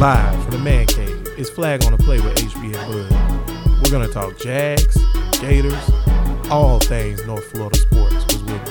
Live 0.00 0.42
from 0.44 0.52
the 0.52 0.58
Man 0.58 0.86
Cave, 0.86 1.28
it's 1.36 1.50
Flag 1.50 1.84
on 1.84 1.92
the 1.92 1.98
Play 2.02 2.20
with 2.20 2.34
HB 2.36 2.74
and 2.74 2.74
Bud. 2.90 3.82
We're 3.82 3.90
gonna 3.90 4.10
talk 4.10 4.38
Jags, 4.38 4.96
Gators, 5.38 5.74
all 6.50 6.78
things 6.80 7.22
North 7.26 7.44
Florida 7.52 7.76
sports, 7.76 8.24
because 8.24 8.42
we'll 8.44 8.64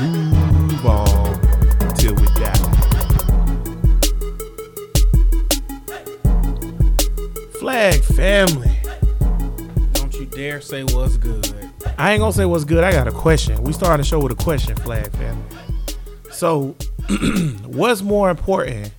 Duval 0.70 1.40
till 1.94 2.16
we 2.16 2.26
die. 2.34 2.54
Flag 7.60 8.02
family. 8.02 8.80
Don't 9.94 10.16
you 10.16 10.26
dare 10.26 10.62
say 10.62 10.84
what's 10.84 11.18
good. 11.18 11.46
I 12.00 12.14
ain't 12.14 12.22
gonna 12.22 12.34
say 12.34 12.46
what's 12.46 12.64
good. 12.64 12.84
I 12.84 12.92
got 12.92 13.08
a 13.08 13.12
question. 13.12 13.62
We 13.62 13.74
started 13.74 14.04
the 14.04 14.08
show 14.08 14.20
with 14.20 14.32
a 14.32 14.44
question, 14.44 14.76
Flag 14.78 15.12
family. 15.12 15.44
So, 16.32 16.76
what's 17.68 18.02
more 18.02 18.32
important 18.32 18.92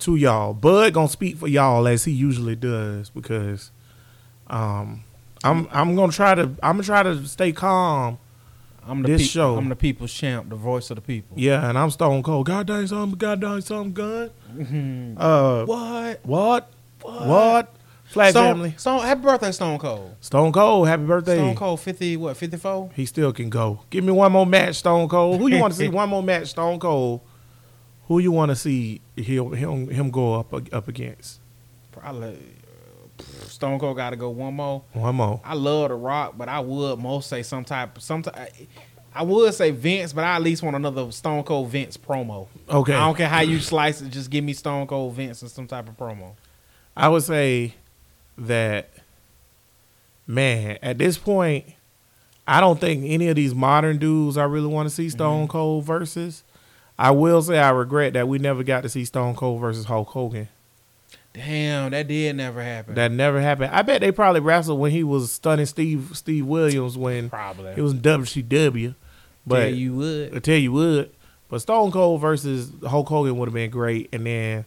to 0.00 0.16
y'all? 0.16 0.54
Bud 0.54 0.92
gonna 0.94 1.08
speak 1.08 1.36
for 1.36 1.48
y'all 1.48 1.86
as 1.88 2.04
he 2.04 2.12
usually 2.12 2.56
does 2.56 3.10
because, 3.10 3.70
um, 4.48 5.04
I'm 5.44 5.68
I'm 5.72 5.94
gonna 5.94 6.12
try 6.12 6.34
to 6.34 6.42
I'm 6.62 6.76
gonna 6.76 6.82
try 6.82 7.02
to 7.02 7.26
stay 7.26 7.52
calm. 7.52 8.18
I'm 8.86 9.02
the 9.02 9.08
This 9.08 9.22
peop- 9.22 9.30
show- 9.30 9.56
I'm 9.56 9.68
the 9.68 9.76
people's 9.76 10.12
champ, 10.12 10.48
the 10.48 10.56
voice 10.56 10.88
of 10.90 10.96
the 10.96 11.02
people. 11.02 11.36
Yeah, 11.38 11.68
and 11.68 11.76
I'm 11.78 11.90
Stone 11.90 12.22
Cold. 12.22 12.46
God 12.46 12.66
dang 12.66 12.86
something. 12.86 13.18
God 13.18 13.38
dang 13.40 13.60
something. 13.60 13.92
Gun. 13.92 15.16
Uh, 15.18 15.64
What? 15.66 16.20
what? 16.24 16.70
What? 17.02 17.74
Flag 18.04 18.30
Stone, 18.30 18.44
family. 18.54 18.74
Stone, 18.78 19.02
happy 19.02 19.20
birthday, 19.20 19.52
Stone 19.52 19.78
Cold. 19.78 20.14
Stone 20.22 20.52
Cold. 20.52 20.88
Happy 20.88 21.04
birthday. 21.04 21.36
Stone 21.36 21.54
Cold, 21.56 21.78
fifty 21.80 22.16
what? 22.16 22.38
Fifty 22.38 22.56
four. 22.56 22.88
He 22.94 23.04
still 23.04 23.34
can 23.34 23.50
go. 23.50 23.80
Give 23.90 24.02
me 24.02 24.12
one 24.12 24.32
more 24.32 24.46
match, 24.46 24.76
Stone 24.76 25.08
Cold. 25.10 25.38
Who 25.38 25.48
you 25.48 25.58
want 25.58 25.74
to 25.74 25.78
see? 25.78 25.88
one 25.90 26.08
more 26.08 26.22
match, 26.22 26.46
Stone 26.48 26.78
Cold. 26.80 27.20
Who 28.08 28.18
you 28.18 28.32
want 28.32 28.50
to 28.50 28.56
see 28.56 29.00
him 29.16 29.52
him 29.52 29.88
him 29.88 30.10
go 30.10 30.34
up 30.34 30.52
up 30.72 30.88
against? 30.88 31.40
Probably. 31.92 32.38
uh, 33.20 33.22
Stone 33.46 33.78
Cold 33.80 33.96
got 33.96 34.10
to 34.10 34.16
go 34.16 34.30
one 34.30 34.54
more. 34.54 34.82
One 34.92 35.16
more. 35.16 35.40
I 35.44 35.54
love 35.54 35.88
The 35.90 35.94
Rock, 35.96 36.34
but 36.38 36.48
I 36.48 36.60
would 36.60 36.98
most 36.98 37.28
say 37.28 37.42
some 37.42 37.64
type, 37.64 38.00
some 38.00 38.22
type. 38.22 38.52
I 39.14 39.22
would 39.22 39.52
say 39.54 39.72
Vince, 39.72 40.12
but 40.12 40.22
I 40.24 40.36
at 40.36 40.42
least 40.42 40.62
want 40.62 40.76
another 40.76 41.10
Stone 41.10 41.42
Cold 41.42 41.68
Vince 41.70 41.96
promo. 41.96 42.46
Okay. 42.70 42.92
I 42.94 43.00
don't 43.06 43.16
care 43.16 43.28
how 43.28 43.40
you 43.40 43.58
slice 43.58 44.00
it, 44.00 44.10
just 44.10 44.30
give 44.30 44.44
me 44.44 44.52
Stone 44.52 44.86
Cold 44.86 45.14
Vince 45.14 45.42
and 45.42 45.50
some 45.50 45.66
type 45.66 45.88
of 45.88 45.96
promo. 45.96 46.34
I 46.96 47.08
would 47.08 47.24
say 47.24 47.74
that 48.36 48.90
man, 50.26 50.78
at 50.82 50.98
this 50.98 51.18
point, 51.18 51.64
I 52.46 52.60
don't 52.60 52.80
think 52.80 53.04
any 53.06 53.28
of 53.28 53.36
these 53.36 53.54
modern 53.54 53.98
dudes 53.98 54.36
I 54.38 54.44
really 54.44 54.66
want 54.68 54.88
to 54.88 54.94
see 54.94 55.08
Stone 55.10 55.42
Mm-hmm. 55.44 55.50
Cold 55.50 55.84
versus. 55.84 56.44
I 56.98 57.10
will 57.12 57.42
say 57.42 57.58
I 57.58 57.70
regret 57.70 58.14
that 58.14 58.26
we 58.28 58.38
never 58.38 58.62
got 58.64 58.82
to 58.82 58.88
see 58.88 59.04
Stone 59.04 59.36
Cold 59.36 59.60
versus 59.60 59.84
Hulk 59.84 60.08
Hogan. 60.08 60.48
Damn, 61.32 61.90
that 61.92 62.08
did 62.08 62.34
never 62.36 62.62
happen. 62.62 62.94
That 62.94 63.12
never 63.12 63.40
happened. 63.40 63.70
I 63.72 63.82
bet 63.82 64.00
they 64.00 64.10
probably 64.10 64.40
wrestled 64.40 64.80
when 64.80 64.90
he 64.90 65.04
was 65.04 65.30
stunning 65.30 65.66
Steve 65.66 66.10
Steve 66.14 66.46
Williams 66.46 66.98
when 66.98 67.30
Probably. 67.30 67.72
it 67.76 67.80
was 67.80 67.94
WCW. 67.94 68.94
But 69.46 69.70
yeah, 69.70 69.76
you 69.76 69.94
would. 69.94 70.34
I 70.36 70.38
tell 70.40 70.56
you 70.56 70.72
would. 70.72 71.10
but 71.48 71.60
Stone 71.60 71.92
Cold 71.92 72.20
versus 72.20 72.72
Hulk 72.84 73.08
Hogan 73.08 73.36
would 73.38 73.46
have 73.48 73.54
been 73.54 73.70
great. 73.70 74.08
And 74.12 74.26
then 74.26 74.64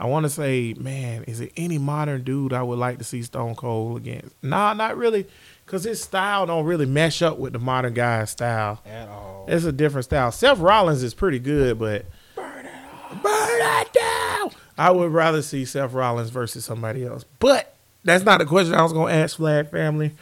I 0.00 0.06
want 0.06 0.26
to 0.26 0.30
say, 0.30 0.74
man, 0.78 1.24
is 1.24 1.40
it 1.40 1.52
any 1.56 1.76
modern 1.76 2.22
dude 2.22 2.52
I 2.52 2.62
would 2.62 2.78
like 2.78 2.98
to 2.98 3.04
see 3.04 3.20
Stone 3.24 3.56
Cold 3.56 3.96
against? 3.96 4.32
Nah, 4.44 4.72
not 4.72 4.96
really, 4.96 5.26
because 5.66 5.82
his 5.82 6.00
style 6.00 6.46
don't 6.46 6.64
really 6.66 6.86
mesh 6.86 7.20
up 7.20 7.36
with 7.36 7.52
the 7.52 7.58
modern 7.58 7.94
guy's 7.94 8.30
style. 8.30 8.80
At 8.86 9.08
all. 9.08 9.46
It's 9.48 9.64
a 9.64 9.72
different 9.72 10.04
style. 10.04 10.30
Seth 10.30 10.60
Rollins 10.60 11.02
is 11.02 11.14
pretty 11.14 11.40
good, 11.40 11.80
but 11.80 12.06
burn 12.36 12.64
it, 12.66 13.22
burn 13.22 13.60
it 13.60 13.92
down. 13.92 14.50
I 14.78 14.92
would 14.92 15.10
rather 15.10 15.42
see 15.42 15.64
Seth 15.64 15.92
Rollins 15.92 16.30
versus 16.30 16.64
somebody 16.64 17.04
else. 17.04 17.24
But 17.40 17.74
that's 18.04 18.24
not 18.24 18.38
the 18.38 18.46
question 18.46 18.74
I 18.74 18.82
was 18.82 18.92
gonna 18.92 19.12
ask 19.12 19.36
Flag 19.36 19.68
family. 19.68 20.12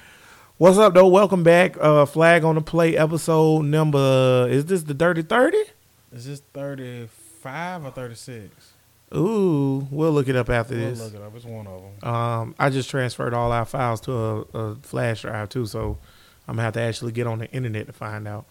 What's 0.57 0.79
up 0.79 0.95
though? 0.95 1.09
Welcome 1.09 1.43
back. 1.43 1.77
Uh 1.79 2.07
Flag 2.07 2.45
on 2.45 2.55
the 2.55 2.63
Play 2.63 2.97
episode 2.97 3.67
number 3.67 4.47
is 4.49 4.65
this 4.65 4.85
the 4.85 4.95
Dirty 4.95 5.21
30? 5.21 5.59
Is 6.13 6.25
this 6.25 6.41
35 6.55 7.85
or 7.85 7.91
36? 7.91 8.73
Ooh, 9.15 9.87
we'll 9.91 10.11
look 10.13 10.29
it 10.29 10.35
up 10.37 10.51
after 10.51 10.75
We'll 10.77 10.91
this. 10.91 11.01
look 11.01 11.15
it 11.15 11.23
up. 11.23 11.35
It's 11.37 11.45
one 11.45 11.67
of 11.67 11.83
them. 12.01 12.09
Um, 12.13 12.55
I 12.59 12.71
just 12.71 12.91
transferred 12.91 13.35
all 13.35 13.53
our 13.53 13.65
files 13.65 14.01
to 14.03 14.13
a, 14.13 14.41
a 14.59 14.75
flash 14.77 15.23
drive 15.23 15.49
too, 15.49 15.67
so 15.67 15.99
I'm 16.49 16.57
gonna 16.57 16.63
have 16.65 16.75
to 16.75 16.81
actually 16.81 17.13
get 17.13 17.27
on 17.27 17.39
the 17.39 17.51
internet 17.53 17.87
to 17.87 17.93
find 17.93 18.27
out. 18.27 18.47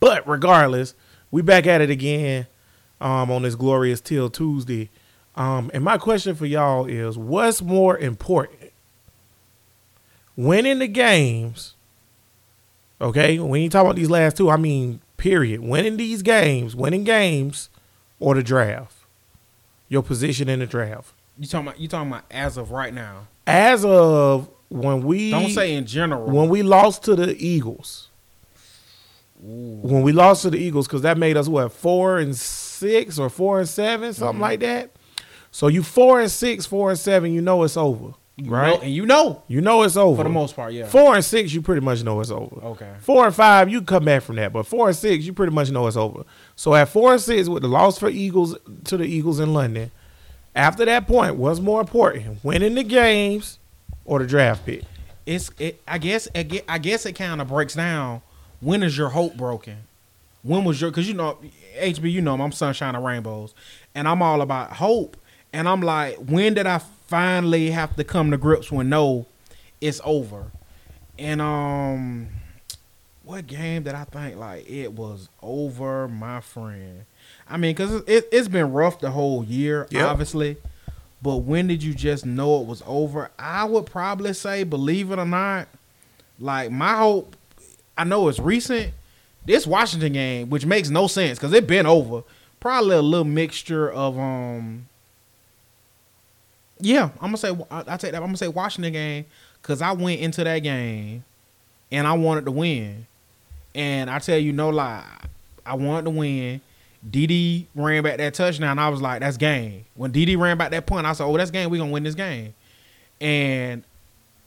But 0.00 0.26
regardless, 0.26 0.94
we 1.30 1.42
back 1.42 1.66
at 1.66 1.80
it 1.82 1.90
again 1.90 2.46
um, 3.00 3.30
on 3.30 3.42
this 3.42 3.54
glorious 3.54 4.00
Till 4.00 4.30
Tuesday. 4.30 4.88
Um, 5.36 5.70
and 5.74 5.84
my 5.84 5.98
question 5.98 6.34
for 6.34 6.46
y'all 6.46 6.86
is, 6.86 7.16
what's 7.18 7.60
more 7.62 7.96
important, 7.98 8.72
winning 10.36 10.78
the 10.78 10.88
games? 10.88 11.74
Okay, 13.00 13.38
when 13.38 13.60
you 13.62 13.68
talk 13.68 13.84
about 13.84 13.96
these 13.96 14.10
last 14.10 14.36
two, 14.36 14.50
I 14.50 14.56
mean 14.56 15.00
period. 15.16 15.60
Winning 15.60 15.96
these 15.96 16.22
games, 16.22 16.74
winning 16.74 17.04
games, 17.04 17.68
or 18.18 18.34
the 18.34 18.42
draft. 18.42 18.94
Your 19.88 20.02
position 20.02 20.48
in 20.48 20.58
the 20.60 20.66
draft. 20.66 21.12
You 21.38 21.46
talking 21.46 21.68
about? 21.68 21.80
You 21.80 21.88
talking 21.88 22.10
about 22.10 22.24
as 22.30 22.56
of 22.56 22.70
right 22.70 22.92
now? 22.92 23.26
As 23.46 23.84
of 23.84 24.48
when 24.68 25.02
we 25.02 25.30
Don't 25.30 25.50
say 25.50 25.74
in 25.74 25.86
general. 25.86 26.26
when 26.30 26.48
we 26.48 26.62
lost 26.62 27.04
to 27.04 27.16
the 27.16 27.34
Eagles. 27.42 28.08
When 29.40 30.02
we 30.02 30.10
lost 30.12 30.42
to 30.42 30.50
the 30.50 30.58
Eagles, 30.58 30.88
because 30.88 31.02
that 31.02 31.16
made 31.16 31.36
us 31.36 31.46
what 31.48 31.72
four 31.72 32.18
and 32.18 32.36
six 32.36 33.18
or 33.20 33.30
four 33.30 33.60
and 33.60 33.68
seven, 33.68 34.12
something 34.12 34.32
Mm-hmm. 34.34 34.42
like 34.42 34.60
that. 34.60 34.90
So 35.52 35.68
you 35.68 35.82
four 35.84 36.20
and 36.20 36.30
six, 36.30 36.66
four 36.66 36.90
and 36.90 36.98
seven, 36.98 37.32
you 37.32 37.40
know 37.40 37.62
it's 37.62 37.76
over, 37.76 38.14
You 38.36 38.50
right? 38.50 38.74
know- 38.74 38.80
and 38.82 38.92
you 38.92 39.06
know 39.06 39.42
you 39.46 39.60
know 39.60 39.82
it's 39.84 39.96
over 39.96 40.16
for 40.18 40.22
the 40.24 40.28
most 40.28 40.56
part, 40.56 40.72
yeah. 40.72 40.86
Four 40.86 41.14
and 41.14 41.24
six, 41.24 41.54
you 41.54 41.62
pretty 41.62 41.80
much 41.80 42.02
know 42.02 42.20
it's 42.20 42.32
over. 42.32 42.56
Okay. 42.66 42.92
Four 43.00 43.26
and 43.26 43.34
five, 43.34 43.70
you 43.70 43.80
come 43.80 44.04
back 44.04 44.22
from 44.24 44.36
that, 44.36 44.52
but 44.52 44.66
four 44.66 44.88
and 44.88 44.96
six, 44.96 45.24
you 45.24 45.32
pretty 45.32 45.52
much 45.52 45.70
know 45.70 45.86
it's 45.86 45.96
over. 45.96 46.24
So 46.58 46.74
at 46.74 46.88
four 46.88 47.12
and 47.12 47.22
six, 47.22 47.48
with 47.48 47.62
the 47.62 47.68
loss 47.68 48.00
for 48.00 48.08
Eagles 48.08 48.56
to 48.86 48.96
the 48.96 49.04
Eagles 49.04 49.38
in 49.38 49.54
London, 49.54 49.92
after 50.56 50.84
that 50.86 51.06
point, 51.06 51.36
what's 51.36 51.60
more 51.60 51.80
important, 51.80 52.42
winning 52.42 52.74
the 52.74 52.82
games 52.82 53.60
or 54.04 54.18
the 54.18 54.26
draft 54.26 54.66
pick? 54.66 54.82
It's. 55.24 55.52
It, 55.60 55.80
I 55.86 55.98
guess. 55.98 56.26
I 56.34 56.42
guess, 56.42 56.62
I 56.68 56.78
guess 56.78 57.06
it 57.06 57.12
kind 57.12 57.40
of 57.40 57.46
breaks 57.46 57.76
down. 57.76 58.22
When 58.58 58.82
is 58.82 58.98
your 58.98 59.10
hope 59.10 59.36
broken? 59.36 59.84
When 60.42 60.64
was 60.64 60.80
your? 60.80 60.90
Because 60.90 61.06
you 61.06 61.14
know, 61.14 61.38
HB, 61.78 62.10
you 62.10 62.20
know, 62.20 62.34
I'm 62.34 62.50
sunshine 62.50 62.96
and 62.96 63.04
rainbows, 63.04 63.54
and 63.94 64.08
I'm 64.08 64.20
all 64.20 64.40
about 64.40 64.72
hope. 64.72 65.16
And 65.52 65.68
I'm 65.68 65.80
like, 65.80 66.16
when 66.16 66.54
did 66.54 66.66
I 66.66 66.78
finally 66.78 67.70
have 67.70 67.94
to 67.94 68.02
come 68.02 68.32
to 68.32 68.36
grips 68.36 68.72
when 68.72 68.88
no, 68.88 69.26
it's 69.80 70.00
over? 70.02 70.50
And 71.20 71.40
um, 71.40 72.30
what 73.28 73.46
game 73.46 73.82
did 73.82 73.94
I 73.94 74.04
think 74.04 74.36
like 74.36 74.68
it 74.70 74.92
was 74.94 75.28
over, 75.42 76.08
my 76.08 76.40
friend? 76.40 77.04
I 77.46 77.58
mean, 77.58 77.74
because 77.74 78.02
it, 78.06 78.26
it's 78.32 78.48
been 78.48 78.72
rough 78.72 79.00
the 79.00 79.10
whole 79.10 79.44
year, 79.44 79.86
Yep. 79.90 80.06
obviously. 80.08 80.56
But 81.20 81.38
when 81.38 81.66
did 81.66 81.82
you 81.82 81.92
just 81.92 82.24
know 82.24 82.60
it 82.62 82.66
was 82.66 82.82
over? 82.86 83.30
I 83.38 83.64
would 83.64 83.84
probably 83.84 84.32
say, 84.32 84.64
believe 84.64 85.10
it 85.10 85.18
or 85.18 85.26
not, 85.26 85.68
like 86.40 86.70
my 86.70 86.96
hope. 86.96 87.36
I 87.98 88.04
know 88.04 88.28
it's 88.28 88.38
recent. 88.38 88.94
This 89.44 89.66
Washington 89.66 90.12
game, 90.14 90.48
which 90.48 90.64
makes 90.64 90.88
no 90.88 91.06
sense 91.06 91.38
because 91.38 91.52
it 91.52 91.66
been 91.66 91.84
over. 91.86 92.22
Probably 92.60 92.96
a 92.96 93.02
little 93.02 93.24
mixture 93.24 93.90
of 93.90 94.18
um. 94.18 94.86
Yeah, 96.80 97.10
I'm 97.20 97.32
gonna 97.32 97.36
say 97.36 97.50
I, 97.70 97.80
I 97.88 97.96
take 97.98 98.12
that. 98.12 98.16
I'm 98.16 98.22
gonna 98.28 98.36
say 98.36 98.48
Washington 98.48 98.92
game 98.92 99.26
because 99.60 99.82
I 99.82 99.92
went 99.92 100.20
into 100.20 100.44
that 100.44 100.60
game 100.60 101.24
and 101.90 102.06
I 102.06 102.12
wanted 102.12 102.44
to 102.44 102.52
win, 102.52 103.06
and 103.78 104.10
I 104.10 104.18
tell 104.18 104.36
you 104.36 104.52
no 104.52 104.70
lie, 104.70 105.04
I 105.64 105.74
wanted 105.74 106.06
to 106.06 106.10
win. 106.10 106.60
DD 107.08 107.66
ran 107.76 108.02
back 108.02 108.18
that 108.18 108.34
touchdown. 108.34 108.76
I 108.76 108.88
was 108.88 109.00
like, 109.00 109.20
that's 109.20 109.36
game. 109.36 109.84
When 109.94 110.12
DD 110.12 110.36
ran 110.36 110.58
back 110.58 110.72
that 110.72 110.84
punt, 110.84 111.06
I 111.06 111.12
said, 111.12 111.24
oh, 111.24 111.36
that's 111.36 111.52
game. 111.52 111.70
we 111.70 111.78
going 111.78 111.90
to 111.90 111.94
win 111.94 112.02
this 112.02 112.16
game. 112.16 112.54
And 113.20 113.84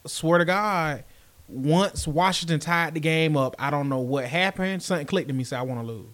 swear 0.06 0.40
to 0.40 0.44
God, 0.44 1.06
once 1.48 2.06
Washington 2.06 2.60
tied 2.60 2.94
the 2.94 3.00
game 3.00 3.38
up, 3.38 3.56
I 3.58 3.70
don't 3.70 3.88
know 3.88 4.00
what 4.00 4.26
happened. 4.26 4.84
Something 4.84 5.08
clicked 5.08 5.30
in 5.30 5.38
me, 5.38 5.46
said, 5.46 5.60
I 5.60 5.62
want 5.62 5.80
to 5.80 5.88
lose. 5.88 6.06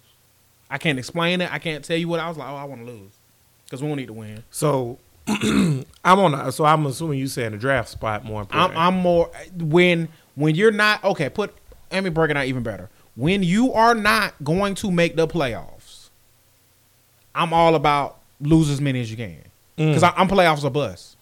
I 0.70 0.78
can't 0.78 0.98
explain 0.98 1.40
it. 1.40 1.52
I 1.52 1.58
can't 1.58 1.84
tell 1.84 1.96
you 1.96 2.06
what 2.06 2.20
I 2.20 2.28
was 2.28 2.36
like, 2.36 2.48
oh, 2.48 2.54
I 2.54 2.64
want 2.64 2.86
to 2.86 2.92
lose. 2.92 3.10
Because 3.64 3.82
we 3.82 3.88
don't 3.88 3.96
need 3.96 4.06
to 4.06 4.12
win. 4.12 4.44
So 4.52 4.98
I'm 5.26 5.84
on. 6.04 6.32
The, 6.32 6.52
so 6.52 6.64
I'm 6.64 6.86
assuming 6.86 7.18
you 7.18 7.26
saying 7.26 7.50
the 7.50 7.58
draft 7.58 7.88
spot 7.88 8.24
more 8.24 8.42
I'm, 8.42 8.44
important. 8.44 8.78
I'm 8.78 8.94
more 8.94 9.30
when 9.56 10.08
when 10.36 10.54
you're 10.54 10.70
not 10.70 11.02
okay. 11.02 11.28
Put 11.28 11.52
let 11.90 12.04
me 12.04 12.10
break 12.10 12.30
it 12.30 12.36
out 12.36 12.46
even 12.46 12.62
better. 12.62 12.88
When 13.18 13.42
you 13.42 13.72
are 13.72 13.96
not 13.96 14.32
going 14.44 14.76
to 14.76 14.92
make 14.92 15.16
the 15.16 15.26
playoffs, 15.26 16.10
I'm 17.34 17.52
all 17.52 17.74
about 17.74 18.20
lose 18.40 18.70
as 18.70 18.80
many 18.80 19.00
as 19.00 19.10
you 19.10 19.16
can 19.16 19.42
mm. 19.76 19.92
because 19.92 20.04
I'm 20.04 20.28
playoffs 20.28 20.62
a 20.62 20.70
bust. 20.70 21.16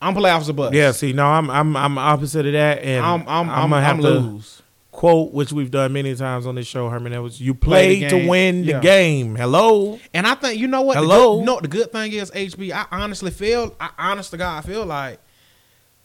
I'm 0.00 0.14
playoffs 0.14 0.48
a 0.48 0.54
bust. 0.54 0.72
yeah. 0.72 0.90
See, 0.92 1.12
no, 1.12 1.26
I'm 1.26 1.50
I'm 1.50 1.76
I'm 1.76 1.98
opposite 1.98 2.46
of 2.46 2.52
that, 2.54 2.82
and 2.82 3.04
I'm 3.04 3.20
I'm 3.28 3.50
I'm, 3.50 3.70
gonna 3.70 3.76
I'm, 3.76 3.82
have 3.82 3.96
to. 4.00 4.08
lose. 4.08 4.62
quote, 4.90 5.34
which 5.34 5.52
we've 5.52 5.70
done 5.70 5.92
many 5.92 6.14
times 6.14 6.46
on 6.46 6.54
this 6.54 6.66
show, 6.66 6.88
Herman 6.88 7.12
Edwards. 7.12 7.38
You 7.38 7.52
play, 7.52 8.00
the 8.00 8.08
to 8.08 8.26
win 8.26 8.64
the 8.64 8.80
game. 8.80 9.36
Hello. 9.36 10.00
And 10.14 10.26
I 10.26 10.34
think 10.34 10.58
you 10.58 10.66
know 10.66 10.80
what? 10.80 10.94
The 10.94 11.00
Hello? 11.00 11.34
good, 11.34 11.40
you 11.40 11.44
know 11.44 11.54
what 11.56 11.62
the 11.62 11.68
good 11.68 11.92
thing 11.92 12.12
is, 12.14 12.30
HB. 12.30 12.72
I 12.72 12.86
honestly 12.90 13.30
feel, 13.30 13.76
I 13.78 13.90
honest 13.98 14.30
to 14.30 14.38
God, 14.38 14.64
I 14.64 14.66
feel 14.66 14.86
like 14.86 15.18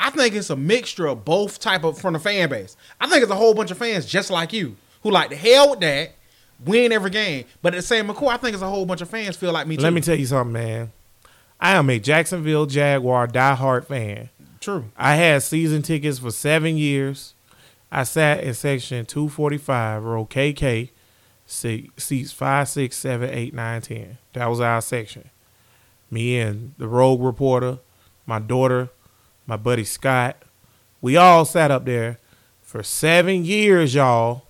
I 0.02 0.10
think 0.10 0.36
it's 0.36 0.50
a 0.50 0.58
mixture 0.58 1.08
of 1.08 1.24
both 1.24 1.62
type 1.62 1.86
of 1.86 1.98
from 1.98 2.12
the 2.12 2.20
fan 2.20 2.50
base. 2.50 2.76
I 3.00 3.08
think 3.08 3.24
it's 3.24 3.32
a 3.32 3.36
whole 3.36 3.54
bunch 3.54 3.72
of 3.72 3.78
fans 3.78 4.06
just 4.06 4.30
like 4.30 4.52
you 4.52 4.76
who 5.08 5.14
like 5.14 5.30
the 5.30 5.38
hell 5.38 5.70
with 5.70 5.80
that, 5.80 6.12
win 6.66 6.92
every 6.92 7.10
game. 7.10 7.46
But 7.62 7.74
at 7.74 7.78
the 7.78 7.82
same 7.82 8.10
McCoy, 8.10 8.34
I 8.34 8.38
think 8.38 8.54
it's 8.54 8.64
a 8.64 8.70
whole 8.70 8.86
bunch 8.86 9.00
of 9.02 9.10
fans 9.10 9.38
feel 9.38 9.54
like 9.54 9.66
me 9.66 9.78
too. 9.78 9.84
Let 9.84 9.94
me 9.94 10.02
tell 10.02 10.18
you 10.18 10.26
something, 10.26 10.52
man. 10.52 10.92
I 11.60 11.76
am 11.76 11.90
a 11.90 11.98
Jacksonville 11.98 12.66
Jaguar 12.66 13.28
diehard 13.28 13.86
fan. 13.86 14.30
True. 14.60 14.86
I 14.98 15.16
had 15.16 15.44
season 15.44 15.82
tickets 15.82 16.20
for 16.20 16.32
seven 16.32 16.78
years. 16.78 17.34
I 17.90 18.04
sat 18.04 18.44
in 18.44 18.54
section 18.54 19.06
245, 19.06 20.04
row 20.04 20.26
KK, 20.26 20.90
seats 21.46 22.32
5, 22.34 22.68
6, 22.68 22.98
7, 22.98 23.30
8, 23.30 23.54
9, 23.54 23.82
10. 23.82 24.18
That 24.34 24.48
was 24.48 24.60
our 24.60 24.82
section. 24.82 25.30
Me 26.12 26.38
and 26.38 26.74
the 26.78 26.88
rogue 26.88 27.22
reporter, 27.22 27.80
my 28.26 28.40
daughter, 28.40 28.90
my 29.46 29.56
buddy 29.56 29.86
Scott, 29.86 30.36
we 31.00 31.16
all 31.16 31.46
sat 31.46 31.72
up 31.72 31.86
there 31.86 32.20
for 32.62 32.84
seven 32.84 33.46
years, 33.46 33.96
y'all. 33.96 34.47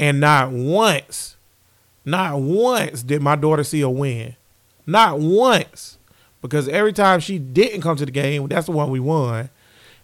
And 0.00 0.18
not 0.18 0.50
once, 0.50 1.36
not 2.06 2.40
once 2.40 3.02
did 3.02 3.20
my 3.20 3.36
daughter 3.36 3.62
see 3.62 3.82
a 3.82 3.90
win. 3.90 4.34
Not 4.86 5.20
once. 5.20 5.98
Because 6.40 6.70
every 6.70 6.94
time 6.94 7.20
she 7.20 7.38
didn't 7.38 7.82
come 7.82 7.96
to 7.96 8.06
the 8.06 8.10
game, 8.10 8.48
that's 8.48 8.64
the 8.64 8.72
one 8.72 8.88
we 8.90 8.98
won. 8.98 9.50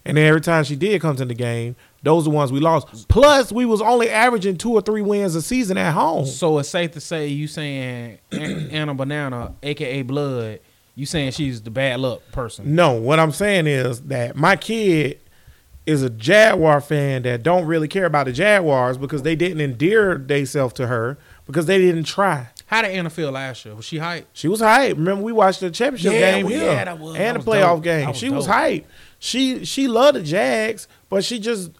And 0.05 0.15
then 0.15 0.27
every 0.27 0.39
time 0.39 0.65
she 0.65 0.75
did 0.75 1.01
come 1.01 1.15
to 1.15 1.25
the 1.25 1.33
game, 1.33 1.75
those 2.03 2.23
are 2.23 2.29
the 2.29 2.35
ones 2.35 2.51
we 2.51 2.59
lost. 2.59 3.07
Plus, 3.07 3.51
we 3.51 3.65
was 3.65 3.81
only 3.81 4.07
averaging 4.07 4.57
two 4.57 4.71
or 4.71 4.81
three 4.81 5.01
wins 5.01 5.33
a 5.33 5.41
season 5.41 5.79
at 5.79 5.93
home. 5.93 6.27
So 6.27 6.59
it's 6.59 6.69
safe 6.69 6.91
to 6.91 7.01
say 7.01 7.29
you 7.29 7.47
saying 7.47 8.19
Anna 8.31 8.93
Banana, 8.93 9.55
aka 9.63 10.03
Blood, 10.03 10.59
you 10.93 11.07
saying 11.07 11.31
she's 11.31 11.63
the 11.63 11.71
bad 11.71 11.99
luck 12.01 12.21
person. 12.31 12.75
No, 12.75 12.93
what 12.93 13.19
I'm 13.19 13.31
saying 13.31 13.65
is 13.65 14.01
that 14.03 14.35
my 14.35 14.57
kid 14.57 15.19
is 15.87 16.03
a 16.03 16.09
Jaguar 16.09 16.81
fan 16.81 17.23
that 17.23 17.41
don't 17.41 17.65
really 17.65 17.87
care 17.87 18.05
about 18.05 18.25
the 18.27 18.33
Jaguars 18.33 18.97
because 18.97 19.23
they 19.23 19.35
didn't 19.35 19.61
endear 19.61 20.17
themselves 20.17 20.73
to 20.75 20.87
her 20.87 21.17
because 21.47 21.65
they 21.65 21.77
didn't 21.79 22.03
try. 22.03 22.49
How 22.67 22.81
did 22.81 22.91
Anna 22.91 23.09
feel 23.09 23.31
last 23.31 23.63
year? 23.65 23.73
Was 23.73 23.85
she 23.85 23.97
hyped? 23.97 24.25
She 24.33 24.49
was 24.49 24.59
hype. 24.59 24.97
Remember, 24.97 25.23
we 25.23 25.31
watched 25.31 25.61
the 25.61 25.71
championship 25.71 26.11
Yeah, 26.11 26.33
game 26.33 26.47
here 26.47 26.63
yeah, 26.63 26.93
was- 26.93 27.15
and 27.15 27.37
the 27.37 27.43
playoff 27.43 27.75
dope. 27.77 27.83
game. 27.83 28.07
Was 28.09 28.17
she 28.17 28.29
was 28.29 28.45
dope. 28.45 28.53
hype. 28.55 28.85
She 29.19 29.63
she 29.65 29.87
loved 29.87 30.17
the 30.17 30.23
Jags, 30.23 30.87
but 31.09 31.23
she 31.23 31.39
just 31.39 31.71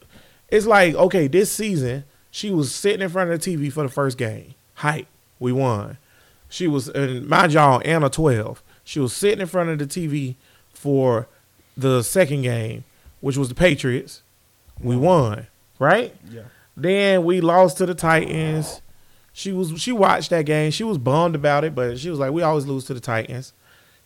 it's 0.48 0.66
like 0.66 0.94
okay, 0.94 1.28
this 1.28 1.52
season 1.52 2.04
she 2.30 2.50
was 2.50 2.74
sitting 2.74 3.02
in 3.02 3.08
front 3.10 3.30
of 3.30 3.40
the 3.40 3.56
TV 3.56 3.70
for 3.72 3.82
the 3.82 3.88
first 3.90 4.16
game. 4.18 4.54
Hype, 4.74 5.06
we 5.38 5.52
won. 5.52 5.98
She 6.48 6.66
was, 6.66 6.88
and 6.88 7.28
mind 7.28 7.52
y'all, 7.52 7.82
Anna 7.84 8.08
twelve. 8.08 8.62
She 8.84 8.98
was 9.00 9.12
sitting 9.12 9.40
in 9.42 9.46
front 9.46 9.68
of 9.68 9.78
the 9.78 9.86
TV 9.86 10.36
for 10.72 11.28
the 11.76 12.02
second 12.02 12.40
game, 12.42 12.84
which 13.20 13.36
was 13.36 13.48
the 13.48 13.54
Patriots. 13.54 14.22
We 14.80 14.96
won, 14.96 15.46
right? 15.78 16.14
Yeah. 16.30 16.42
Then 16.76 17.24
we 17.24 17.40
lost 17.40 17.78
to 17.78 17.86
the 17.86 17.94
Titans. 17.94 18.80
She 19.32 19.52
was 19.52 19.80
she 19.80 19.92
watched 19.92 20.30
that 20.30 20.46
game. 20.46 20.70
She 20.70 20.84
was 20.84 20.98
bummed 20.98 21.34
about 21.34 21.64
it, 21.64 21.74
but 21.74 21.98
she 21.98 22.10
was 22.10 22.18
like, 22.18 22.32
"We 22.32 22.42
always 22.42 22.66
lose 22.66 22.84
to 22.86 22.94
the 22.94 23.00
Titans." 23.00 23.52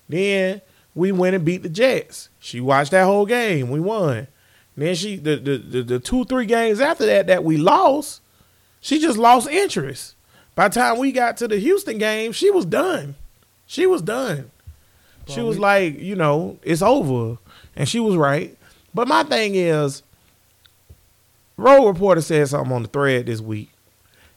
Then 0.08 0.60
we 0.94 1.12
went 1.12 1.34
and 1.34 1.44
beat 1.44 1.62
the 1.62 1.68
Jets. 1.68 2.28
She 2.38 2.60
watched 2.60 2.90
that 2.90 3.04
whole 3.04 3.26
game. 3.26 3.70
We 3.70 3.80
won. 3.80 4.26
Then 4.76 4.94
she 4.94 5.16
the 5.16 5.36
the, 5.36 5.58
the, 5.58 5.82
the 5.82 5.98
two 6.00 6.24
three 6.24 6.46
games 6.46 6.80
after 6.80 7.04
that 7.06 7.26
that 7.26 7.44
we 7.44 7.56
lost, 7.58 8.20
she 8.80 8.98
just 8.98 9.18
lost 9.18 9.48
interest. 9.48 10.14
By 10.54 10.68
the 10.68 10.74
time 10.74 10.98
we 10.98 11.12
got 11.12 11.36
to 11.38 11.48
the 11.48 11.58
Houston 11.58 11.98
game, 11.98 12.32
she 12.32 12.50
was 12.50 12.64
done. 12.66 13.14
She 13.66 13.86
was 13.86 14.02
done. 14.02 14.50
She 15.26 15.40
was 15.40 15.56
we- 15.56 15.62
like, 15.62 15.98
you 16.00 16.16
know, 16.16 16.58
it's 16.62 16.82
over, 16.82 17.38
and 17.76 17.88
she 17.88 18.00
was 18.00 18.16
right. 18.16 18.56
But 18.94 19.08
my 19.08 19.22
thing 19.24 19.54
is, 19.54 20.02
Road 21.56 21.86
Reporter 21.86 22.20
said 22.20 22.48
something 22.48 22.72
on 22.72 22.82
the 22.82 22.88
thread 22.88 23.26
this 23.26 23.40
week. 23.40 23.70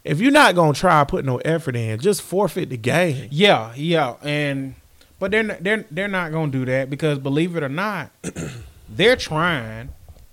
If 0.04 0.20
you're 0.22 0.32
not 0.32 0.54
gonna 0.56 0.74
try 0.74 1.04
put 1.04 1.26
no 1.26 1.38
effort 1.40 1.76
in, 1.76 2.00
just 2.00 2.22
forfeit 2.22 2.70
the 2.70 2.78
game. 2.78 3.28
Yeah, 3.32 3.74
yeah, 3.76 4.16
and 4.22 4.76
but 5.20 5.32
they're 5.32 5.44
not, 5.44 5.64
they're 5.64 5.86
they're 5.90 6.08
not 6.08 6.32
gonna 6.32 6.52
do 6.52 6.64
that 6.66 6.90
because 6.90 7.18
believe 7.18 7.56
it 7.56 7.64
or 7.64 7.70
not, 7.70 8.12
they're 8.90 9.16
trying. 9.16 9.90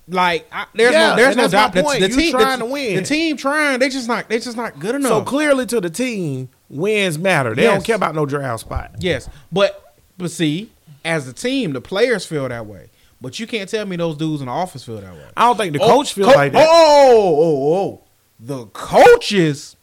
Like 0.09 0.47
I, 0.53 0.67
there's 0.75 0.93
Yeah, 0.93 1.11
no 1.11 1.17
there's 1.17 1.37
no 1.37 1.49
doubt 1.49 1.75
point. 1.75 2.01
the 2.01 2.09
You 2.11 2.17
team 2.17 2.31
trying 2.33 2.59
the, 2.59 2.67
to 2.67 2.71
win. 2.71 2.97
The 2.97 3.03
team 3.03 3.37
trying, 3.39 3.79
they 3.79 3.89
just 3.89 4.09
not 4.09 4.29
they 4.29 4.41
just 4.41 4.57
not 4.57 4.79
good 4.79 4.95
enough. 4.97 5.09
So 5.11 5.23
clearly, 5.23 5.65
to 5.67 5.81
the 5.81 5.89
team, 5.89 6.51
wins 6.69 7.19
matter. 7.19 7.55
They 7.55 7.63
Yes. 7.63 7.75
don't 7.77 7.85
care 7.85 7.97
about 7.97 8.15
no 8.15 8.27
draft 8.27 8.61
spot. 8.61 8.91
yes, 8.99 9.31
but 9.51 9.95
but 10.19 10.31
see, 10.31 10.71
as 11.03 11.27
a 11.29 11.33
team, 11.33 11.73
the 11.73 11.81
players 11.81 12.27
feel 12.27 12.47
that 12.49 12.67
way. 12.67 12.91
But 13.23 13.39
you 13.39 13.47
can't 13.47 13.69
tell 13.71 13.87
me 13.87 13.95
those 13.97 14.17
dudes 14.17 14.41
in 14.43 14.47
the 14.47 14.53
office 14.53 14.83
feel 14.85 15.01
that 15.01 15.13
way. 15.15 15.25
I 15.37 15.45
don't 15.47 15.57
think 15.57 15.73
the 15.75 15.81
Oh, 15.81 15.87
coach 15.89 16.13
feel 16.13 16.27
co- 16.29 16.35
like 16.35 16.53
that. 16.53 16.67
Oh, 16.69 17.37
oh, 17.41 17.75
oh, 17.75 18.03
the 18.41 18.67
coaches, 18.67 19.77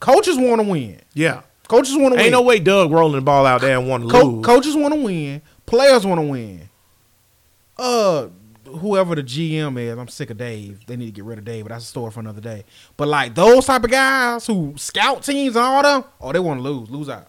coaches 0.00 0.36
want 0.38 0.62
to 0.62 0.66
win. 0.66 1.00
Yeah, 1.14 1.42
Coaches 1.68 1.94
want 1.94 2.14
to 2.14 2.16
win. 2.16 2.20
ain't 2.20 2.32
no 2.32 2.40
way 2.42 2.58
Doug 2.58 2.90
rolling 2.90 3.16
the 3.16 3.20
ball 3.20 3.44
out 3.44 3.60
there 3.60 3.76
and 3.78 3.86
want 3.88 4.04
to 4.04 4.08
Co- 4.08 4.22
lose. 4.26 4.44
coaches 4.46 4.74
want 4.74 4.94
to 4.94 5.00
win. 5.00 5.42
Players 5.66 6.06
want 6.06 6.20
to 6.20 6.26
win. 6.26 6.68
Uh, 7.76 8.28
whoever 8.64 9.14
the 9.14 9.22
GM 9.22 9.78
is, 9.78 9.98
I'm 9.98 10.08
sick 10.08 10.30
of 10.30 10.38
Dave. 10.38 10.86
They 10.86 10.96
need 10.96 11.06
to 11.06 11.12
get 11.12 11.24
rid 11.24 11.38
of 11.38 11.44
Dave, 11.44 11.64
but 11.64 11.70
that's 11.70 11.84
a 11.84 11.88
story 11.88 12.10
for 12.10 12.20
another 12.20 12.40
day. 12.40 12.64
But 12.96 13.08
like 13.08 13.34
those 13.34 13.66
type 13.66 13.84
of 13.84 13.90
guys 13.90 14.46
who 14.46 14.74
scout 14.76 15.22
teams 15.22 15.56
and 15.56 15.64
all 15.64 15.82
them, 15.82 16.04
oh, 16.20 16.32
they 16.32 16.38
want 16.38 16.58
to 16.60 16.62
lose, 16.62 16.88
lose 16.90 17.08
out. 17.08 17.28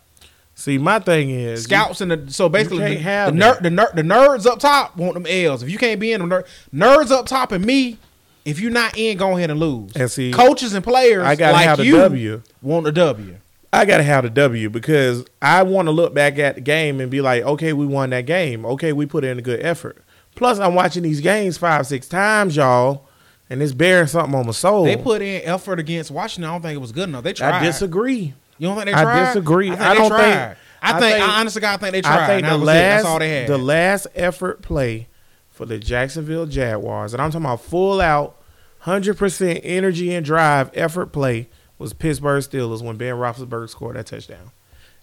See, 0.60 0.80
my 0.80 0.98
thing 0.98 1.30
is 1.30 1.66
Scouts 1.66 2.02
and 2.02 2.10
the 2.10 2.32
so 2.32 2.50
basically 2.50 2.96
the, 2.96 3.02
have 3.02 3.32
the, 3.32 3.38
ner- 3.40 3.60
the, 3.62 3.70
ner- 3.70 3.92
the 3.94 4.02
nerds 4.02 4.48
up 4.48 4.58
top 4.58 4.98
want 4.98 5.14
them 5.14 5.28
L's. 5.28 5.62
If 5.62 5.70
you 5.70 5.78
can't 5.78 6.00
be 6.00 6.12
in 6.12 6.20
them 6.20 6.30
ner- 6.30 6.46
nerds 6.74 7.12
up 7.12 7.28
top 7.28 7.52
and 7.52 7.64
me, 7.64 8.00
if 8.44 8.60
you're 8.60 8.72
not 8.72 8.98
in, 8.98 9.18
go 9.20 9.38
ahead 9.38 9.52
and 9.52 9.60
lose. 9.60 9.96
And 9.96 10.10
see, 10.10 10.32
coaches 10.34 10.74
and 10.74 10.84
players, 10.84 11.24
I 11.24 11.36
gotta 11.36 11.54
like 11.54 11.68
have 11.68 11.78
the 11.78 11.92
W. 11.92 12.42
Want 12.64 12.86
the 12.86 12.92
W. 12.92 13.38
I 13.72 13.86
gotta 13.86 14.02
have 14.02 14.24
the 14.24 14.32
W 14.32 14.70
because 14.72 15.26
I 15.44 15.62
want 15.62 15.90
to 15.90 15.92
look 15.92 16.16
back 16.16 16.40
at 16.40 16.56
the 16.56 16.62
game 16.62 17.00
and 17.02 17.12
be 17.12 17.22
like, 17.22 17.44
okay, 17.44 17.72
we 17.74 17.86
won 17.86 18.10
that 18.10 18.26
game. 18.26 18.66
Okay, 18.66 18.94
we 18.94 19.06
put 19.06 19.24
in 19.24 19.38
a 19.38 19.44
good 19.44 19.60
effort. 19.64 20.04
Plus, 20.34 20.58
I'm 20.58 20.74
watching 20.74 21.04
these 21.04 21.22
games 21.22 21.60
five, 21.60 21.86
six 21.86 22.08
times, 22.08 22.56
y'all, 22.56 23.08
and 23.48 23.62
it's 23.62 23.74
bearing 23.74 24.08
something 24.08 24.34
on 24.34 24.48
my 24.48 24.54
soul. 24.54 24.86
They 24.86 24.98
put 24.98 25.22
in 25.22 25.44
effort 25.44 25.80
against 25.80 26.10
Washington. 26.10 26.50
I 26.50 26.54
don't 26.54 26.62
think 26.64 26.76
it 26.76 26.82
was 26.82 26.92
good 26.92 27.10
enough. 27.10 27.24
They 27.24 27.34
tried. 27.34 27.60
I 27.60 27.64
disagree. 27.64 28.34
You 28.58 28.68
don't 28.68 28.76
think 28.76 28.88
they 28.88 28.94
I 28.94 29.04
tried? 29.04 29.26
disagree. 29.26 29.68
I, 29.72 29.76
think 29.76 29.82
I 29.82 29.94
don't 29.96 30.10
tried. 30.10 30.20
think- 30.48 30.58
I 30.82 30.90
I 30.96 31.00
think. 31.00 31.16
think- 31.16 31.30
I 31.30 31.40
honestly, 31.40 31.62
God, 31.62 31.74
I 31.74 31.78
think 31.78 31.92
they 31.94 32.02
tried. 32.02 32.20
I 32.24 32.28
think 32.28 32.48
the 32.48 32.54
it. 32.54 32.58
last 32.58 32.96
That's 33.04 33.06
all 33.06 33.20
they 33.20 33.30
had. 33.42 33.48
the 33.48 33.58
last 33.58 34.08
effort 34.16 34.62
play 34.62 35.08
for 35.50 35.66
the 35.66 35.80
Jacksonville 35.80 36.46
Jaguars, 36.46 37.14
and 37.14 37.22
I'm 37.22 37.32
talking 37.32 37.46
about 37.46 37.62
full 37.62 38.00
out, 38.00 38.36
hundred 38.80 39.18
percent 39.18 39.60
energy 39.64 40.14
and 40.14 40.24
drive 40.26 40.70
effort 40.76 41.08
play 41.08 41.48
was 41.80 41.94
Pittsburgh 41.94 42.44
Steelers 42.44 42.82
when 42.84 42.96
Ben 42.98 43.16
Roethlisberger 43.16 43.70
scored 43.70 43.96
that 43.96 44.06
touchdown. 44.08 44.52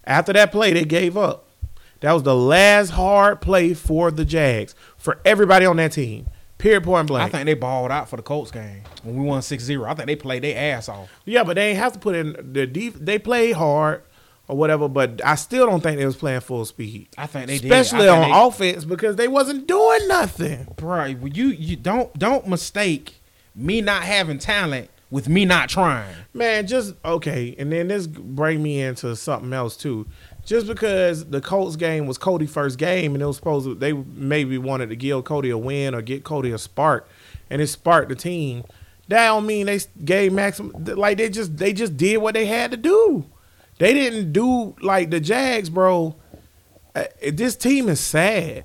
After 0.05 0.33
that 0.33 0.53
play, 0.53 0.73
they 0.73 0.85
gave 0.85 1.17
up. 1.17 1.45
That 2.01 2.13
was 2.13 2.23
the 2.25 2.35
last 2.37 2.91
hard 2.91 3.41
play 3.41 3.73
for 3.75 4.11
the 4.11 4.25
Jags 4.25 4.75
for 4.99 5.19
everybody 5.25 5.65
on 5.67 5.77
that 5.79 5.93
team. 5.93 6.27
Period. 6.65 6.83
Point 6.83 7.11
I 7.11 7.29
think 7.29 7.45
they 7.45 7.55
balled 7.55 7.91
out 7.91 8.09
for 8.09 8.17
the 8.17 8.23
Colts 8.23 8.51
game 8.51 8.83
when 9.03 9.17
we 9.17 9.25
won 9.27 9.41
6-0. 9.43 9.87
I 9.87 9.95
think 9.95 10.07
they 10.07 10.17
played 10.17 10.43
their 10.43 10.77
ass 10.77 10.89
off. 10.89 11.11
Yeah, 11.27 11.45
but 11.45 11.57
they 11.57 11.69
ain't 11.71 11.79
have 11.79 11.93
to 11.93 11.99
put 11.99 12.15
in 12.17 12.53
the 12.55 12.67
def- 12.67 12.95
They 12.95 13.19
played 13.19 13.53
hard 13.53 14.03
or 14.49 14.57
whatever, 14.57 14.89
but 14.89 15.21
I 15.23 15.35
still 15.35 15.67
don't 15.67 15.83
think 15.83 15.99
they 15.99 16.07
was 16.07 16.17
playing 16.17 16.41
full 16.41 16.65
speed. 16.65 17.09
I 17.19 17.27
think 17.27 17.49
they 17.49 17.57
especially 17.57 18.01
did. 18.01 18.09
On 18.09 18.31
they- 18.31 18.47
offense 18.47 18.85
because 18.87 19.17
they 19.17 19.29
wasn't 19.29 19.67
doing 19.67 20.09
nothing. 20.09 20.67
Bro, 20.77 21.05
you 21.05 21.49
you 21.49 21.77
don't 21.77 22.13
don't 22.19 22.49
mistake 22.49 23.21
me 23.55 23.83
not 23.83 24.03
having 24.03 24.39
talent 24.39 24.89
with 25.11 25.29
me 25.29 25.45
not 25.45 25.69
trying. 25.69 26.15
Man, 26.33 26.67
just 26.67 26.95
okay, 27.05 27.55
and 27.59 27.71
then 27.71 27.89
this 27.89 28.07
bring 28.07 28.63
me 28.63 28.81
into 28.81 29.15
something 29.17 29.53
else 29.53 29.77
too. 29.77 30.07
Just 30.45 30.67
because 30.67 31.25
the 31.27 31.41
Colts 31.41 31.77
game 31.77 32.07
was 32.07 32.19
Cody's 32.19 32.51
first 32.53 32.79
game, 32.79 33.15
and 33.15 33.23
it 33.23 33.27
was 33.27 33.37
supposed 33.37 33.67
to, 33.67 33.75
they 33.75 33.93
maybe 33.93 34.59
wanted 34.59 34.91
to 34.91 34.97
give 34.97 35.25
Cody 35.25 35.51
a 35.51 35.59
win 35.59 35.95
or 35.95 36.03
get 36.03 36.25
Cody 36.25 36.51
a 36.51 36.59
spark, 36.59 37.09
and 37.49 37.63
it 37.63 37.67
sparked 37.69 38.11
the 38.11 38.15
team. 38.15 38.65
That 39.09 39.27
don't 39.27 39.47
mean 39.47 39.67
they 39.67 39.81
gave 40.05 40.33
maximum. 40.33 40.85
Like 40.85 41.19
they 41.19 41.29
just 41.29 41.57
they 41.57 41.73
just 41.73 41.97
did 41.97 42.19
what 42.19 42.35
they 42.35 42.47
had 42.47 42.71
to 42.71 42.77
do. 42.77 43.27
They 43.79 43.93
didn't 43.93 44.33
do 44.33 44.77
like 44.81 45.11
the 45.11 45.21
Jags, 45.21 45.69
bro. 45.69 46.17
Uh, 46.95 47.05
This 47.33 47.57
team 47.57 47.89
is 47.89 48.01
sad. 48.01 48.65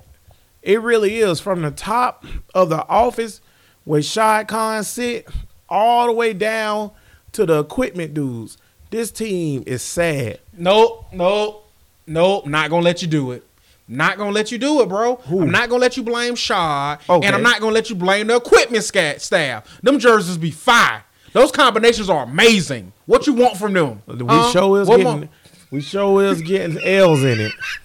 It 0.62 0.80
really 0.82 1.18
is 1.18 1.40
from 1.40 1.62
the 1.62 1.70
top 1.70 2.24
of 2.54 2.68
the 2.68 2.86
office 2.88 3.40
where 3.84 4.02
Shad 4.02 4.48
Khan 4.48 4.84
sit 4.84 5.28
all 5.68 6.06
the 6.06 6.12
way 6.12 6.32
down 6.32 6.92
to 7.32 7.46
the 7.46 7.60
equipment 7.60 8.14
dudes. 8.14 8.58
This 8.90 9.10
team 9.10 9.62
is 9.66 9.82
sad. 9.82 10.40
Nope, 10.52 11.06
nope, 11.12 11.69
nope. 12.10 12.46
Not 12.46 12.68
gonna 12.70 12.82
let 12.84 13.00
you 13.02 13.08
do 13.08 13.30
it. 13.32 13.44
Not 13.88 14.18
gonna 14.18 14.30
let 14.32 14.52
you 14.52 14.58
do 14.58 14.82
it, 14.82 14.88
bro. 14.88 15.16
Who? 15.16 15.42
I'm 15.42 15.50
not 15.50 15.68
gonna 15.68 15.80
let 15.80 15.96
you 15.96 16.02
blame 16.02 16.34
Shad, 16.36 17.00
Okay. 17.08 17.26
and 17.26 17.34
I'm 17.34 17.42
not 17.42 17.60
gonna 17.60 17.72
let 17.72 17.90
you 17.90 17.96
blame 17.96 18.28
the 18.28 18.36
equipment 18.36 18.84
staff. 18.84 19.80
Them 19.82 19.98
jerseys 19.98 20.36
be 20.38 20.50
fire. 20.50 21.02
Those 21.32 21.50
combinations 21.50 22.08
are 22.10 22.24
amazing. 22.24 22.92
What 23.06 23.26
you 23.26 23.32
want 23.34 23.56
from 23.56 23.72
them? 23.72 24.02
We 24.06 24.50
show 24.52 24.76
is 24.76 24.88
getting 24.88 25.04
mo- 25.04 25.28
we 25.70 25.80
show 25.80 26.18
is 26.20 26.42
getting 26.42 26.78
L's 26.82 27.22
in 27.22 27.40
it. 27.40 27.52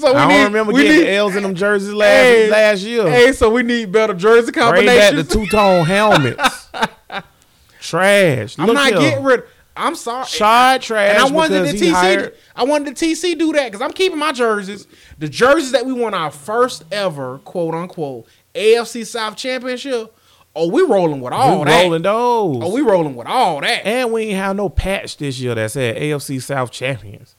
so 0.00 0.12
we 0.12 0.18
I 0.18 0.28
need, 0.28 0.34
don't 0.34 0.44
remember 0.46 0.72
we 0.72 0.82
getting 0.82 1.02
need, 1.02 1.14
L's 1.16 1.36
in 1.36 1.42
them 1.42 1.54
jerseys 1.54 1.92
last 1.92 2.08
Hey, 2.08 2.50
last 2.50 2.82
year. 2.82 3.08
Hey, 3.10 3.32
so 3.32 3.50
we 3.50 3.62
need 3.62 3.92
better 3.92 4.14
jersey 4.14 4.50
combinations. 4.52 5.10
Bring 5.12 5.16
back 5.16 5.28
the 5.28 5.32
two 5.34 5.46
tone 5.46 5.84
helmets. 5.86 6.68
trash. 7.80 8.58
I'm 8.58 8.66
Look 8.66 8.74
not 8.74 8.88
here. 8.88 8.98
getting 8.98 9.24
rid. 9.24 9.42
I'm 9.76 9.94
sorry. 9.94 10.26
Shad 10.26 10.82
trash 10.82 11.14
and 11.14 11.18
I 11.18 11.30
wanted 11.30 11.66
the 11.66 11.72
TC. 11.72 11.90
hired. 11.90 12.34
I 12.54 12.64
wanted 12.64 12.96
the 12.96 13.06
TC 13.06 13.38
do 13.38 13.52
that 13.52 13.70
because 13.70 13.82
I'm 13.82 13.92
keeping 13.92 14.18
my 14.18 14.32
jerseys. 14.32 14.86
The 15.18 15.28
jerseys 15.28 15.72
that 15.72 15.84
we 15.86 15.92
won 15.92 16.14
our 16.14 16.30
first 16.30 16.84
ever 16.90 17.38
quote 17.38 17.74
unquote 17.74 18.26
AFC 18.54 19.06
South 19.06 19.36
championship. 19.36 20.14
Oh, 20.54 20.68
we 20.68 20.82
rolling 20.82 21.20
with 21.20 21.34
all 21.34 21.58
we 21.58 21.64
that. 21.66 21.82
rolling 21.82 22.02
those. 22.02 22.62
Oh, 22.62 22.72
we 22.74 22.80
rolling 22.80 23.14
with 23.14 23.26
all 23.26 23.60
that. 23.60 23.84
and 23.86 24.10
we 24.10 24.22
ain't 24.22 24.38
have 24.38 24.56
no 24.56 24.70
patch 24.70 25.18
this 25.18 25.38
year 25.38 25.54
that 25.54 25.70
said 25.70 25.96
AFC 25.96 26.40
South 26.40 26.70
champions. 26.70 27.36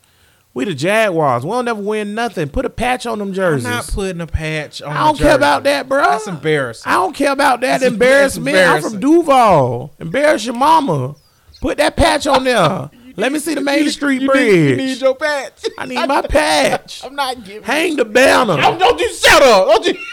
We 0.53 0.65
the 0.65 0.74
Jaguars. 0.74 1.44
We 1.44 1.51
don't 1.51 1.65
never 1.65 1.82
win 1.82 2.15
nothing. 2.15 2.50
Put 2.50 2.65
a 2.65 2.70
patch 2.70 3.06
on 3.06 3.20
them 3.20 3.32
jerseys. 3.32 3.65
I'm 3.65 3.72
not 3.74 3.88
putting 3.88 4.22
a 4.22 4.25
patch 4.27 4.82
on. 4.82 4.91
I 4.96 5.06
don't 5.06 5.17
care 5.17 5.36
about 5.36 5.63
that, 5.65 5.88
bro. 5.88 6.01
That's 6.01 6.25
embarrassing. 6.27 6.91
I 6.91 6.96
don't 6.96 7.13
care 7.15 7.32
about 7.32 7.62
that 7.62 7.82
That's 7.82 7.91
embarrassment. 7.94 8.58
I'm 8.58 8.82
from 8.82 9.00
Duval. 9.00 9.94
Embarrass 10.00 10.46
your 10.46 10.56
mama. 10.56 11.15
Put 11.62 11.78
that 11.78 11.96
patch 11.96 12.28
on 12.28 12.44
there. 12.44 12.90
Let 13.20 13.32
me 13.32 13.40
see 13.40 13.56
the 13.56 13.62
Main 13.62 13.90
Street 13.90 14.22
you 14.22 14.30
Bridge. 14.30 14.48
Need, 14.52 14.70
you 14.70 14.76
need 14.76 15.02
your 15.02 15.16
patch. 15.16 15.66
I 15.76 15.88
need 15.88 16.08
my 16.08 16.22
patch. 16.22 17.04
I'm 17.06 17.16
not 17.16 17.44
giving. 17.44 17.64
Hang 17.64 17.96
the 17.96 18.06
banner. 18.06 18.58
Don't, 18.58 18.78
don't 18.78 19.00
you 19.00 19.12
shut 19.12 19.42
up. 19.42 19.68
Don't 19.68 19.86
you. 19.88 19.98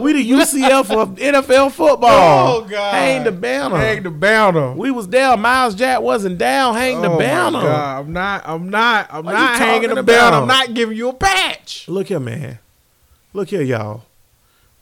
We 0.00 0.12
the 0.12 0.30
UCF 0.30 0.90
of 0.90 1.14
NFL 1.14 1.72
football. 1.72 2.56
Oh, 2.58 2.60
God. 2.68 2.92
Hang 2.92 3.24
the 3.24 3.32
banner. 3.32 3.76
Hang 3.76 4.02
the 4.02 4.10
banner. 4.10 4.72
we 4.74 4.90
was 4.90 5.06
down. 5.06 5.40
Myles 5.40 5.74
Jack 5.74 6.02
wasn't 6.02 6.36
down. 6.36 6.74
Hang 6.74 7.00
the 7.00 7.08
Oh, 7.08 7.12
my 7.12 7.18
banner. 7.18 7.60
God. 7.62 8.00
I'm 8.00 8.12
not. 8.12 8.42
I'm 8.46 8.68
not. 8.68 9.08
I'm 9.10 9.24
What 9.24 9.32
not 9.32 9.56
hanging 9.56 9.94
the 9.94 10.02
banner. 10.02 10.36
I'm 10.38 10.48
not 10.48 10.74
giving 10.74 10.94
you 10.96 11.08
a 11.08 11.14
patch. 11.14 11.88
Look 11.88 12.08
here, 12.08 12.20
man. 12.20 12.58
Look 13.32 13.48
here, 13.48 13.62
y'all. 13.62 14.02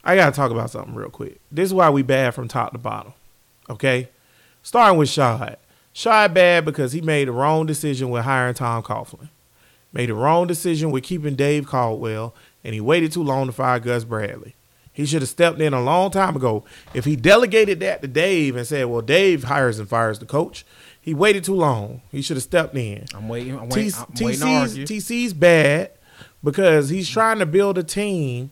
I 0.03 0.15
gotta 0.15 0.35
talk 0.35 0.51
about 0.51 0.71
something 0.71 0.93
real 0.95 1.09
quick. 1.09 1.39
This 1.51 1.67
is 1.67 1.73
why 1.73 1.89
we 1.89 2.01
bad 2.01 2.33
from 2.33 2.47
top 2.49 2.73
to 2.73 2.77
bottom. 2.77 3.13
Okay? 3.69 4.09
Starting 4.61 4.97
with 4.97 5.09
Shad. 5.09 5.57
Shad 5.97 6.35
bad 6.35 6.63
because 6.63 6.91
he 6.91 7.01
made 7.01 7.27
the 7.27 7.31
wrong 7.31 7.65
decision 7.65 8.11
with 8.11 8.23
hiring 8.23 8.53
Tom 8.53 8.83
Coughlin. 8.83 9.29
Made 9.91 10.09
the 10.09 10.13
wrong 10.13 10.45
decision 10.45 10.91
with 10.91 11.03
keeping 11.03 11.33
Dave 11.33 11.65
Caldwell, 11.65 12.35
and 12.63 12.75
he 12.75 12.79
waited 12.79 13.11
too 13.11 13.23
long 13.23 13.47
to 13.47 13.51
fire 13.51 13.79
Gus 13.79 14.03
Bradley. 14.03 14.53
He 14.93 15.07
should 15.07 15.23
have 15.23 15.29
stepped 15.29 15.59
in 15.59 15.73
a 15.73 15.81
long 15.81 16.11
time 16.11 16.35
ago. 16.35 16.63
If 16.93 17.05
he 17.05 17.15
delegated 17.15 17.79
that 17.79 18.03
to 18.03 18.07
Dave 18.07 18.55
and 18.55 18.67
said, 18.67 18.85
Well, 18.85 19.01
Dave 19.01 19.45
hires 19.45 19.79
and 19.79 19.89
fires 19.89 20.19
the 20.19 20.27
coach, 20.27 20.67
he 21.01 21.15
waited 21.15 21.43
too 21.43 21.55
long. 21.55 22.03
He 22.11 22.21
should 22.21 22.37
have 22.37 22.43
stepped 22.43 22.75
in. 22.75 23.05
I'm 23.15 23.27
waiting. 23.27 23.57
I'm, 23.57 23.67
waiting, 23.67 23.99
I'm 23.99 24.05
TC's. 24.13 24.77
TC's 24.77 25.33
bad 25.33 25.89
because 26.43 26.89
he's 26.89 27.09
trying 27.09 27.39
to 27.39 27.47
build 27.47 27.79
a 27.79 27.83
team 27.83 28.51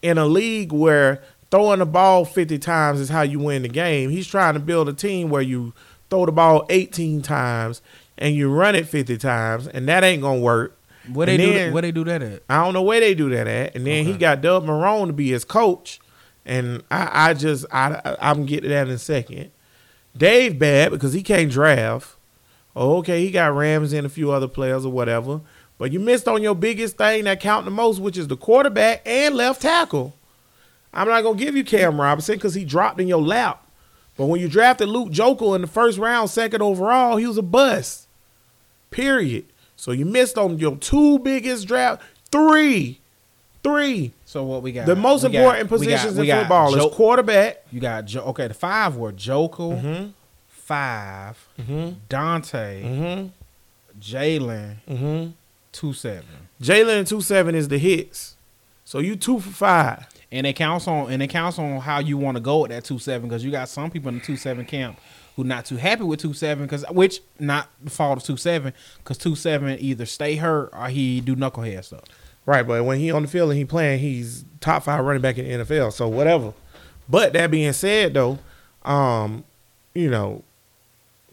in 0.00 0.16
a 0.16 0.26
league 0.26 0.70
where 0.70 1.24
throwing 1.50 1.80
the 1.80 1.86
ball 1.86 2.24
50 2.24 2.56
times 2.60 3.00
is 3.00 3.08
how 3.08 3.22
you 3.22 3.40
win 3.40 3.62
the 3.62 3.68
game. 3.68 4.10
He's 4.10 4.28
trying 4.28 4.54
to 4.54 4.60
build 4.60 4.88
a 4.88 4.92
team 4.92 5.28
where 5.28 5.42
you 5.42 5.74
throw 6.10 6.26
the 6.26 6.32
ball 6.32 6.66
18 6.70 7.22
times 7.22 7.82
and 8.18 8.34
you 8.34 8.48
run 8.50 8.74
it 8.76 8.86
50 8.86 9.16
times, 9.18 9.66
and 9.66 9.88
that 9.88 10.04
ain't 10.04 10.22
going 10.22 10.38
to 10.38 10.44
work. 10.44 10.78
where 11.12 11.26
they 11.26 11.34
And 11.34 11.42
do? 11.42 11.52
then- 11.52 11.66
That, 11.68 11.72
where 11.72 11.82
they 11.82 11.92
do 11.92 12.04
that 12.04 12.22
at? 12.22 12.42
I 12.48 12.62
don't 12.64 12.72
know 12.74 12.82
where 12.82 13.00
they 13.00 13.14
do 13.14 13.28
that 13.30 13.46
at. 13.48 13.74
And 13.74 13.84
then 13.86 14.04
he 14.04 14.12
got 14.16 14.40
Doug 14.40 14.64
Marone 14.64 15.08
to 15.08 15.12
be 15.12 15.30
his 15.30 15.44
coach. 15.44 15.98
And 16.46 16.82
I, 16.90 17.30
I 17.30 17.34
just, 17.34 17.66
I, 17.72 18.16
I'm 18.20 18.46
getting 18.46 18.64
to 18.64 18.74
that 18.74 18.86
in 18.86 18.94
a 18.94 18.98
second. 18.98 19.50
Dave 20.16 20.58
bad 20.58 20.90
because 20.92 21.12
he 21.12 21.22
can't 21.22 21.50
draft. 21.50 22.16
Oh, 22.76 22.98
okay, 22.98 23.24
he 23.24 23.30
got 23.30 23.54
Ramsey 23.54 23.96
and 23.98 24.06
a 24.06 24.10
few 24.10 24.30
other 24.30 24.48
players 24.48 24.84
or 24.86 24.92
whatever. 24.92 25.40
But 25.78 25.90
you 25.92 25.98
missed 26.00 26.28
on 26.28 26.42
your 26.42 26.54
biggest 26.54 26.96
thing 26.98 27.24
that 27.24 27.40
count 27.40 27.64
the 27.64 27.70
most, 27.70 27.98
which 28.00 28.16
is 28.16 28.28
the 28.28 28.36
quarterback 28.36 29.02
and 29.06 29.34
left 29.34 29.62
tackle. 29.62 30.14
I'm 30.92 31.08
not 31.08 31.22
gonna 31.22 31.36
give 31.38 31.56
you 31.56 31.64
Cam 31.64 32.00
Robinson 32.00 32.36
because 32.36 32.54
he 32.54 32.64
dropped 32.64 33.00
in 33.00 33.08
your 33.08 33.20
lap. 33.22 33.63
But 34.16 34.26
when 34.26 34.40
you 34.40 34.48
drafted 34.48 34.88
Luke 34.88 35.10
Joeckel 35.10 35.54
in 35.56 35.60
the 35.62 35.66
first 35.66 35.98
round, 35.98 36.30
second 36.30 36.62
overall, 36.62 37.16
he 37.16 37.26
was 37.26 37.36
a 37.38 37.42
bust. 37.42 38.06
Period. 38.90 39.46
So 39.76 39.90
you 39.90 40.04
missed 40.04 40.38
on 40.38 40.58
your 40.58 40.76
two 40.76 41.18
biggest 41.18 41.66
draft, 41.66 42.00
three, 42.30 43.00
three. 43.64 44.12
So 44.24 44.44
what 44.44 44.62
we 44.62 44.70
got? 44.72 44.86
The 44.86 44.94
most 44.94 45.24
We 45.24 45.30
got- 45.30 45.38
important 45.38 45.70
we 45.72 45.86
got- 45.86 45.92
positions 45.96 46.18
we 46.18 46.30
in 46.30 46.38
football 46.38 46.72
Jo- 46.72 46.88
is 46.88 46.94
quarterback. 46.94 47.64
You 47.72 47.80
got 47.80 48.04
jo- 48.04 48.22
okay. 48.26 48.46
The 48.48 48.54
five 48.54 48.96
were 48.96 49.12
Jokel, 49.12 49.80
Mm-hmm. 49.82 50.06
5 50.48 51.48
Mm-hmm. 51.60 51.90
Dante, 52.08 52.82
Mm-hmm. 52.84 53.26
Jalen, 54.00 54.76
Mm-hmm. 54.88 55.30
two 55.72 55.92
seven, 55.92 56.24
Jalen 56.62 56.98
and 56.98 57.06
two 57.06 57.20
seven 57.20 57.54
is 57.54 57.68
the 57.68 57.78
hits. 57.78 58.36
So 58.84 58.98
you 59.00 59.16
two 59.16 59.40
for 59.40 59.50
five. 59.50 60.06
And 60.34 60.46
it 60.48 60.54
counts 60.54 60.88
on 60.88 61.10
and 61.12 61.22
it 61.22 61.28
counts 61.28 61.58
on 61.58 61.80
how 61.80 62.00
you 62.00 62.18
want 62.18 62.36
to 62.36 62.40
go 62.40 62.58
with 62.62 62.70
that 62.72 62.84
two 62.84 62.98
seven 62.98 63.28
because 63.28 63.44
you 63.44 63.50
got 63.50 63.68
some 63.68 63.90
people 63.90 64.08
in 64.08 64.16
the 64.16 64.20
two 64.20 64.36
seven 64.36 64.64
camp 64.64 64.98
who 65.36 65.44
not 65.44 65.64
too 65.64 65.76
happy 65.76 66.02
with 66.02 66.20
two 66.20 66.34
seven 66.34 66.64
because 66.64 66.84
which 66.90 67.20
not 67.38 67.68
the 67.82 67.90
fault 67.90 68.18
of 68.18 68.24
two 68.24 68.36
seven 68.36 68.72
because 68.98 69.16
two 69.16 69.36
seven 69.36 69.78
either 69.80 70.04
stay 70.04 70.34
hurt 70.36 70.70
or 70.72 70.88
he 70.88 71.20
do 71.20 71.36
knucklehead 71.36 71.84
stuff. 71.84 72.02
Right, 72.46 72.66
but 72.66 72.84
when 72.84 72.98
he 72.98 73.10
on 73.10 73.22
the 73.22 73.28
field 73.28 73.50
and 73.50 73.58
he 73.58 73.64
playing, 73.64 74.00
he's 74.00 74.44
top 74.60 74.82
five 74.82 75.02
running 75.02 75.22
back 75.22 75.38
in 75.38 75.46
the 75.46 75.64
NFL. 75.64 75.92
So 75.94 76.08
whatever. 76.08 76.52
But 77.08 77.32
that 77.32 77.50
being 77.50 77.72
said, 77.72 78.12
though, 78.12 78.38
um, 78.84 79.44
you 79.94 80.10
know, 80.10 80.42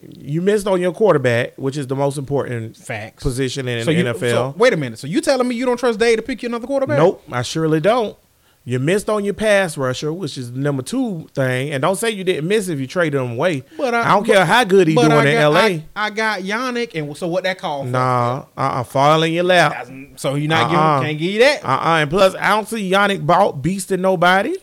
you 0.00 0.40
missed 0.40 0.66
on 0.66 0.80
your 0.80 0.92
quarterback, 0.92 1.52
which 1.56 1.76
is 1.76 1.86
the 1.86 1.96
most 1.96 2.16
important 2.16 2.76
Facts. 2.78 3.22
position 3.22 3.68
in 3.68 3.84
so 3.84 3.92
the 3.92 3.98
you, 3.98 4.04
NFL. 4.04 4.30
so 4.30 4.54
wait 4.56 4.72
a 4.72 4.76
minute. 4.76 4.98
So 4.98 5.06
you 5.06 5.20
telling 5.20 5.46
me 5.46 5.54
you 5.54 5.66
don't 5.66 5.76
trust 5.76 5.98
Day 5.98 6.16
to 6.16 6.22
pick 6.22 6.42
you 6.42 6.48
another 6.48 6.66
quarterback? 6.66 6.98
Nope, 6.98 7.22
I 7.30 7.42
surely 7.42 7.80
don't. 7.80 8.16
You 8.64 8.78
missed 8.78 9.10
on 9.10 9.24
your 9.24 9.34
pass 9.34 9.76
rusher, 9.76 10.12
which 10.12 10.38
is 10.38 10.52
the 10.52 10.58
number 10.60 10.84
two 10.84 11.28
thing. 11.34 11.72
And 11.72 11.82
don't 11.82 11.96
say 11.96 12.10
you 12.10 12.22
didn't 12.22 12.46
miss 12.46 12.68
if 12.68 12.78
you 12.78 12.86
traded 12.86 13.20
him 13.20 13.32
away. 13.32 13.64
But 13.76 13.92
I- 13.92 14.02
I, 14.02 14.08
don't 14.14 14.24
care 14.24 14.44
how 14.44 14.62
good 14.62 14.86
he's 14.86 14.96
doing 14.96 15.10
I 15.10 15.26
in 15.26 15.52
LA. 15.52 15.58
I, 15.60 15.84
I 15.96 16.10
got 16.10 16.40
Yannick, 16.42 16.94
and 16.94 17.16
so 17.16 17.26
what 17.26 17.42
that 17.42 17.58
call? 17.58 17.82
nah, 17.84 18.44
uh, 18.56 18.60
uh 18.60 18.82
fall 18.84 19.20
in 19.24 19.32
your 19.32 19.42
lap. 19.44 19.72
That's- 19.72 19.92
So 20.20 20.36
you 20.36 20.46
not 20.46 20.70
Uh-uh. 20.70 20.98
giving? 21.00 21.08
Can't 21.08 21.18
give 21.18 21.32
you 21.32 21.38
that. 21.40 21.64
Uh 21.64 21.68
uh 21.68 21.98
And 22.02 22.10
plus, 22.10 22.36
I 22.36 22.50
don't 22.50 22.68
see 22.68 22.88
Yannick 22.88 23.26
bought 23.26 23.60
beasting 23.62 23.98
nobody. 23.98 24.54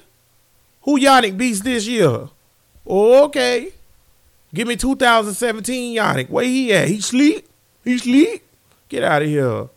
Who 0.84 0.98
Yannick 0.98 1.38
beats 1.38 1.60
this 1.60 1.86
year? 1.86 2.29
Oh, 2.88 3.24
okay. 3.25 3.74
Give 4.53 4.68
me 4.68 4.77
2017 4.77 5.98
Yannick. 5.98 6.29
Where 6.29 6.46
he 6.46 6.72
at? 6.74 6.88
He 6.88 7.01
sleep? 7.01 7.48
He 7.84 7.98
sleep? 7.98 8.44
Get 8.88 9.03
out 9.03 9.22
of 9.22 9.27
here. 9.27 9.68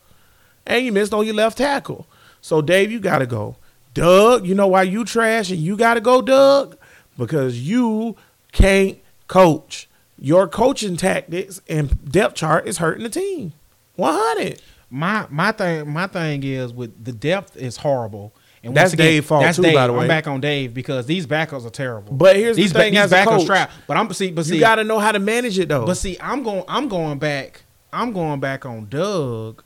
And 0.65 0.87
you 0.87 0.93
missed 0.93 1.13
on 1.13 1.27
your 1.27 1.35
left 1.35 1.59
tackle. 1.59 2.07
So, 2.41 2.63
Dave, 2.63 2.91
you 2.91 3.01
got 3.01 3.19
to 3.19 3.27
go. 3.27 3.57
Doug, 3.95 4.47
you 4.47 4.55
know 4.55 4.67
why 4.69 4.83
you 4.83 5.05
trash 5.05 5.51
and 5.51 5.61
you 5.61 5.77
got 5.77 5.95
to 5.95 6.01
go, 6.01 6.23
Doug? 6.23 6.77
Because 7.19 7.61
you 7.61 8.17
can't 8.53 8.99
coach. 9.29 9.89
Your 10.19 10.47
coaching 10.49 10.97
tactics 10.97 11.61
and 11.69 12.11
depth 12.11 12.37
chart 12.37 12.67
is 12.69 12.79
hurting 12.79 13.03
the 13.03 13.11
team. 13.11 13.53
100. 13.97 14.61
My 14.89 15.27
my 15.31 15.53
thing 15.53 15.91
my 15.91 16.07
thing 16.07 16.45
is 16.45 16.73
with 16.73 17.05
the 17.05 17.13
depth 17.13 17.57
is 17.57 17.79
horrible. 17.79 18.33
And 18.65 18.77
That's 18.77 18.93
again, 18.93 19.07
Dave's 19.07 19.27
fault 19.27 19.43
that's 19.43 19.57
too, 19.57 19.63
Dave. 19.63 19.75
by 19.75 19.89
the 19.89 19.93
way. 19.93 20.03
I'm 20.03 20.09
back 20.09 20.29
on 20.29 20.41
Dave 20.41 20.73
because 20.73 21.07
these 21.07 21.27
backups 21.27 21.67
are 21.67 21.71
terrible. 21.71 22.13
But 22.13 22.37
here's 22.37 22.57
the 22.57 22.63
these 22.63 22.73
thing 22.73 22.93
these 22.93 23.01
as 23.01 23.13
a 23.13 23.25
coach. 23.25 23.47
trap. 23.47 23.73
But 23.89 23.97
I'm 23.97 24.13
see, 24.13 24.31
but 24.31 24.45
see, 24.47 24.55
you 24.55 24.61
got 24.61 24.77
to 24.77 24.85
know 24.85 25.01
how 25.01 25.11
to 25.11 25.19
manage 25.19 25.59
it, 25.59 25.69
though. 25.69 25.85
but 25.85 25.97
see, 25.97 26.17
I'm 26.21 26.45
going, 26.45 26.63
I'm 26.69 26.89
going 26.89 27.19
back, 27.19 27.63
I'm 27.93 28.13
going 28.13 28.39
back 28.39 28.65
on 28.65 28.87
Doug. 28.89 29.65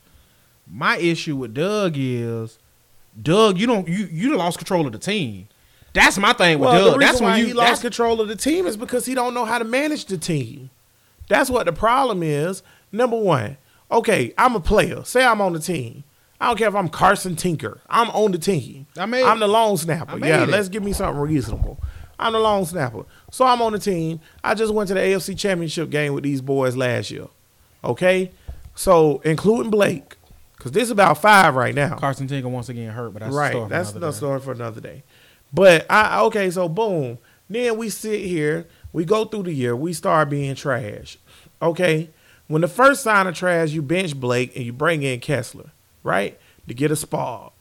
My 0.67 0.97
issue 0.97 1.37
with 1.37 1.53
Doug 1.53 1.95
is, 1.97 2.59
Doug, 3.21 3.59
you 3.59 3.67
don't, 3.67 3.89
you 3.89 4.09
you 4.11 4.37
lost 4.37 4.59
control 4.59 4.87
of 4.87 4.93
the 4.93 4.99
team. 4.99 5.49
That's 5.93 6.19
my 6.19 6.35
thing 6.35 6.59
with 6.59 6.69
Well, 6.69 6.91
Doug. 6.93 6.99
reason 6.99 7.01
That's 7.01 7.21
why 7.21 7.31
when 7.31 7.41
you 7.41 7.47
he 7.47 7.53
lost 7.55 7.83
control 7.83 8.21
of 8.21 8.29
the 8.29 8.37
team 8.37 8.67
is 8.67 8.77
because 8.77 9.07
he 9.07 9.15
don't 9.15 9.33
know 9.33 9.47
how 9.47 9.59
to 9.59 9.65
manage 9.65 10.05
the 10.05 10.19
team. 10.19 10.69
That's 11.29 11.49
what 11.49 11.67
the 11.67 11.73
problem 11.73 12.23
is. 12.23 12.63
Number 12.93 13.17
one, 13.17 13.57
okay, 13.91 14.35
I'm 14.37 14.55
a 14.55 14.61
player. 14.61 15.05
Say 15.05 15.25
I'm 15.25 15.41
on 15.41 15.55
the 15.55 15.59
team. 15.59 16.05
I 16.41 16.49
don't 16.49 16.59
care 16.59 16.69
if 16.69 16.75
I'm 16.75 16.89
Carson 16.91 17.35
Tinker. 17.35 17.81
I'm 17.89 18.11
on 18.11 18.33
the 18.33 18.39
team. 18.39 18.87
I 18.99 19.07
made 19.07 19.25
I'm 19.25 19.41
the 19.41 19.49
long 19.49 19.77
snapper. 19.79 20.19
Yeah, 20.19 20.43
it. 20.43 20.51
let's 20.51 20.69
give 20.69 20.83
me 20.83 20.93
something 20.93 21.19
reasonable. 21.21 21.81
I'm 22.19 22.35
the 22.35 22.41
long 22.41 22.65
snapper. 22.67 23.05
So 23.31 23.47
I'm 23.47 23.63
on 23.63 23.73
the 23.73 23.79
team. 23.79 24.21
I 24.45 24.55
just 24.55 24.73
went 24.73 24.89
to 24.89 24.95
the 24.95 25.01
AFC 25.01 25.39
Championship 25.39 25.91
game 25.91 26.13
with 26.13 26.25
these 26.25 26.41
boys 26.41 26.77
last 26.77 27.11
year. 27.11 27.27
Okay? 27.83 28.33
So 28.75 29.21
including 29.25 29.71
Blake. 29.71 30.16
Because 30.67 30.75
this 30.75 30.85
is 30.87 30.91
about 30.91 31.19
five 31.19 31.55
right 31.55 31.73
now. 31.73 31.95
Carson 31.95 32.27
Tinker 32.27 32.49
once 32.49 32.69
again 32.69 32.91
hurt, 32.91 33.13
but 33.13 33.23
that's 33.23 33.33
right. 33.33 33.53
story 33.53 33.67
for 33.67 33.69
That's 33.69 33.93
another 33.93 34.13
story 34.13 34.41
for 34.41 34.51
another 34.51 34.81
day. 34.81 35.05
But 35.53 35.87
I 35.89 36.23
okay, 36.23 36.51
so 36.51 36.69
boom. 36.69 37.19
Then 37.49 37.77
we 37.77 37.89
sit 37.89 38.23
here, 38.23 38.67
we 38.93 39.05
go 39.05 39.27
through 39.27 39.45
the 39.45 39.53
year, 39.53 39.77
we 39.77 39.93
start 39.93 40.29
being 40.29 40.57
trash. 40.57 41.19
Okay? 41.63 42.11
When 42.49 42.63
the 42.63 42.69
first 42.69 43.05
sign 43.05 43.29
of 43.29 43.37
trash, 43.37 43.71
you 43.71 43.81
bench 43.81 44.19
Blake 44.19 44.57
and 44.57 44.65
you 44.65 44.73
bring 44.73 45.05
in 45.05 45.21
Kessler, 45.21 45.71
right? 46.03 46.37
To 46.67 46.75
get 46.75 46.91
a 46.91 46.97
spar. 46.97 47.53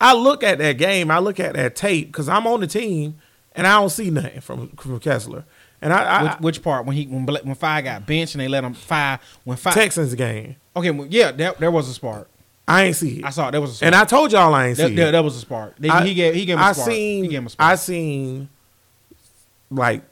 I 0.00 0.14
look 0.14 0.44
at 0.44 0.58
that 0.58 0.78
game, 0.78 1.10
I 1.10 1.18
look 1.18 1.40
at 1.40 1.54
that 1.54 1.74
tape, 1.74 2.06
because 2.06 2.28
I'm 2.28 2.46
on 2.46 2.60
the 2.60 2.68
team, 2.68 3.16
and 3.56 3.66
I 3.66 3.80
don't 3.80 3.90
see 3.90 4.10
nothing 4.10 4.40
from 4.40 4.68
from 4.76 5.00
Kessler. 5.00 5.44
And 5.82 5.92
I, 5.92 6.04
I, 6.04 6.22
which, 6.22 6.40
which 6.40 6.62
part 6.62 6.86
when 6.86 6.94
he 6.94 7.06
when 7.06 7.26
when 7.26 7.56
Five 7.56 7.82
got 7.82 8.06
benched 8.06 8.36
and 8.36 8.40
they 8.40 8.46
let 8.46 8.62
him 8.62 8.74
Five 8.74 9.18
when 9.42 9.56
Five 9.56 9.74
Texans 9.74 10.14
game, 10.14 10.54
okay 10.76 10.92
well, 10.92 11.08
yeah 11.10 11.32
there, 11.32 11.54
there 11.58 11.72
was 11.72 11.88
a 11.88 11.92
spark 11.94 12.28
I 12.66 12.84
ain't 12.84 12.96
see 12.96 13.18
it. 13.18 13.24
I 13.24 13.30
saw 13.30 13.48
it, 13.48 13.52
there 13.52 13.60
was 13.60 13.70
a 13.70 13.74
spark 13.74 13.86
and 13.86 13.94
I 13.94 14.04
told 14.04 14.32
y'all 14.32 14.54
I 14.54 14.68
ain't 14.68 14.76
see 14.76 14.84
there, 14.84 14.94
there, 14.96 15.08
it. 15.08 15.12
there 15.12 15.22
was 15.22 15.36
a 15.36 15.40
spark 15.40 15.74
They- 15.78 15.88
I- 15.90 16.04
he 16.06 16.14
gave 16.14 16.34
he 16.34 16.44
gave 16.46 16.56
him 16.56 16.62
a 16.62 16.66
I 16.68 16.72
spark 16.72 16.90
seen 16.90 17.24
he 17.24 17.30
gave 17.30 17.38
him 17.40 17.46
a 17.46 17.50
spark 17.50 17.70
I 17.72 17.74
seen 17.76 18.48
like 19.70 20.02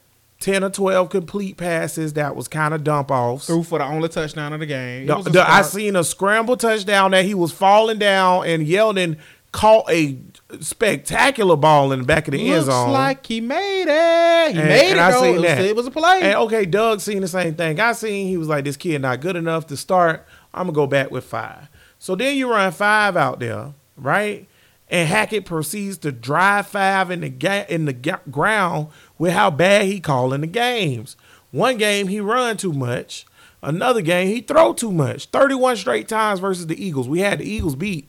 ten 0.40 0.64
or 0.64 0.70
twelve 0.70 1.08
complete 1.08 1.56
passes 1.56 2.14
that 2.14 2.34
was 2.36 2.48
kind 2.48 2.74
of 2.74 2.82
dump 2.84 3.10
offs. 3.10 3.46
threw 3.46 3.62
for 3.62 3.78
the 3.78 3.84
only 3.84 4.08
touchdown 4.08 4.52
of 4.52 4.60
the 4.60 4.66
game 4.66 5.06
The- 5.06 5.22
the- 5.22 5.50
I 5.50 5.62
seen 5.62 5.96
a 5.96 6.04
scramble 6.04 6.56
touchdown 6.56 7.12
that 7.12 7.24
he 7.24 7.34
was 7.34 7.52
falling 7.52 7.98
down 7.98 8.46
and 8.46 8.66
Yeldon 8.66 9.16
caught 9.52 9.88
a 9.90 10.16
spectacular 10.60 11.56
ball 11.56 11.92
in 11.92 12.00
the 12.00 12.04
back 12.06 12.26
of 12.26 12.32
the 12.32 12.50
end 12.52 12.64
zone. 12.64 12.88
Looks 12.88 12.92
like 12.94 13.26
he 13.26 13.40
made 13.40 13.82
it. 13.82 14.52
He 14.54 14.58
And- 14.60 14.68
made 14.68 14.90
and 14.92 14.98
it. 14.98 14.98
I 14.98 15.12
seen 15.20 15.24
it, 15.24 15.32
was, 15.34 15.42
that. 15.42 15.60
it 15.60 15.76
was 15.76 15.86
a 15.86 15.90
play. 15.90 16.20
And 16.22 16.34
okay, 16.36 16.64
Doug 16.64 17.00
seen 17.00 17.20
the 17.20 17.28
same 17.28 17.54
thing. 17.54 17.78
I 17.78 17.92
seen 17.92 18.28
he 18.28 18.36
was 18.38 18.48
like, 18.48 18.64
this 18.64 18.76
kid 18.78 19.02
not 19.02 19.20
good 19.20 19.36
enough 19.36 19.66
to 19.68 19.76
start. 19.76 20.26
I'm 20.54 20.64
gonna 20.66 20.72
go 20.74 20.86
back 20.86 21.10
with 21.10 21.24
five. 21.24 21.68
So 22.02 22.16
then 22.16 22.36
you 22.36 22.50
run 22.50 22.72
five 22.72 23.16
out 23.16 23.38
there, 23.38 23.74
right? 23.96 24.48
And 24.88 25.08
Hackett 25.08 25.44
proceeds 25.44 25.98
to 25.98 26.10
drive 26.10 26.66
five 26.66 27.12
in 27.12 27.20
the 27.20 27.28
ga- 27.28 27.66
in 27.68 27.84
the 27.84 27.92
ga- 27.92 28.18
ground 28.28 28.88
with 29.18 29.34
how 29.34 29.52
bad 29.52 29.84
he 29.84 30.00
calling 30.00 30.40
the 30.40 30.48
games. 30.48 31.16
One 31.52 31.76
game 31.78 32.08
he 32.08 32.18
run 32.18 32.56
too 32.56 32.72
much. 32.72 33.24
Another 33.62 34.00
game 34.02 34.26
he 34.26 34.40
throw 34.40 34.72
too 34.72 34.90
much. 34.90 35.26
31 35.26 35.76
straight 35.76 36.08
times 36.08 36.40
versus 36.40 36.66
the 36.66 36.84
Eagles. 36.84 37.08
We 37.08 37.20
had 37.20 37.38
the 37.38 37.48
Eagles 37.48 37.76
beat, 37.76 38.08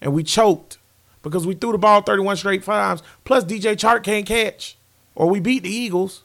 and 0.00 0.12
we 0.12 0.22
choked 0.22 0.78
because 1.24 1.44
we 1.44 1.54
threw 1.54 1.72
the 1.72 1.78
ball 1.78 2.02
31 2.02 2.36
straight 2.36 2.62
times. 2.62 3.02
Plus 3.24 3.42
DJ 3.42 3.74
Chark 3.74 4.04
can't 4.04 4.24
catch, 4.24 4.76
or 5.16 5.28
we 5.28 5.40
beat 5.40 5.64
the 5.64 5.68
Eagles. 5.68 6.22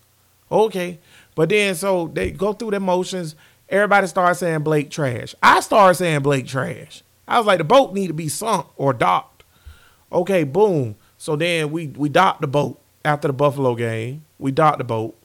Okay. 0.52 1.00
But 1.34 1.50
then 1.50 1.74
so 1.74 2.12
they 2.14 2.30
go 2.30 2.54
through 2.54 2.72
the 2.72 2.80
motions. 2.80 3.36
Everybody 3.70 4.08
started 4.08 4.36
saying 4.36 4.62
Blake 4.62 4.90
trash. 4.90 5.34
I 5.42 5.60
started 5.60 5.96
saying 5.96 6.22
Blake 6.22 6.48
trash. 6.48 7.04
I 7.28 7.38
was 7.40 7.48
like, 7.48 7.58
the 7.58 7.64
boat 7.64 7.94
need 7.94 8.08
to 8.08 8.14
be 8.14 8.30
sunk 8.30 8.68
or 8.76 8.94
docked. 8.94 9.44
Okay, 10.12 10.44
boom. 10.44 10.96
So 11.18 11.36
then 11.36 11.72
we 11.72 11.88
we 11.88 12.10
docked 12.10 12.42
the 12.42 12.48
boat 12.48 12.80
after 13.04 13.28
the 13.28 13.34
Buffalo 13.34 13.76
game. 13.76 14.26
We 14.38 14.52
docked 14.52 14.78
the 14.78 14.84
boat. 14.84 15.18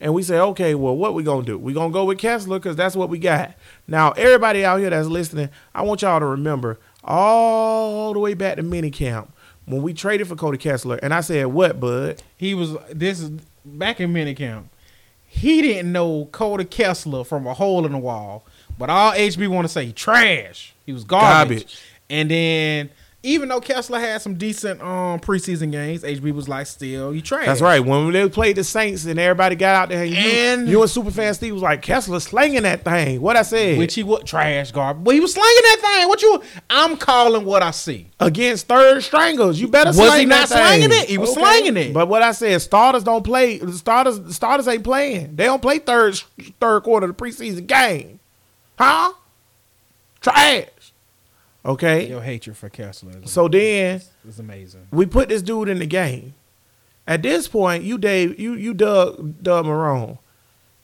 And 0.00 0.12
we 0.12 0.22
say, 0.22 0.38
okay, 0.38 0.74
well, 0.74 0.96
what 0.96 1.14
we 1.14 1.22
gonna 1.22 1.44
do? 1.44 1.58
We 1.58 1.72
gonna 1.72 1.92
go 1.92 2.04
with 2.04 2.18
Kessler 2.18 2.58
because 2.58 2.76
that's 2.76 2.96
what 2.96 3.08
we 3.08 3.18
got. 3.18 3.54
Now, 3.86 4.12
everybody 4.12 4.64
out 4.64 4.80
here 4.80 4.90
that's 4.90 5.08
listening, 5.08 5.50
I 5.74 5.82
want 5.82 6.02
y'all 6.02 6.20
to 6.20 6.26
remember 6.26 6.78
all 7.02 8.12
the 8.12 8.18
way 8.18 8.34
back 8.34 8.56
to 8.56 8.62
minicamp 8.62 9.28
when 9.66 9.82
we 9.82 9.94
traded 9.94 10.28
for 10.28 10.36
Cody 10.36 10.58
Kessler, 10.58 10.96
and 11.02 11.14
I 11.14 11.20
said, 11.20 11.46
what, 11.46 11.80
bud? 11.80 12.22
he 12.36 12.54
was 12.54 12.76
this 12.90 13.20
is 13.20 13.30
back 13.64 14.00
in 14.00 14.12
minicamp. 14.12 14.64
He 15.34 15.60
didn't 15.62 15.90
know 15.90 16.26
Cody 16.26 16.64
Kessler 16.64 17.24
from 17.24 17.46
a 17.46 17.54
hole 17.54 17.84
in 17.84 17.92
the 17.92 17.98
wall, 17.98 18.46
but 18.78 18.88
all 18.88 19.12
HB 19.12 19.48
want 19.48 19.66
to 19.66 19.72
say 19.72 19.90
trash. 19.90 20.74
He 20.86 20.92
was 20.92 21.02
garbage. 21.02 21.58
Garbage. 21.58 21.82
And 22.08 22.30
then 22.30 22.90
even 23.24 23.48
though 23.48 23.60
Kessler 23.60 23.98
had 23.98 24.20
some 24.22 24.34
decent 24.34 24.80
um 24.82 25.18
preseason 25.18 25.72
games, 25.72 26.02
HB 26.02 26.32
was 26.32 26.48
like, 26.48 26.66
still 26.66 27.14
you 27.14 27.20
trash. 27.22 27.46
That's 27.46 27.60
right. 27.60 27.80
When 27.80 28.12
they 28.12 28.28
played 28.28 28.56
the 28.56 28.64
Saints 28.64 29.04
and 29.06 29.18
everybody 29.18 29.56
got 29.56 29.74
out 29.74 29.88
there, 29.88 30.02
and 30.04 30.10
you, 30.12 30.16
And- 30.18 30.68
you 30.68 30.80
and 30.82 30.90
Superfan 30.90 31.34
Steve 31.34 31.54
was 31.54 31.62
like, 31.62 31.82
Kessler 31.82 32.20
slanging 32.20 32.62
that 32.62 32.84
thing. 32.84 33.20
What 33.20 33.36
I 33.36 33.42
said 33.42 33.78
Which 33.78 33.94
he 33.94 34.02
was 34.02 34.22
trash 34.24 34.70
garbage. 34.72 35.04
Well, 35.04 35.14
he 35.14 35.20
was 35.20 35.32
slinging 35.32 35.62
that 35.62 35.78
thing. 35.80 36.08
What 36.08 36.22
you? 36.22 36.42
I'm 36.70 36.96
calling 36.96 37.44
what 37.44 37.62
I 37.62 37.70
see. 37.72 38.08
against 38.20 38.68
third 38.68 39.02
strangles, 39.02 39.58
you 39.58 39.68
better 39.68 39.88
Was 39.88 39.96
slang 39.96 40.20
he 40.20 40.26
not 40.26 40.48
that 40.48 40.48
thing. 40.48 40.58
slanging 40.88 41.02
it? 41.02 41.08
He 41.08 41.18
was 41.18 41.32
slanging 41.32 41.76
it. 41.76 41.92
But 41.94 42.08
what 42.08 42.22
I 42.22 42.32
said, 42.32 42.60
starters 42.62 43.02
don't 43.04 43.24
play. 43.24 43.58
Starters 43.72 44.34
starters 44.36 44.68
ain't 44.68 44.84
playing. 44.84 45.34
They 45.36 45.44
don't 45.44 45.62
play 45.62 45.78
third 45.78 46.20
third 46.60 46.82
quarter 46.82 47.06
of 47.08 47.16
the 47.16 47.24
preseason 47.24 47.66
game, 47.66 48.20
huh? 48.78 49.12
Trash. 50.20 50.66
Okay. 51.66 52.08
Your 52.08 52.20
hatred 52.20 52.56
for 52.56 52.68
Kessler 52.68 53.12
So 53.26 53.48
then 53.48 54.02
is 54.28 54.38
amazing. 54.38 54.88
we 54.90 55.06
put 55.06 55.28
this 55.30 55.42
dude 55.42 55.68
in 55.68 55.78
the 55.78 55.86
game. 55.86 56.34
At 57.06 57.22
this 57.22 57.48
point, 57.48 57.84
you 57.84 57.98
Dave, 57.98 58.38
you 58.40 58.54
you 58.54 58.74
Doug 58.74 59.42
Doug 59.42 59.66
Marone, 59.66 60.18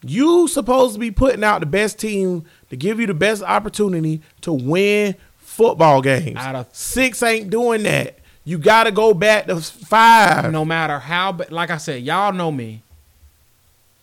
you 0.03 0.47
supposed 0.47 0.93
to 0.93 0.99
be 0.99 1.11
putting 1.11 1.43
out 1.43 1.59
the 1.59 1.65
best 1.65 1.99
team 1.99 2.45
to 2.69 2.75
give 2.77 2.99
you 2.99 3.07
the 3.07 3.13
best 3.13 3.41
opportunity 3.43 4.21
to 4.41 4.53
win 4.53 5.15
football 5.37 6.01
games. 6.01 6.37
Out 6.37 6.55
of- 6.55 6.67
Six 6.71 7.21
ain't 7.23 7.49
doing 7.49 7.83
that. 7.83 8.17
You 8.43 8.57
got 8.57 8.85
to 8.85 8.91
go 8.91 9.13
back 9.13 9.45
to 9.47 9.59
five. 9.61 10.51
no 10.51 10.65
matter 10.65 10.97
how 10.99 11.31
ba- 11.31 11.47
like 11.51 11.69
I 11.69 11.77
said, 11.77 12.01
y'all 12.03 12.33
know 12.33 12.51
me. 12.51 12.81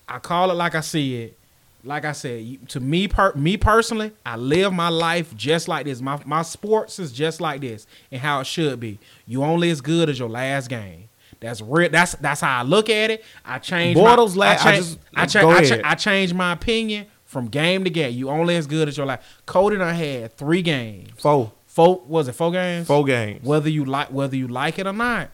I 0.08 0.18
call 0.20 0.50
it 0.50 0.54
like 0.54 0.74
I 0.74 0.80
see 0.80 1.22
it. 1.22 1.37
Like 1.84 2.04
I 2.04 2.12
said, 2.12 2.68
to 2.70 2.80
me 2.80 3.06
per 3.08 3.32
me 3.34 3.56
personally, 3.56 4.12
I 4.26 4.36
live 4.36 4.72
my 4.72 4.88
life 4.88 5.34
just 5.36 5.68
like 5.68 5.84
this. 5.86 6.00
My 6.00 6.20
my 6.26 6.42
sports 6.42 6.98
is 6.98 7.12
just 7.12 7.40
like 7.40 7.60
this 7.60 7.86
and 8.10 8.20
how 8.20 8.40
it 8.40 8.46
should 8.46 8.80
be. 8.80 8.98
You 9.26 9.44
only 9.44 9.70
as 9.70 9.80
good 9.80 10.08
as 10.10 10.18
your 10.18 10.28
last 10.28 10.68
game. 10.68 11.08
That's 11.40 11.60
real. 11.60 11.88
That's 11.88 12.12
that's 12.16 12.40
how 12.40 12.58
I 12.58 12.62
look 12.62 12.90
at 12.90 13.10
it. 13.12 13.24
I 13.44 13.58
change. 13.60 13.96
Bortles 13.96 14.34
my, 14.34 14.46
la- 14.46 14.46
I, 14.46 14.54
I 14.54 14.56
change, 14.56 14.76
just- 14.86 14.98
I, 15.14 15.26
cha- 15.26 15.48
I, 15.48 15.64
cha- 15.64 15.80
I 15.84 15.94
changed 15.94 16.34
my 16.34 16.52
opinion 16.52 17.06
from 17.24 17.46
game 17.46 17.84
to 17.84 17.90
game. 17.90 18.12
You 18.12 18.28
only 18.28 18.56
as 18.56 18.66
good 18.66 18.88
as 18.88 18.96
your 18.96 19.06
last. 19.06 19.22
Cody 19.46 19.76
done 19.76 19.94
had 19.94 20.36
three 20.36 20.62
games. 20.62 21.10
Four. 21.18 21.52
Four 21.68 22.02
was 22.08 22.26
it 22.26 22.32
four 22.32 22.50
games? 22.50 22.88
Four 22.88 23.04
games. 23.04 23.44
whether 23.46 23.70
you 23.70 23.84
like 23.84 24.08
whether 24.10 24.34
you 24.34 24.48
like 24.48 24.80
it 24.80 24.86
or 24.88 24.92
not. 24.92 25.30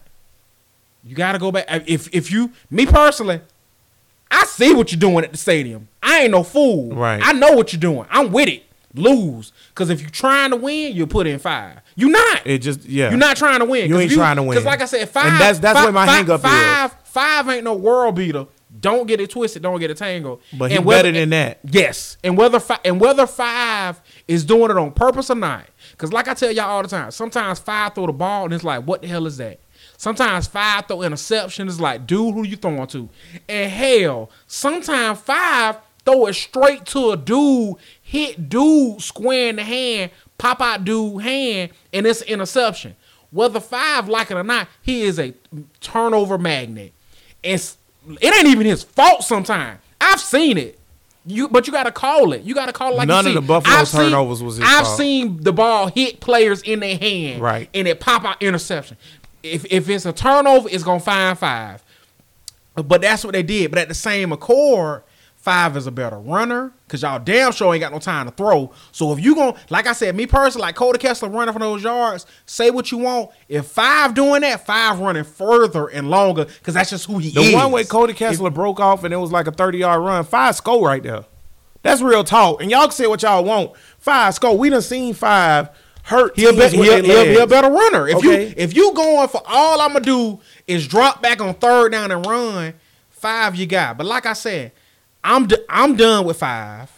You 1.03 1.15
got 1.15 1.31
to 1.31 1.39
go 1.39 1.51
back. 1.51 1.65
If 1.87 2.13
if 2.13 2.31
you 2.31 2.51
me 2.69 2.85
personally, 2.85 3.41
I 4.31 4.45
see 4.45 4.73
what 4.73 4.91
you're 4.91 4.99
doing 4.99 5.23
at 5.23 5.31
the 5.31 5.37
stadium. 5.37 5.87
I 6.03 6.21
ain't 6.21 6.31
no 6.31 6.43
fool. 6.43 6.93
Right. 6.95 7.21
I 7.23 7.31
know 7.33 7.53
what 7.53 7.71
you're 7.73 7.79
doing. 7.79 8.05
I'm 8.09 8.31
with 8.31 8.49
it. 8.49 8.63
Lose 8.93 9.51
because 9.69 9.89
if 9.89 9.99
you're 9.99 10.09
trying 10.09 10.51
to 10.51 10.55
win, 10.55 10.95
you 10.95 11.05
put 11.05 11.27
in 11.27 11.37
five. 11.37 11.79
You're 11.97 12.11
not. 12.11 12.47
It 12.47 12.59
just 12.59 12.85
yeah. 12.85 13.09
You're 13.09 13.17
not 13.17 13.35
trying 13.35 13.59
to 13.59 13.65
win. 13.65 13.89
You 13.89 13.99
ain't 13.99 14.09
if 14.09 14.17
trying 14.17 14.37
to 14.37 14.41
win. 14.43 14.51
Because 14.51 14.65
like 14.65 14.81
I 14.81 14.85
said, 14.85 15.09
five. 15.09 15.25
And 15.25 15.33
that's- 15.35 15.59
that's 15.59 15.77
five, 15.77 15.83
where 15.85 15.91
my 15.93 16.05
five, 16.05 16.15
hang 16.15 16.29
up 16.31 16.39
is. 16.39 16.43
five, 16.45 16.95
Five 17.03 17.49
ain't 17.49 17.63
no 17.65 17.73
world 17.73 18.15
beater. 18.15 18.45
Don't 18.79 19.05
get 19.07 19.19
it 19.21 19.29
twisted. 19.29 19.61
Don't 19.63 19.79
get 19.79 19.89
it 19.91 19.97
tangled. 19.97 20.41
But 20.53 20.69
he 20.71 20.77
And 20.77 20.85
whether- 20.85 21.03
better 21.03 21.17
than 21.19 21.29
that. 21.31 21.59
Yes, 21.69 22.17
and 22.23 22.37
whether 22.37 22.59
fi- 22.59 22.79
and 22.85 22.99
whether 23.01 23.25
five 23.27 23.99
is 24.29 24.43
doing 24.45 24.71
it 24.71 24.77
on 24.77 24.91
purpose 24.91 25.29
or 25.29 25.35
not, 25.35 25.65
because 25.91 26.13
like 26.13 26.27
I 26.29 26.33
tell 26.33 26.51
y'all 26.51 26.69
all 26.69 26.81
the 26.81 26.87
time, 26.87 27.11
sometimes 27.11 27.59
five 27.59 27.95
throw 27.95 28.05
the 28.05 28.13
ball 28.13 28.45
and 28.45 28.53
it's 28.53 28.63
like, 28.63 28.83
what 28.85 29.01
the 29.01 29.07
hell 29.09 29.25
is 29.27 29.37
that? 29.37 29.59
Sometimes 29.97 30.47
five 30.47 30.87
throw 30.87 31.01
interception 31.03 31.67
is 31.67 31.79
like, 31.79 32.05
dude, 32.05 32.33
who 32.33 32.43
you 32.45 32.55
throwing 32.57 32.85
to? 32.87 33.09
And 33.47 33.71
hell, 33.71 34.29
sometimes 34.47 35.19
five 35.21 35.77
throw 36.05 36.27
it 36.27 36.33
straight 36.33 36.85
to 36.87 37.11
a 37.11 37.17
dude, 37.17 37.75
hit 38.01 38.49
dude 38.49 39.01
square 39.01 39.49
in 39.49 39.55
the 39.55 39.63
hand, 39.63 40.11
pop 40.37 40.61
out 40.61 40.83
dude 40.83 41.21
hand, 41.23 41.71
and 41.93 42.05
it's 42.05 42.21
an 42.21 42.27
interception. 42.27 42.95
Whether 43.31 43.59
five 43.59 44.07
like 44.07 44.31
it 44.31 44.35
or 44.37 44.43
not, 44.43 44.67
he 44.81 45.01
is 45.03 45.19
a 45.19 45.33
turnover 45.81 46.37
magnet. 46.37 46.93
It's 47.43 47.77
it 48.21 48.33
ain't 48.35 48.47
even 48.47 48.65
his 48.67 48.83
fault 48.83 49.23
sometimes. 49.23 49.79
I've 49.99 50.19
seen 50.21 50.57
it. 50.57 50.79
You 51.25 51.47
but 51.49 51.65
you 51.65 51.73
gotta 51.73 51.91
call 51.91 52.33
it. 52.33 52.43
You 52.43 52.53
gotta 52.53 52.71
call 52.71 52.93
it 52.93 52.97
like 52.97 53.07
None 53.07 53.25
of 53.25 53.33
the 53.33 53.41
Buffalo 53.41 53.75
I've 53.75 53.87
seen- 53.87 54.01
turnovers 54.01 54.43
was 54.43 54.57
his 54.57 54.65
fault. 54.65 54.77
I've 54.79 54.85
fault. 54.85 54.97
seen 54.99 55.41
the 55.41 55.51
ball 55.53 55.87
hit 55.87 56.19
players 56.19 56.61
in 56.61 56.81
their 56.81 56.97
hand, 56.97 57.41
Right. 57.41 57.67
and 57.73 57.87
it 57.87 57.99
pop 57.99 58.23
out 58.23 58.41
interception. 58.43 58.97
If 59.45 59.65
if 59.71 59.89
it's 59.89 60.05
a 60.05 60.13
turnover, 60.13 60.69
it's 60.71 60.83
gonna 60.83 60.99
find 60.99 61.37
five. 61.37 61.83
But 62.75 63.01
that's 63.01 63.23
what 63.23 63.33
they 63.33 63.43
did. 63.43 63.71
But 63.71 63.79
at 63.79 63.87
the 63.87 63.93
same 63.93 64.31
accord, 64.31 65.03
five 65.45 65.77
is 65.77 65.87
a 65.87 65.91
better 65.91 66.17
runner 66.17 66.73
because 66.87 67.03
y'all 67.03 67.19
damn 67.19 67.51
sure 67.51 67.73
ain't 67.73 67.79
got 67.79 67.91
no 67.91 67.99
time 67.99 68.25
to 68.25 68.31
throw. 68.31 68.71
So 68.91 69.13
if 69.13 69.23
you 69.23 69.35
gonna, 69.35 69.55
like 69.69 69.87
I 69.87 69.93
said, 69.93 70.15
me 70.15 70.25
personally, 70.25 70.63
like 70.65 70.75
Cody 70.75 70.97
Kessler 70.97 71.29
running 71.29 71.53
for 71.53 71.59
those 71.59 71.83
yards, 71.83 72.25
say 72.45 72.71
what 72.71 72.91
you 72.91 72.97
want. 72.97 73.29
If 73.47 73.67
five 73.67 74.13
doing 74.13 74.41
that, 74.41 74.65
five 74.65 74.99
running 74.99 75.23
further 75.23 75.87
and 75.87 76.09
longer 76.09 76.45
because 76.45 76.73
that's 76.73 76.89
just 76.89 77.05
who 77.05 77.19
he 77.19 77.29
The 77.31 77.41
is. 77.41 77.51
The 77.51 77.55
one 77.55 77.71
way 77.71 77.83
Cody 77.85 78.13
Kessler 78.13 78.49
broke 78.49 78.79
off 78.79 79.03
and 79.03 79.13
it 79.13 79.17
was 79.17 79.31
like 79.31 79.47
a 79.47 79.51
30 79.51 79.77
yard 79.77 80.01
run, 80.01 80.23
five 80.25 80.55
score 80.55 80.85
right 80.85 81.03
there. 81.03 81.25
That's 81.83 82.01
real 82.01 82.23
talk. 82.23 82.63
And 82.63 82.71
y'all 82.71 82.81
can 82.81 82.91
say 82.91 83.05
what 83.05 83.21
y'all 83.21 83.43
want. 83.43 83.73
Five 83.99 84.33
score. 84.33 84.57
We 84.57 84.71
done 84.71 84.81
seen 84.81 85.13
five 85.13 85.69
hurt. 86.05 86.35
He'll 86.37 86.51
be, 86.51 86.57
with 86.57 86.71
he'll, 86.73 87.03
he'll 87.03 87.25
be 87.25 87.37
a 87.37 87.47
better 87.47 87.69
runner. 87.69 88.07
If 88.07 88.17
Okay. 88.17 88.47
you 88.49 88.53
if 88.57 88.75
you 88.75 88.93
going 88.93 89.27
for 89.27 89.41
all 89.45 89.81
I'm 89.81 89.93
gonna 89.93 90.05
do 90.05 90.39
is 90.67 90.87
drop 90.87 91.21
back 91.21 91.41
on 91.41 91.53
third 91.55 91.91
down 91.91 92.11
and 92.11 92.25
run, 92.25 92.73
five 93.09 93.55
you 93.55 93.65
got. 93.65 93.97
But 93.97 94.05
like 94.07 94.25
I 94.25 94.33
said, 94.33 94.71
I'm 95.23 95.47
d- 95.47 95.57
I'm 95.69 95.95
done 95.95 96.25
with 96.25 96.37
five. 96.37 96.91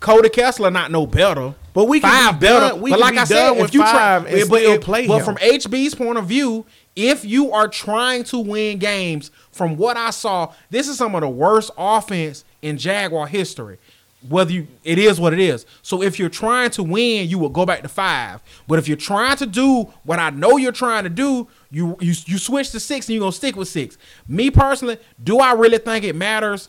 Cody 0.00 0.28
Kessler 0.28 0.70
not 0.70 0.90
no 0.90 1.06
better. 1.06 1.54
But 1.72 1.88
we 1.88 2.00
can 2.00 2.10
five 2.10 2.40
be 2.40 2.46
better. 2.46 2.68
done- 2.70 2.80
we 2.80 2.90
but 2.90 3.00
like 3.00 3.14
be 3.14 3.18
I 3.18 3.24
said, 3.24 3.56
if 3.58 3.74
you 3.74 3.80
try, 3.80 4.16
and 4.16 4.48
but, 4.48 4.62
it- 4.62 4.80
play 4.80 5.06
but 5.06 5.18
him. 5.18 5.24
from 5.24 5.36
HB's 5.36 5.94
point 5.94 6.16
of 6.18 6.26
view, 6.26 6.64
if 6.94 7.24
you 7.24 7.52
are 7.52 7.68
trying 7.68 8.24
to 8.24 8.38
win 8.38 8.78
games, 8.78 9.30
from 9.52 9.76
what 9.76 9.96
I 9.96 10.10
saw, 10.10 10.52
this 10.70 10.88
is 10.88 10.96
some 10.96 11.14
of 11.14 11.20
the 11.22 11.28
worst 11.28 11.70
offense 11.76 12.44
in 12.62 12.78
Jaguar 12.78 13.26
history. 13.26 13.78
Whether 14.28 14.52
you 14.52 14.66
it 14.84 14.98
is 14.98 15.18
what 15.20 15.32
it 15.32 15.38
is. 15.38 15.66
So 15.82 16.02
if 16.02 16.18
you're 16.18 16.28
trying 16.28 16.70
to 16.70 16.82
win, 16.82 17.28
you 17.28 17.38
will 17.38 17.48
go 17.48 17.66
back 17.66 17.82
to 17.82 17.88
five. 17.88 18.42
But 18.66 18.78
if 18.78 18.88
you're 18.88 18.96
trying 18.96 19.36
to 19.38 19.46
do 19.46 19.92
what 20.04 20.18
I 20.18 20.30
know 20.30 20.56
you're 20.56 20.72
trying 20.72 21.04
to 21.04 21.10
do, 21.10 21.48
you 21.70 21.96
you 22.00 22.14
you 22.26 22.38
switch 22.38 22.70
to 22.70 22.80
six 22.80 23.08
and 23.08 23.14
you're 23.14 23.20
gonna 23.20 23.32
stick 23.32 23.56
with 23.56 23.68
six. 23.68 23.98
Me 24.28 24.50
personally, 24.50 24.98
do 25.22 25.38
I 25.38 25.52
really 25.52 25.78
think 25.78 26.04
it 26.04 26.14
matters? 26.14 26.68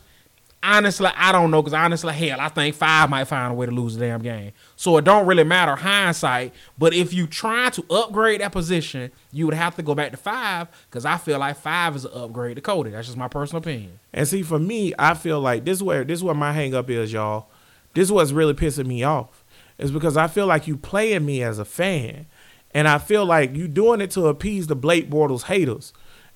Honestly, 0.60 1.08
I 1.14 1.30
don't 1.30 1.52
know 1.52 1.62
because 1.62 1.74
honestly, 1.74 2.12
hell, 2.12 2.40
I 2.40 2.48
think 2.48 2.74
five 2.74 3.08
might 3.08 3.24
find 3.24 3.52
a 3.52 3.54
way 3.54 3.66
to 3.66 3.72
lose 3.72 3.94
the 3.94 4.06
damn 4.06 4.20
game. 4.20 4.52
So 4.74 4.96
it 4.96 5.04
don't 5.04 5.26
really 5.26 5.44
matter 5.44 5.76
hindsight. 5.76 6.52
But 6.76 6.94
if 6.94 7.12
you 7.12 7.28
try 7.28 7.70
to 7.70 7.84
upgrade 7.88 8.40
that 8.40 8.50
position, 8.50 9.12
you 9.30 9.44
would 9.46 9.54
have 9.54 9.76
to 9.76 9.82
go 9.82 9.94
back 9.94 10.10
to 10.10 10.16
five 10.16 10.66
because 10.90 11.04
I 11.04 11.16
feel 11.16 11.38
like 11.38 11.56
five 11.58 11.94
is 11.94 12.04
an 12.04 12.10
upgrade 12.12 12.56
to 12.56 12.62
Cody. 12.62 12.90
That's 12.90 13.06
just 13.06 13.16
my 13.16 13.28
personal 13.28 13.60
opinion. 13.60 14.00
And 14.12 14.26
see, 14.26 14.42
for 14.42 14.58
me, 14.58 14.92
I 14.98 15.14
feel 15.14 15.40
like 15.40 15.64
this 15.64 15.78
is 15.78 15.82
where 15.82 16.02
this 16.02 16.18
is 16.18 16.24
where 16.24 16.34
my 16.34 16.52
hang 16.52 16.74
up 16.74 16.90
is, 16.90 17.12
y'all. 17.12 17.48
This 17.94 18.08
is 18.08 18.12
what's 18.12 18.32
really 18.32 18.54
pissing 18.54 18.86
me 18.86 19.04
off. 19.04 19.44
Is 19.78 19.92
because 19.92 20.16
I 20.16 20.26
feel 20.26 20.46
like 20.46 20.66
you 20.66 20.76
playing 20.76 21.24
me 21.24 21.40
as 21.42 21.60
a 21.60 21.64
fan. 21.64 22.26
And 22.72 22.86
I 22.88 22.98
feel 22.98 23.24
like 23.24 23.54
you 23.56 23.68
doing 23.68 24.00
it 24.00 24.10
to 24.12 24.26
appease 24.26 24.66
the 24.66 24.76
Blake 24.76 25.08
Bortles 25.08 25.44
haters. 25.44 25.92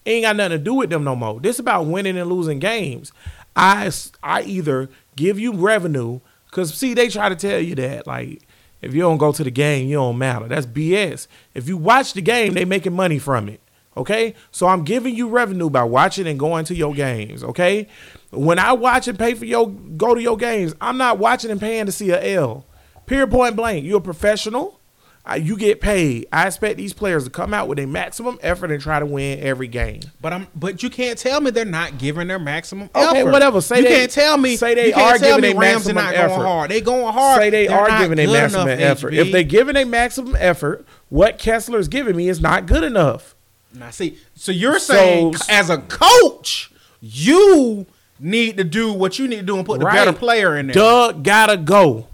Ain't 0.06 0.24
got 0.24 0.37
nothing 0.37 0.58
to 0.58 0.64
do 0.64 0.74
with 0.74 0.90
them 0.90 1.04
no 1.04 1.14
more. 1.14 1.40
This 1.40 1.58
about 1.58 1.87
winning 1.87 2.18
and 2.18 2.30
losing 2.30 2.58
games. 2.58 3.12
I 3.56 3.90
I 4.22 4.42
either 4.42 4.88
give 5.16 5.38
you 5.38 5.52
revenue 5.52 6.20
because 6.46 6.74
see 6.74 6.94
they 6.94 7.08
try 7.08 7.28
to 7.28 7.36
tell 7.36 7.60
you 7.60 7.74
that 7.76 8.06
like 8.06 8.42
if 8.80 8.94
you 8.94 9.00
don't 9.00 9.18
go 9.18 9.32
to 9.32 9.44
the 9.44 9.50
game 9.50 9.88
you 9.88 9.96
don't 9.96 10.18
matter. 10.18 10.48
That's 10.48 10.66
BS. 10.66 11.26
If 11.54 11.68
you 11.68 11.76
watch 11.76 12.14
the 12.14 12.22
game 12.22 12.54
they 12.54 12.64
making 12.64 12.94
money 12.94 13.18
from 13.18 13.48
it. 13.48 13.60
Okay, 13.94 14.34
so 14.50 14.68
I'm 14.68 14.84
giving 14.84 15.14
you 15.14 15.28
revenue 15.28 15.68
by 15.68 15.84
watching 15.84 16.26
and 16.26 16.38
going 16.38 16.64
to 16.64 16.74
your 16.74 16.94
games. 16.94 17.44
Okay, 17.44 17.88
when 18.30 18.58
I 18.58 18.72
watch 18.72 19.06
and 19.06 19.18
pay 19.18 19.34
for 19.34 19.44
your 19.44 19.68
go 19.68 20.14
to 20.14 20.22
your 20.22 20.38
games, 20.38 20.74
I'm 20.80 20.96
not 20.96 21.18
watching 21.18 21.50
and 21.50 21.60
paying 21.60 21.86
to 21.86 21.92
see 21.92 22.10
a 22.10 22.38
L. 22.38 22.64
Period, 23.04 23.30
point 23.30 23.54
blank. 23.54 23.84
You're 23.84 23.98
a 23.98 24.00
professional. 24.00 24.80
Uh, 25.24 25.35
you 25.35 25.56
get 25.56 25.80
paid. 25.80 26.26
I 26.32 26.48
expect 26.48 26.76
these 26.78 26.92
players 26.92 27.22
to 27.24 27.30
come 27.30 27.54
out 27.54 27.68
with 27.68 27.78
a 27.78 27.87
maximum 27.87 28.38
effort 28.42 28.72
and 28.72 28.82
try 28.82 28.98
to 28.98 29.06
win 29.06 29.38
every 29.38 29.68
game. 29.68 30.00
But 30.20 30.32
I'm 30.32 30.48
but 30.56 30.82
you 30.82 30.90
can't 30.90 31.16
tell 31.16 31.40
me 31.40 31.52
they're 31.52 31.64
not 31.64 31.98
giving 31.98 32.26
their 32.26 32.40
maximum 32.40 32.90
Okay, 32.92 33.20
effort. 33.20 33.30
whatever. 33.30 33.61
Say 33.61 33.76
you 33.78 33.82
they- 33.85 33.88
can't 33.94 34.11
tell 34.11 34.37
me 34.37 34.56
say 34.56 34.74
they 34.74 34.92
are 34.92 35.18
giving 35.18 35.44
a 35.44 35.48
Rams 35.56 35.87
maximum 35.87 35.94
not 36.04 36.14
effort. 36.14 36.28
going 36.28 36.40
hard. 36.46 36.70
They 36.72 36.80
going 36.80 37.12
hard. 37.12 37.40
Say 37.40 37.50
they 37.50 37.66
They're 37.68 37.78
are 37.78 37.98
giving 38.00 38.18
a 38.18 38.26
maximum 38.26 38.68
enough, 38.68 38.80
effort. 38.80 39.12
HB. 39.14 39.18
If 39.18 39.30
they're 39.32 39.42
giving 39.44 39.76
a 39.76 39.85
maximum 39.85 40.37
effort, 40.40 40.85
what 41.08 41.38
Kessler's 41.38 41.87
giving 41.87 42.16
me 42.16 42.28
is 42.28 42.40
not 42.40 42.66
good 42.66 42.82
enough. 42.82 43.37
Now 43.72 43.90
see, 43.90 44.18
so 44.35 44.50
you're 44.50 44.80
So- 44.80 44.94
saying 44.94 45.35
as 45.48 45.70
a 45.70 45.78
coach, 45.78 46.72
you 47.00 47.87
need 48.18 48.56
to 48.56 48.64
do 48.64 48.92
what 48.92 49.20
you 49.20 49.28
need 49.28 49.37
to 49.37 49.42
do 49.42 49.56
and 49.56 49.64
put 49.64 49.78
the 49.78 49.87
better 49.87 50.12
player 50.12 50.56
in 50.56 50.66
there. 50.66 50.74
Doug 50.74 51.22
gotta 51.22 51.56
go. 51.56 52.08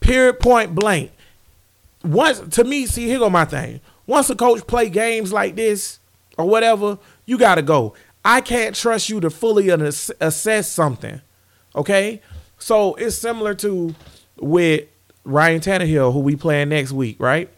Period. 0.00 0.38
Point 0.38 0.74
blank. 0.74 1.12
Once 2.04 2.40
to 2.54 2.64
me, 2.64 2.86
see 2.86 3.06
here 3.06 3.18
go 3.18 3.30
my 3.30 3.44
thing. 3.44 3.80
Once 4.06 4.28
a 4.30 4.36
coach 4.36 4.66
play 4.66 4.88
games 4.88 5.32
like 5.32 5.54
this 5.56 5.98
or 6.36 6.46
whatever, 6.46 6.98
you 7.26 7.38
gotta 7.38 7.62
go. 7.62 7.94
I 8.24 8.40
can't 8.40 8.74
trust 8.74 9.08
you 9.08 9.20
to 9.20 9.30
fully 9.30 9.68
assess 9.68 10.68
something. 10.68 11.20
Okay, 11.74 12.20
so 12.58 12.94
it's 12.94 13.16
similar 13.16 13.54
to 13.54 13.94
with 14.36 14.86
Ryan 15.24 15.60
Tannehill, 15.60 16.12
who 16.12 16.20
we 16.20 16.36
playing 16.36 16.68
next 16.68 16.92
week, 16.92 17.16
right? 17.18 17.48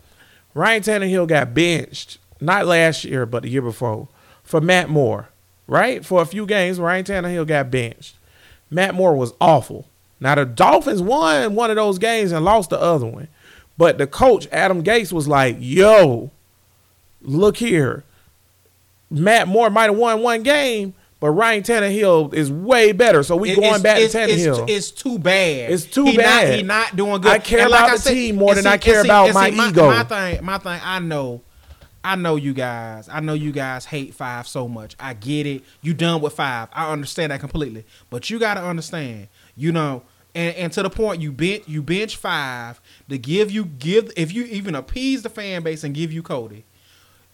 Ryan 0.54 0.82
Tannehill 0.82 1.26
got 1.26 1.54
benched 1.54 2.18
not 2.40 2.66
last 2.66 3.04
year, 3.04 3.26
but 3.26 3.42
the 3.42 3.48
year 3.48 3.62
before 3.62 4.08
for 4.42 4.60
Matt 4.60 4.88
Moore, 4.88 5.28
right? 5.66 6.04
For 6.04 6.22
a 6.22 6.26
few 6.26 6.46
games, 6.46 6.78
Ryan 6.78 7.04
Tannehill 7.04 7.46
got 7.46 7.70
benched. 7.70 8.16
Matt 8.70 8.94
Moore 8.94 9.16
was 9.16 9.32
awful. 9.40 9.88
Now 10.20 10.34
the 10.34 10.44
Dolphins 10.44 11.02
won 11.02 11.54
one 11.54 11.70
of 11.70 11.76
those 11.76 11.98
games 11.98 12.32
and 12.32 12.44
lost 12.44 12.70
the 12.70 12.80
other 12.80 13.06
one. 13.06 13.28
But 13.76 13.98
the 13.98 14.06
coach, 14.06 14.46
Adam 14.52 14.82
Gates, 14.82 15.12
was 15.12 15.26
like, 15.26 15.56
yo, 15.58 16.30
look 17.22 17.56
here. 17.56 18.04
Matt 19.10 19.48
Moore 19.48 19.70
might 19.70 19.84
have 19.84 19.96
won 19.96 20.22
one 20.22 20.42
game, 20.42 20.94
but 21.20 21.30
Ryan 21.30 21.62
Tannehill 21.62 22.34
is 22.34 22.50
way 22.50 22.92
better. 22.92 23.22
So 23.22 23.36
we 23.36 23.50
It- 23.50 23.56
going 23.60 23.82
back 23.82 23.98
it's, 23.98 24.12
to 24.12 24.22
it's- 24.22 24.40
Tannehill. 24.40 24.68
It's, 24.70 24.90
too 24.90 25.18
bad. 25.18 25.70
It's 25.72 25.84
too 25.84 26.04
he 26.06 26.16
bad. 26.16 26.48
Not, 26.48 26.56
he 26.56 26.62
not 26.62 26.96
doing 26.96 27.20
good. 27.20 27.32
I 27.32 27.38
care 27.38 27.60
And 27.60 27.68
about 27.68 27.90
the 27.92 27.98
said- 27.98 28.12
team 28.14 28.36
more 28.36 28.54
than 28.54 28.64
see- 28.64 28.68
I 28.70 28.78
care 28.78 29.02
see- 29.02 29.08
about 29.08 29.34
my 29.34 29.50
see, 29.50 29.56
my, 29.56 29.68
ego. 29.68 29.86
My 29.86 30.04
thing, 30.04 30.44
my 30.44 30.58
thing. 30.58 30.80
I 30.82 30.98
know, 31.00 31.42
I 32.02 32.16
know 32.16 32.36
you 32.36 32.52
guys. 32.54 33.08
I 33.10 33.20
know 33.20 33.34
you 33.34 33.50
guys 33.52 33.84
hate 33.86 34.14
five 34.14 34.46
so 34.46 34.68
much. 34.68 34.94
I 35.00 35.14
get 35.14 35.46
it. 35.46 35.62
You 35.82 35.94
done 35.94 36.20
with 36.20 36.34
five. 36.34 36.68
I 36.72 36.92
understand 36.92 37.32
that 37.32 37.40
completely. 37.40 37.84
But 38.10 38.30
you 38.30 38.38
got 38.38 38.54
to 38.54 38.62
understand. 38.64 39.28
You 39.56 39.72
know. 39.72 40.02
And, 40.36 40.56
and 40.56 40.72
to 40.72 40.82
the 40.82 40.90
point 40.90 41.20
you 41.22 41.30
bench 41.30 41.62
you 41.68 41.80
bench 41.82 42.16
five 42.16 42.80
to 43.08 43.18
give 43.18 43.50
you 43.52 43.64
give 43.66 44.10
if 44.16 44.32
you 44.32 44.44
even 44.44 44.74
appease 44.74 45.22
the 45.22 45.28
fan 45.28 45.62
base 45.62 45.84
and 45.84 45.94
give 45.94 46.12
you 46.12 46.22
Cody, 46.24 46.64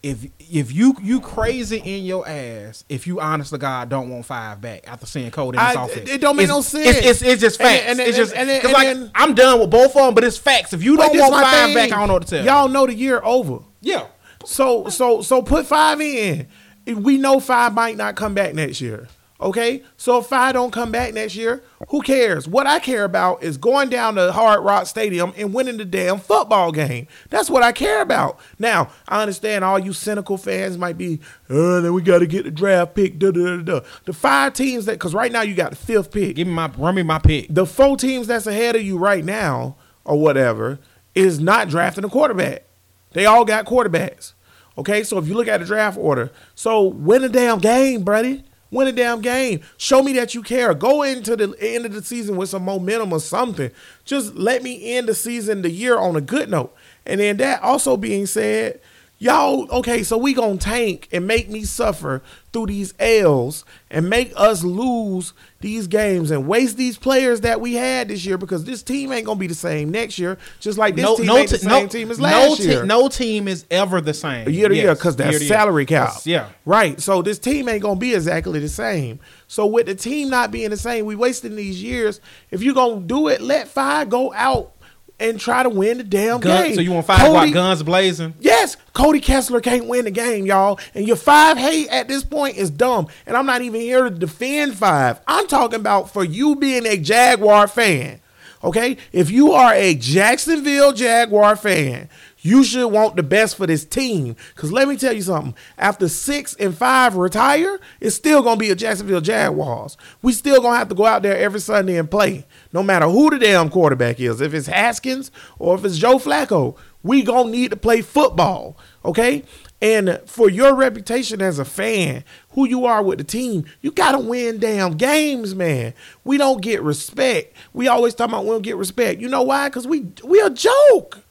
if 0.03 0.25
if 0.39 0.71
you 0.71 0.95
you 1.01 1.19
crazy 1.19 1.77
in 1.77 2.05
your 2.05 2.27
ass 2.27 2.83
if 2.89 3.07
you 3.07 3.19
honest 3.19 3.51
to 3.53 3.57
God 3.57 3.89
don't 3.89 4.09
want 4.09 4.25
five 4.27 4.61
back 4.61 4.87
after 4.87 5.07
seeing 5.07 5.31
Cody 5.31 5.57
in 5.57 5.65
this 5.65 5.75
I- 5.75 5.85
offense. 5.85 6.09
it 6.11 6.21
don't 6.21 6.35
make 6.35 6.43
It's- 6.43 6.55
no 6.57 6.61
sense. 6.61 6.97
It's, 6.97 7.07
it's, 7.07 7.21
it's 7.23 7.41
just 7.41 7.59
And 7.59 7.69
facts. 7.69 7.83
and 7.89 7.99
then- 7.99 8.07
it's 8.07 8.17
just 8.17 8.35
and 8.35 8.47
because 8.47 8.63
and 8.65 8.73
like 8.73 8.87
then- 8.87 9.11
I'm 9.15 9.33
done 9.33 9.59
with 9.59 9.71
both 9.71 9.95
of 9.95 10.05
them, 10.05 10.13
but 10.13 10.23
it's 10.23 10.37
facts. 10.37 10.71
If 10.73 10.83
you 10.83 10.95
don't 10.95 11.17
want 11.17 11.33
five 11.43 11.65
thing. 11.65 11.75
back, 11.75 11.91
I 11.91 11.99
don't 11.99 12.07
know 12.07 12.13
what 12.15 12.27
to 12.27 12.35
tell. 12.37 12.45
Y'all 12.45 12.67
know 12.69 12.85
the 12.85 12.93
year 12.93 13.19
over. 13.23 13.59
yeah. 13.81 14.05
So 14.45 14.89
so 14.89 15.21
so 15.23 15.41
put 15.41 15.65
five 15.65 15.99
in. 16.01 16.47
We 16.87 17.17
know 17.17 17.39
five 17.39 17.73
might 17.73 17.95
not 17.97 18.15
come 18.15 18.33
back 18.35 18.53
next 18.55 18.79
year. 18.81 19.07
Okay? 19.41 19.83
So 19.97 20.19
if 20.19 20.31
I 20.31 20.51
don't 20.51 20.71
come 20.71 20.91
back 20.91 21.13
next 21.13 21.35
year, 21.35 21.63
who 21.89 22.01
cares? 22.01 22.47
What 22.47 22.67
I 22.67 22.79
care 22.79 23.03
about 23.03 23.43
is 23.43 23.57
going 23.57 23.89
down 23.89 24.15
to 24.15 24.31
Hard 24.31 24.63
Rock 24.63 24.85
Stadium 24.85 25.33
and 25.35 25.53
winning 25.53 25.77
the 25.77 25.85
damn 25.85 26.19
football 26.19 26.71
game. 26.71 27.07
That's 27.29 27.49
what 27.49 27.63
I 27.63 27.71
care 27.71 28.01
about. 28.01 28.39
Now, 28.59 28.89
I 29.07 29.21
understand 29.21 29.63
all 29.63 29.79
you 29.79 29.93
cynical 29.93 30.37
fans 30.37 30.77
might 30.77 30.97
be, 30.97 31.19
oh, 31.49 31.81
then 31.81 31.93
we 31.93 32.01
got 32.03 32.19
to 32.19 32.27
get 32.27 32.43
the 32.43 32.51
draft 32.51 32.93
pick. 32.93 33.17
Da, 33.17 33.31
da, 33.31 33.57
da, 33.57 33.63
da. 33.63 33.79
The 34.05 34.13
five 34.13 34.53
teams 34.53 34.85
that, 34.85 34.93
because 34.93 35.13
right 35.15 35.31
now 35.31 35.41
you 35.41 35.55
got 35.55 35.71
the 35.71 35.77
fifth 35.77 36.11
pick 36.11 36.35
Give 36.35 36.47
me 36.47 36.53
my 36.53 36.71
run 36.77 36.95
me 36.95 37.03
my 37.03 37.19
pick. 37.19 37.47
the 37.49 37.65
four 37.65 37.97
teams 37.97 38.27
that's 38.27 38.45
ahead 38.47 38.75
of 38.75 38.83
you 38.83 38.97
right 38.97 39.25
now 39.25 39.75
or 40.05 40.19
whatever 40.19 40.79
is 41.15 41.39
not 41.39 41.67
drafting 41.67 42.03
a 42.03 42.09
quarterback. 42.09 42.65
They 43.13 43.25
all 43.25 43.43
got 43.43 43.65
quarterbacks. 43.65 44.33
Okay, 44.77 45.03
so 45.03 45.17
if 45.17 45.27
you 45.27 45.33
look 45.33 45.47
at 45.47 45.59
the 45.59 45.65
draft 45.65 45.97
order, 45.97 46.31
so 46.55 46.83
win 46.83 47.23
a 47.23 47.29
damn 47.29 47.59
game, 47.59 48.03
buddy. 48.03 48.43
Win 48.71 48.87
a 48.87 48.91
damn 48.93 49.21
game. 49.21 49.59
Show 49.77 50.01
me 50.01 50.13
that 50.13 50.33
you 50.33 50.41
care. 50.41 50.73
Go 50.73 51.03
into 51.03 51.35
the 51.35 51.53
end 51.59 51.85
of 51.85 51.93
the 51.93 52.01
season 52.01 52.37
with 52.37 52.49
some 52.49 52.63
momentum 52.63 53.11
or 53.11 53.19
something. 53.19 53.69
Just 54.05 54.35
let 54.35 54.63
me 54.63 54.95
end 54.95 55.09
the 55.09 55.13
season, 55.13 55.61
the 55.61 55.69
year 55.69 55.97
on 55.97 56.15
a 56.15 56.21
good 56.21 56.49
note. 56.49 56.73
And 57.05 57.19
then 57.19 57.37
that 57.37 57.61
also 57.61 57.97
being 57.97 58.25
said, 58.25 58.79
y'all 59.21 59.69
okay 59.71 60.01
so 60.01 60.17
we 60.17 60.33
gonna 60.33 60.57
tank 60.57 61.07
and 61.11 61.27
make 61.27 61.47
me 61.47 61.63
suffer 61.63 62.23
through 62.51 62.65
these 62.65 62.93
l's 62.97 63.63
and 63.91 64.09
make 64.09 64.33
us 64.35 64.63
lose 64.63 65.33
these 65.59 65.85
games 65.85 66.31
and 66.31 66.47
waste 66.47 66.75
these 66.75 66.97
players 66.97 67.41
that 67.41 67.61
we 67.61 67.75
had 67.75 68.07
this 68.07 68.25
year 68.25 68.35
because 68.35 68.63
this 68.63 68.81
team 68.81 69.11
ain't 69.11 69.27
gonna 69.27 69.39
be 69.39 69.45
the 69.45 69.53
same 69.53 69.91
next 69.91 70.17
year 70.17 70.39
just 70.59 70.77
like 70.77 70.95
this 70.95 71.05
team 71.17 71.29
ain't 71.29 71.49
the 71.51 71.57
same 71.59 71.87
team 71.87 72.09
as 72.09 72.19
last 72.19 72.57
te- 72.57 72.63
year 72.63 72.83
no 72.83 73.07
team 73.07 73.47
is 73.47 73.65
ever 73.69 74.01
the 74.01 74.13
same. 74.13 74.49
year 74.49 74.69
to 74.69 74.75
year 74.75 74.95
because 74.95 75.15
that's 75.15 75.39
year. 75.39 75.47
salary 75.47 75.85
cap. 75.85 76.13
Yeah. 76.25 76.49
Right. 76.65 76.99
So 76.99 77.21
this 77.21 77.39
team 77.39 77.69
ain't 77.69 77.81
gonna 77.81 77.99
be 77.99 78.13
exactly 78.13 78.59
the 78.59 78.69
same. 78.69 79.19
So 79.47 79.65
with 79.65 79.85
the 79.85 79.95
team 79.95 80.29
not 80.29 80.51
being 80.51 80.69
the 80.69 80.77
same, 80.77 81.05
we 81.05 81.15
wasting 81.15 81.55
these 81.55 81.81
years. 81.81 82.21
If 82.49 82.63
you 82.63 82.73
gonna 82.73 83.01
do 83.01 83.27
it, 83.27 83.41
let 83.41 83.67
five 83.67 84.09
go 84.09 84.33
out 84.33 84.73
and 85.21 85.39
try 85.39 85.63
to 85.63 85.69
win 85.69 85.97
the 85.99 86.03
damn 86.03 86.39
Gun- 86.39 86.65
game. 86.65 86.75
so 86.75 86.81
you 86.81 86.91
want 86.91 87.05
five 87.05 87.21
out 87.21 87.53
guns 87.53 87.83
blazing? 87.83 88.33
Yes, 88.39 88.75
Cody 88.93 89.19
Kessler 89.21 89.61
can't 89.61 89.87
win 89.87 90.05
the 90.05 90.11
game, 90.11 90.45
y'all. 90.45 90.79
And 90.93 91.07
your 91.07 91.15
five 91.15 91.57
hate 91.57 91.87
at 91.89 92.07
this 92.07 92.23
point 92.23 92.57
is 92.57 92.69
dumb. 92.69 93.07
And 93.25 93.37
I'm 93.37 93.45
not 93.45 93.61
even 93.61 93.79
here 93.79 94.03
to 94.03 94.09
defend 94.09 94.75
five. 94.75 95.21
I'm 95.27 95.47
talking 95.47 95.79
about 95.79 96.11
for 96.11 96.23
you 96.23 96.55
being 96.55 96.85
a 96.85 96.97
Jaguar 96.97 97.67
fan. 97.67 98.19
Okay? 98.63 98.97
If 99.11 99.31
you 99.31 99.53
are 99.53 99.73
a 99.73 99.95
Jacksonville 99.95 100.93
Jaguar 100.93 101.55
fan, 101.55 102.09
you 102.39 102.63
should 102.63 102.87
want 102.87 103.15
the 103.15 103.23
best 103.23 103.55
for 103.55 103.67
this 103.67 103.85
team. 103.85 104.35
Because 104.55 104.71
let 104.71 104.87
me 104.87 104.97
tell 104.97 105.13
you 105.13 105.21
something. 105.21 105.55
After 105.77 106.07
six 106.07 106.55
and 106.55 106.75
five 106.75 107.15
retire, 107.15 107.79
it's 107.99 108.15
still 108.15 108.41
going 108.41 108.57
to 108.57 108.59
be 108.59 108.69
a 108.71 108.75
Jacksonville 108.75 109.21
Jaguars. 109.21 109.97
We 110.21 110.33
still 110.33 110.61
going 110.61 110.73
to 110.73 110.77
have 110.77 110.89
to 110.89 110.95
go 110.95 111.05
out 111.05 111.21
there 111.23 111.37
every 111.37 111.59
Sunday 111.59 111.97
and 111.97 112.09
play. 112.09 112.45
No 112.73 112.83
matter 112.83 113.07
who 113.07 113.29
the 113.29 113.39
damn 113.39 113.69
quarterback 113.69 114.19
is. 114.19 114.41
If 114.41 114.53
it's 114.53 114.67
Haskins 114.67 115.31
or 115.59 115.75
if 115.75 115.85
it's 115.85 115.97
Joe 115.97 116.17
Flacco, 116.17 116.77
we 117.03 117.23
to 117.23 117.45
need 117.45 117.71
to 117.71 117.77
play 117.77 118.01
football. 118.01 118.77
Okay? 119.03 119.43
And 119.81 120.19
for 120.25 120.49
your 120.49 120.75
reputation 120.75 121.41
as 121.41 121.57
a 121.57 121.65
fan, 121.65 122.23
who 122.51 122.67
you 122.67 122.85
are 122.85 123.01
with 123.01 123.17
the 123.17 123.23
team, 123.23 123.65
you 123.81 123.91
got 123.91 124.11
to 124.11 124.19
win 124.19 124.59
damn 124.59 124.95
games, 124.95 125.55
man. 125.55 125.93
We 126.23 126.37
don't 126.37 126.61
get 126.61 126.83
respect. 126.83 127.55
We 127.73 127.87
always 127.87 128.13
talk 128.13 128.29
about 128.29 128.45
we 128.45 128.51
don't 128.51 128.61
get 128.61 128.77
respect. 128.77 129.19
You 129.19 129.27
know 129.27 129.41
why? 129.41 129.69
Because 129.69 129.87
we, 129.87 130.05
we 130.23 130.39
a 130.39 130.51
joke. 130.51 131.23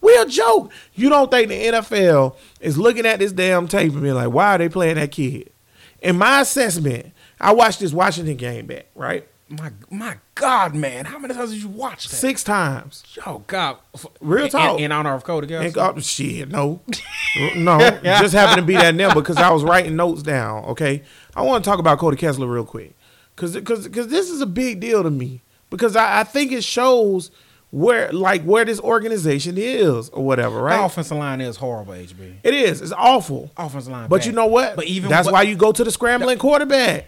We 0.00 0.16
a 0.16 0.26
joke. 0.26 0.72
You 0.94 1.08
don't 1.10 1.30
think 1.30 1.48
the 1.48 1.66
NFL 1.66 2.34
is 2.60 2.76
looking 2.76 3.06
at 3.06 3.20
this 3.20 3.30
damn 3.30 3.68
tape 3.68 3.92
and 3.92 4.02
being 4.02 4.14
like, 4.14 4.32
why 4.32 4.56
are 4.56 4.58
they 4.58 4.68
playing 4.68 4.96
that 4.96 5.12
kid? 5.12 5.52
In 6.00 6.18
my 6.18 6.40
assessment, 6.40 7.12
I 7.40 7.52
watched 7.52 7.78
this 7.78 7.92
Washington 7.92 8.36
game 8.36 8.66
back, 8.66 8.86
right? 8.96 9.28
My 9.48 9.70
my 9.90 10.16
God, 10.34 10.74
man! 10.74 11.04
How 11.04 11.18
many 11.18 11.34
times 11.34 11.50
did 11.52 11.62
you 11.62 11.68
watch 11.68 12.08
that? 12.08 12.16
Six 12.16 12.42
times. 12.42 13.04
Oh 13.26 13.44
God! 13.46 13.76
Real 14.20 14.48
talk. 14.48 14.78
In, 14.78 14.86
in 14.86 14.92
honor 14.92 15.12
of 15.12 15.24
Cody 15.24 15.46
Kessler. 15.46 15.66
And 15.66 15.98
oh, 15.98 16.00
shit, 16.00 16.48
no, 16.48 16.80
no, 17.56 17.78
just 18.02 18.32
happened 18.34 18.60
to 18.60 18.66
be 18.66 18.74
that 18.74 18.94
number 18.94 19.20
because 19.20 19.36
I 19.36 19.50
was 19.50 19.62
writing 19.62 19.94
notes 19.94 20.22
down. 20.22 20.64
Okay, 20.66 21.02
I 21.36 21.42
want 21.42 21.62
to 21.64 21.70
talk 21.70 21.78
about 21.78 21.98
Cody 21.98 22.16
Kessler 22.16 22.46
real 22.46 22.64
quick 22.64 22.94
because 23.36 23.54
because 23.54 23.86
because 23.86 24.08
this 24.08 24.30
is 24.30 24.40
a 24.40 24.46
big 24.46 24.80
deal 24.80 25.02
to 25.02 25.10
me 25.10 25.42
because 25.68 25.96
I, 25.96 26.20
I 26.20 26.24
think 26.24 26.50
it 26.52 26.64
shows 26.64 27.30
where 27.70 28.12
like 28.12 28.42
where 28.44 28.64
this 28.64 28.80
organization 28.80 29.56
is 29.58 30.08
or 30.10 30.24
whatever, 30.24 30.56
The 30.56 30.62
right? 30.62 30.84
offensive 30.84 31.16
line 31.16 31.40
is 31.40 31.56
horrible. 31.56 31.94
HB. 31.94 32.36
It 32.42 32.54
is. 32.54 32.80
It's 32.80 32.92
awful. 32.92 33.50
Offensive 33.56 33.92
line. 33.92 34.08
But 34.08 34.20
bad. 34.20 34.26
you 34.26 34.32
know 34.32 34.46
what? 34.46 34.76
But 34.76 34.86
even 34.86 35.10
that's 35.10 35.26
but- 35.26 35.32
why 35.32 35.42
you 35.42 35.56
go 35.56 35.72
to 35.72 35.84
the 35.84 35.90
scrambling 35.90 36.38
quarterback. 36.38 37.06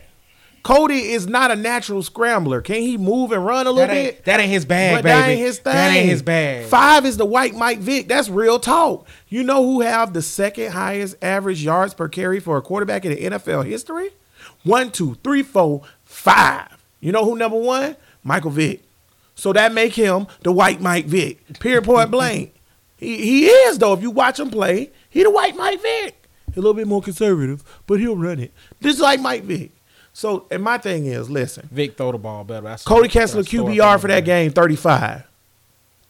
Cody 0.64 1.10
is 1.12 1.26
not 1.26 1.50
a 1.50 1.56
natural 1.56 2.02
scrambler. 2.02 2.62
Can 2.62 2.80
he 2.80 2.96
move 2.96 3.32
and 3.32 3.44
run 3.44 3.66
a 3.66 3.70
little 3.70 3.86
that 3.86 3.92
bit? 3.92 4.24
that 4.24 4.40
ain't 4.40 4.50
his 4.50 4.64
bag, 4.64 4.96
but 4.96 5.04
baby. 5.04 5.08
that 5.12 5.28
ain't 5.28 5.38
his 5.38 5.58
thing. 5.58 5.72
That 5.74 5.94
ain't 5.94 6.08
his 6.08 6.22
bag. 6.22 6.64
Five 6.66 7.04
is 7.04 7.18
the 7.18 7.26
white 7.26 7.54
Mike 7.54 7.80
Vick. 7.80 8.08
That's 8.08 8.30
real 8.30 8.58
talk. 8.58 9.06
You 9.28 9.42
know 9.42 9.62
who 9.62 9.82
have 9.82 10.14
the 10.14 10.22
second 10.22 10.72
highest 10.72 11.16
average 11.22 11.62
yards 11.62 11.92
per 11.92 12.08
carry 12.08 12.40
for 12.40 12.56
a 12.56 12.62
quarterback 12.62 13.04
in 13.04 13.12
the 13.12 13.38
NFL 13.38 13.66
history? 13.66 14.08
One, 14.62 14.90
two, 14.90 15.16
three, 15.22 15.42
four, 15.42 15.82
five. 16.02 16.82
You 16.98 17.12
know 17.12 17.26
who 17.26 17.36
number 17.36 17.58
one? 17.58 17.96
Michael 18.22 18.50
Vick. 18.50 18.82
So 19.34 19.52
that 19.52 19.74
make 19.74 19.92
him 19.92 20.26
the 20.44 20.52
white 20.52 20.80
Mike 20.80 21.04
Vick. 21.04 21.60
Period. 21.60 21.84
Point 21.84 22.10
blank. 22.10 22.52
He 22.96 23.18
he 23.18 23.46
is 23.48 23.78
though. 23.78 23.92
If 23.92 24.00
you 24.02 24.10
watch 24.12 24.38
him 24.38 24.48
play, 24.50 24.92
he 25.10 25.24
the 25.24 25.30
white 25.30 25.56
Mike 25.56 25.82
Vick. 25.82 26.28
A 26.52 26.56
little 26.56 26.72
bit 26.72 26.86
more 26.86 27.02
conservative, 27.02 27.62
but 27.86 27.98
he'll 27.98 28.16
run 28.16 28.38
it. 28.38 28.54
This 28.80 28.94
is 28.94 29.00
like 29.00 29.20
Mike 29.20 29.42
Vick. 29.42 29.72
So 30.14 30.46
and 30.50 30.62
my 30.62 30.78
thing 30.78 31.06
is, 31.06 31.28
listen. 31.28 31.68
Vick 31.70 31.96
throw 31.96 32.12
the 32.12 32.18
ball 32.18 32.44
better. 32.44 32.62
That's 32.62 32.84
Cody 32.84 33.08
Kessler 33.08 33.42
QBR 33.42 34.00
for 34.00 34.06
that 34.06 34.22
me. 34.22 34.26
game 34.26 34.52
35. 34.52 35.24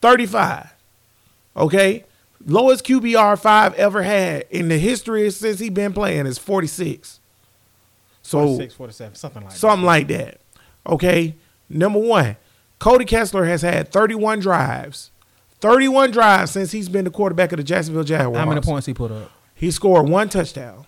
35. 0.03 0.75
Okay? 1.57 2.05
Lowest 2.47 2.85
QBR 2.85 3.41
5 3.41 3.75
ever 3.75 4.03
had 4.03 4.45
in 4.51 4.69
the 4.69 4.77
history 4.77 5.31
since 5.31 5.59
he 5.59 5.71
been 5.71 5.95
playing 5.95 6.27
is 6.27 6.37
46. 6.37 7.19
So 8.21 8.39
46, 8.39 8.75
47, 8.75 9.15
something 9.15 9.43
like 9.43 9.51
that. 9.51 9.59
something 9.59 9.87
like 9.87 10.09
that. 10.09 10.41
Okay? 10.87 11.35
Number 11.71 11.99
1, 11.99 12.37
Cody 12.79 13.07
Kessler 13.07 13.47
has 13.47 13.63
had 13.63 13.91
31 13.91 14.41
drives. 14.41 15.11
31 15.61 16.11
drives 16.11 16.51
since 16.51 16.73
he's 16.73 16.91
been 16.91 17.07
the 17.07 17.11
quarterback 17.11 17.53
of 17.53 17.57
the 17.57 17.65
Jacksonville 17.65 18.05
Jaguars. 18.05 18.37
How 18.37 18.47
many 18.47 18.61
points 18.61 18.87
he 18.87 18.93
put 18.93 19.11
up? 19.11 19.31
He 19.55 19.71
scored 19.71 20.07
one 20.07 20.29
touchdown. 20.29 20.85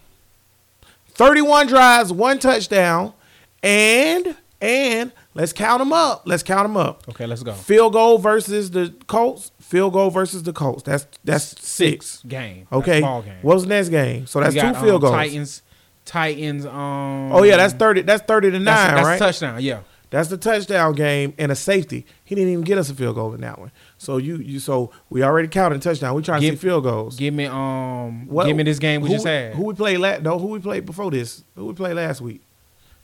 31 1.17 1.67
drives, 1.67 2.13
one 2.13 2.39
touchdown, 2.39 3.15
and 3.63 4.37
and 4.61 5.13
let's 5.35 5.53
count 5.53 5.79
them 5.79 5.93
up. 5.93 6.23
Let's 6.27 6.43
count 6.43 6.65
them 6.65 6.77
up. 6.77 7.09
Okay, 7.09 7.27
let's 7.27 7.43
go. 7.43 7.53
Field 7.53 7.95
goal 7.95 8.19
versus 8.19 8.71
the 8.71 8.95
Colts. 9.07 9.51
Field 9.61 9.95
goal 9.95 10.11
versus 10.11 10.43
the 10.43 10.53
Colts. 10.53 10.83
That's 10.83 11.07
that's 11.25 11.59
six. 11.67 12.23
game. 12.23 12.67
Okay. 12.71 13.01
That's 13.01 13.25
game. 13.25 13.39
What 13.41 13.55
was 13.55 13.63
the 13.63 13.71
next 13.71 13.89
game? 13.89 14.27
So 14.27 14.41
that's 14.41 14.55
We 14.55 14.61
two 14.61 14.75
field 14.75 14.97
um, 14.97 15.01
goals. 15.01 15.13
Titans, 15.13 15.63
Titans. 16.05 16.67
Um, 16.67 17.33
Oh 17.33 17.43
yeah, 17.43 17.57
that's 17.57 17.73
thirty. 17.73 18.03
That's 18.03 18.23
thirty 18.23 18.51
to 18.51 18.59
nine, 18.59 18.65
that's, 18.65 18.93
that's 18.95 19.07
right? 19.07 19.17
a 19.17 19.19
touchdown. 19.19 19.63
Yeah. 19.63 19.81
That's 20.11 20.29
the 20.29 20.37
touchdown 20.37 20.93
game 20.93 21.35
and 21.39 21.51
a 21.51 21.57
safety. 21.57 22.07
He 22.25 22.35
didn't 22.35 22.53
even 22.53 22.65
get 22.65 22.79
us 22.79 22.91
a 22.91 22.95
field 22.95 23.17
goal 23.17 23.35
in 23.35 23.41
that 23.41 23.59
one. 23.59 23.73
So 24.07 24.19
you 24.19 24.37
you 24.37 24.61
so 24.61 24.93
we 25.11 25.25
already 25.25 25.49
counted 25.49 25.83
touchdown. 25.83 26.15
We 26.15 26.23
trying 26.23 26.41
to 26.41 26.47
Give- 26.51 26.61
see 26.61 26.69
field 26.69 26.85
goals. 26.85 27.17
Give 27.17 27.35
me 27.35 27.47
um. 27.47 28.29
What- 28.29 28.47
give 28.47 28.57
me 28.57 28.63
this 28.63 28.79
game 28.79 29.01
we 29.01 29.09
who, 29.09 29.15
just 29.17 29.27
had. 29.27 29.55
Who 29.55 29.65
we 29.65 29.75
played 29.75 29.99
last? 29.99 30.23
No, 30.23 30.39
who 30.39 30.47
we 30.47 30.61
played 30.61 30.87
before 30.87 31.11
this? 31.11 31.43
Who 31.57 31.67
we 31.67 31.73
played 31.75 31.95
last 31.97 32.21
week? 32.21 32.41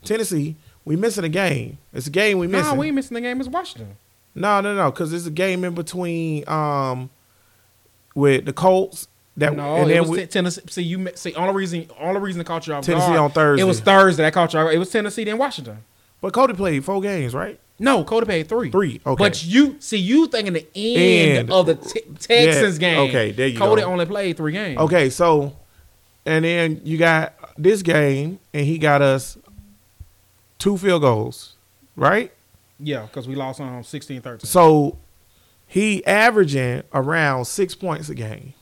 Tennessee. 0.04 0.54
We 0.84 0.94
missing 0.94 1.24
a 1.24 1.28
game. 1.28 1.78
It's 1.92 2.06
a 2.06 2.10
game 2.10 2.38
we 2.38 2.46
missing. 2.46 2.66
Nah, 2.68 2.74
we 2.76 2.86
ain't 2.86 2.94
missing 2.94 3.16
the 3.16 3.20
game. 3.20 3.40
It's 3.40 3.48
Washington. 3.48 3.96
no, 4.36 4.60
no, 4.60 4.76
no, 4.76 4.92
because 4.92 5.12
it's 5.12 5.26
a 5.26 5.30
game 5.32 5.64
in 5.64 5.74
between 5.74 6.48
um 6.48 7.10
with 8.14 8.44
the 8.44 8.52
Colts. 8.52 9.08
That 9.38 9.56
No, 9.56 9.76
and 9.78 9.90
it 9.90 9.94
then 9.94 10.02
was 10.02 10.10
we, 10.10 10.26
Tennessee. 10.26 10.60
See, 10.68 10.82
you 10.84 11.08
see. 11.16 11.34
Only 11.34 11.54
reason, 11.54 11.88
only 11.98 12.20
reason 12.20 12.38
that 12.38 12.44
caught 12.44 12.64
you 12.68 12.74
off 12.74 12.84
Tennessee 12.84 13.06
guard, 13.08 13.18
on 13.18 13.30
Thursday. 13.32 13.62
It 13.62 13.66
was 13.66 13.80
Thursday 13.80 14.22
that 14.22 14.32
caught 14.34 14.52
you. 14.52 14.60
off- 14.60 14.72
It 14.72 14.78
was 14.78 14.90
Tennessee 14.90 15.24
then 15.24 15.36
Washington. 15.38 15.78
but 16.20 16.32
Cody 16.32 16.52
played 16.52 16.84
four 16.84 17.00
games, 17.00 17.34
right? 17.34 17.58
No, 17.78 18.04
Cody 18.04 18.26
paid 18.26 18.48
three. 18.48 18.70
Three, 18.70 19.00
okay. 19.04 19.18
But 19.24 19.44
you 19.44 19.76
see, 19.80 19.96
you 19.98 20.28
thinking 20.28 20.52
the 20.52 20.66
end, 20.74 21.50
of 21.50 21.66
the 21.66 21.74
te- 21.74 22.02
Texans 22.18 22.78
Yeah, 22.78 22.94
game. 22.94 22.98
okay, 23.08 23.32
there 23.32 23.48
you 23.48 23.58
Cody 23.58 23.82
go. 23.82 23.88
only 23.88 24.06
played 24.06 24.36
three 24.36 24.52
games. 24.52 24.78
Okay, 24.78 25.10
so 25.10 25.56
and 26.24 26.44
then 26.44 26.80
you 26.84 26.96
got 26.98 27.34
this 27.58 27.82
game, 27.82 28.38
and 28.54 28.64
he 28.66 28.78
got 28.78 29.02
us 29.02 29.36
two 30.58 30.78
field 30.78 31.02
goals, 31.02 31.54
right? 31.96 32.32
Yeah, 32.78 33.02
because 33.02 33.26
we 33.26 33.34
lost 33.34 33.60
on 33.60 33.82
16-13. 33.82 34.44
So 34.46 34.98
he 35.66 36.04
averaging 36.06 36.82
around 36.94 37.46
six 37.46 37.74
points 37.74 38.08
a 38.08 38.14
game. 38.14 38.54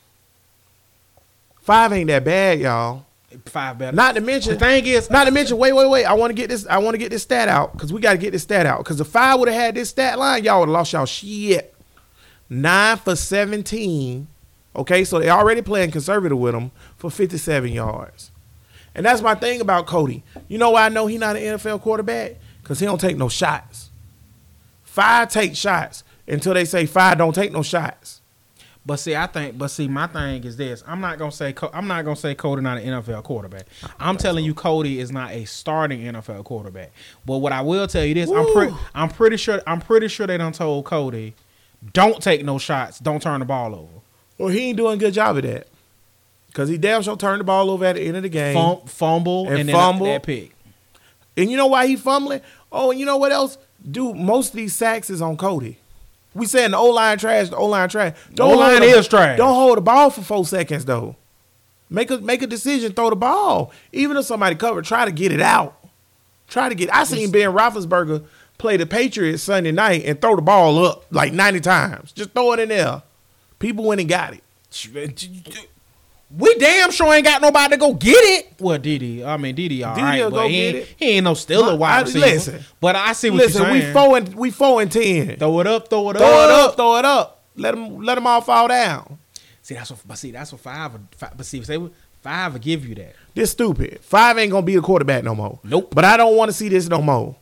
Five 1.61 1.93
ain't 1.93 2.09
that 2.09 2.25
bad, 2.25 2.61
y'all. 2.61 3.05
Five 3.47 3.79
better. 3.79 3.97
Not 3.97 4.17
to 4.17 4.21
mention, 4.21 4.55
the 4.55 4.59
thing 4.59 4.87
is, 4.87 5.09
not 5.09 5.25
to 5.25 5.31
mention. 5.31 5.57
Wait, 5.57 5.73
wait, 5.73 5.89
wait. 5.89 6.05
I 6.05 6.15
want 6.15 6.31
to 6.31 6.35
get 6.35 6.49
this. 6.49 6.67
I 6.67 6.79
want 6.79 6.95
to 6.95 6.99
get 6.99 7.11
this 7.11 7.23
stat 7.23 7.49
out 7.49 7.73
because 7.73 7.93
we 7.93 8.01
got 8.01 8.13
to 8.13 8.19
get 8.19 8.33
this 8.33 8.43
stat 8.43 8.67
out. 8.67 8.79
Because 8.79 9.01
if 9.01 9.15
I 9.15 9.37
would 9.37 9.49
have 9.49 9.61
had 9.61 9.75
this 9.77 9.91
stat 9.91 10.19
line, 10.19 10.43
y'all 10.43 10.61
would 10.61 10.69
have 10.69 10.73
lost 10.73 10.93
y'all 10.93 11.07
shit. 11.07 11.75
Nine 12.49 12.97
for 12.97 13.15
seventeen. 13.15 14.27
Okay, 14.75 15.05
so 15.05 15.21
they 15.21 15.29
already 15.29 15.63
playing 15.63 15.93
conservative 15.93 16.39
with 16.39 16.55
him 16.55 16.73
for 16.97 17.09
fifty-seven 17.09 17.71
yards. 17.73 18.33
And 18.97 19.07
that's 19.07 19.23
my 19.23 19.37
thing 19.37 19.61
about 19.61 19.87
Cody. 19.87 20.25
You 20.49 20.59
know 20.59 20.71
why 20.71 20.87
I 20.87 20.89
know 20.89 21.07
he 21.07 21.17
not 21.17 21.37
an 21.37 21.43
NFL 21.43 21.83
quarterback? 21.83 22.37
Because 22.63 22.81
he 22.81 22.87
don't 22.87 23.01
take 23.01 23.17
no 23.17 23.29
shots. 23.29 23.91
Five 24.83 25.31
take 25.31 25.55
shots 25.55 26.03
until 26.27 26.55
they 26.55 26.65
say 26.65 26.87
five 26.87 27.19
don't 27.19 27.35
take 27.35 27.53
no 27.53 27.63
shots. 27.63 28.20
But 28.87 28.97
see, 28.97 29.15
I 29.15 29.27
think, 29.27 29.59
but 29.59 29.69
see, 29.69 29.89
my 29.89 30.07
thing 30.07 30.43
is 30.45 30.57
this: 30.57 30.83
I'm 30.87 31.01
not 31.01 31.19
gonna 31.19 31.33
say, 31.33 31.55
I'm 31.73 31.87
not 31.87 32.05
gonna 32.05 32.17
say 32.17 32.35
Cody 32.35 32.63
not 32.63 32.79
an 32.79 32.85
NFL 33.03 33.25
quarterback. 33.25 33.67
I'm 33.99 34.17
telling 34.17 34.45
you, 34.45 34.55
Cody 34.55 35.01
is 35.01 35.13
not 35.13 35.33
a 35.33 35.45
starting 35.45 36.01
NFL 36.01 36.45
quarterback. 36.45 36.91
But 37.27 37.39
what 37.39 37.53
I 37.53 37.61
will 37.61 37.87
tell 37.87 38.05
you 38.05 38.15
this: 38.15 38.31
I'm 38.31 38.51
pretty, 38.53 38.75
I'm 38.95 39.11
pretty 39.11 39.37
sure, 39.37 39.61
I'm 39.67 39.81
pretty 39.81 40.09
sure 40.09 40.27
they 40.27 40.39
done 40.39 40.53
told 40.53 40.87
Cody, 40.87 41.35
don't 41.93 42.23
take 42.23 42.45
no 42.45 42.59
shots, 42.59 42.99
don't 42.99 43.21
turn 43.23 43.41
the 43.41 43.47
ball 43.47 43.75
over, 43.75 44.01
Well, 44.39 44.49
he 44.49 44.69
ain't 44.69 44.79
doing 44.79 44.95
a 44.95 44.99
good 44.99 45.15
job 45.15 45.37
of 45.37 45.43
that. 45.43 45.67
Because 46.47 46.69
he 46.69 46.79
damn 46.79 47.03
sure 47.03 47.17
turned 47.17 47.41
the 47.41 47.45
ball 47.45 47.71
over 47.71 47.85
at 47.85 47.95
the 47.95 48.03
end 48.03 48.17
of 48.17 48.23
the 48.25 48.29
game. 48.29 48.55
Fum- 48.55 48.87
fumble 48.87 49.47
And 49.47 49.59
and, 49.61 49.69
then 49.69 49.77
fumble. 49.77 50.07
that 50.07 50.25
pick. 50.25 50.53
And 51.37 51.49
you 51.51 51.57
know 51.57 51.69
why 51.69 51.87
he 51.87 51.97
fumbling? 51.97 52.41
Oh, 52.73 52.91
and 52.91 52.99
you 52.99 53.07
know 53.07 53.19
what 53.19 53.31
else? 53.31 53.57
Dude, 53.89 54.17
most 54.17 54.49
of 54.49 54.57
these 54.57 54.75
sacks 54.75 55.11
is 55.11 55.23
on 55.23 55.37
Cody. 55.37 55.79
We 56.35 56.47
saying 56.47 56.71
the 56.71 56.79
O 56.79 56.91
line 56.91 57.19
trash, 57.19 57.49
the 57.49 57.57
O 57.57 57.67
line 57.67 57.89
trash. 57.89 58.17
O-line 58.39 58.83
is 58.83 59.09
trash. 59.09 59.37
Don't 59.37 59.55
hold 59.55 59.79
the 59.79 59.83
ball 59.83 60.11
for 60.11 60.23
four 60.23 60.45
seconds 60.45 60.85
though. 60.85 61.17
Make 61.89 62.11
a 62.11 62.19
make 62.19 62.43
a 62.43 62.47
decision, 62.47 62.93
throw 62.93 63.11
the 63.11 63.17
ball. 63.17 63.73
Even 63.93 64.17
if 64.17 64.25
somebody 64.25 64.55
covered, 64.55 64.85
try 64.85 65.05
to 65.05 65.11
get 65.13 65.33
it 65.33 65.41
out. 65.41 65.77
Try 66.47 66.69
to 66.69 66.75
get. 66.75 66.95
I 66.95 67.05
seen 67.05 67.31
Ben 67.33 67.51
Roethlisberger 67.51 68.25
play 68.59 68.77
the 68.77 68.87
Patriots 68.87 69.43
Sunday 69.43 69.73
night 69.73 70.05
and 70.05 70.21
throw 70.21 70.37
the 70.37 70.43
ball 70.43 70.85
up 70.85 71.05
like 71.11 71.33
ninety 71.33 71.61
times. 71.61 72.13
Just 72.13 72.31
throw 72.31 72.53
it 72.53 72.61
in 72.61 72.69
there. 72.69 73.03
People 73.59 73.85
went 73.85 74.01
and 74.01 74.09
got 74.09 74.35
it. 74.35 74.45
We 76.37 76.55
damn 76.57 76.93
sure 76.93 77.13
ain't 77.13 77.25
got 77.25 77.43
nobody 77.43 77.73
to 77.73 77.77
go 77.77 77.93
get 77.95 78.13
it. 78.17 78.53
Well, 78.61 78.79
Didi, 78.79 79.25
I 79.25 79.37
mean 79.37 79.55
Didi, 79.57 79.83
all 79.83 79.95
Didi 79.97 80.05
right, 80.07 80.31
but 80.31 80.49
he, 80.49 80.61
ain't, 80.61 80.87
he 80.97 81.05
ain't 81.11 81.25
no 81.25 81.35
still 81.35 81.69
a 81.69 81.75
wide 81.75 82.03
receiver. 82.07 82.25
listen. 82.27 82.65
but 82.81 82.95
I 82.95 83.13
see 83.15 83.31
what 83.31 83.39
Listen, 83.39 83.63
you're 83.63 83.71
saying. 83.73 83.87
we 83.89 83.93
four 83.93 84.17
and 84.17 84.35
we 84.37 84.51
four 84.51 84.81
and 84.81 84.93
ten. 84.93 85.37
throw 85.39 85.59
it 85.61 85.67
up, 85.67 85.89
throw 85.91 86.11
it 86.11 86.17
Throw 86.19 86.27
up, 86.27 86.31
throw 86.31 86.45
it 86.45 86.51
up, 86.51 86.77
throw 86.77 86.97
it 86.99 87.05
up. 87.05 87.45
Let 87.57 87.73
them 87.75 88.01
let 88.03 88.15
them 88.15 88.27
all 88.29 88.41
fall 88.43 88.69
down. 88.69 89.19
See, 89.63 89.75
that's 89.75 89.91
what. 89.91 90.01
But 90.07 90.19
see, 90.19 90.31
that's 90.31 90.53
what 90.53 90.61
five. 90.61 90.93
five 91.17 91.37
but 91.37 91.45
see, 91.47 91.63
say 91.65 91.79
five 92.23 92.53
will 92.53 92.61
give 92.61 92.87
you 92.87 92.95
that. 92.95 93.17
This 93.35 93.51
stupid. 93.51 93.99
Five 94.01 94.39
ain't 94.39 94.53
gonna 94.53 94.65
be 94.65 94.77
the 94.77 94.83
quarterback 94.83 95.25
no 95.25 95.35
more. 95.35 95.59
Nope. 95.65 95.93
But 95.95 96.05
I 96.05 96.17
don't 96.17 96.37
want 96.37 96.49
to 96.51 96.53
see 96.57 96.69
this 96.69 96.89
no 96.89 97.03
more. 97.03 97.35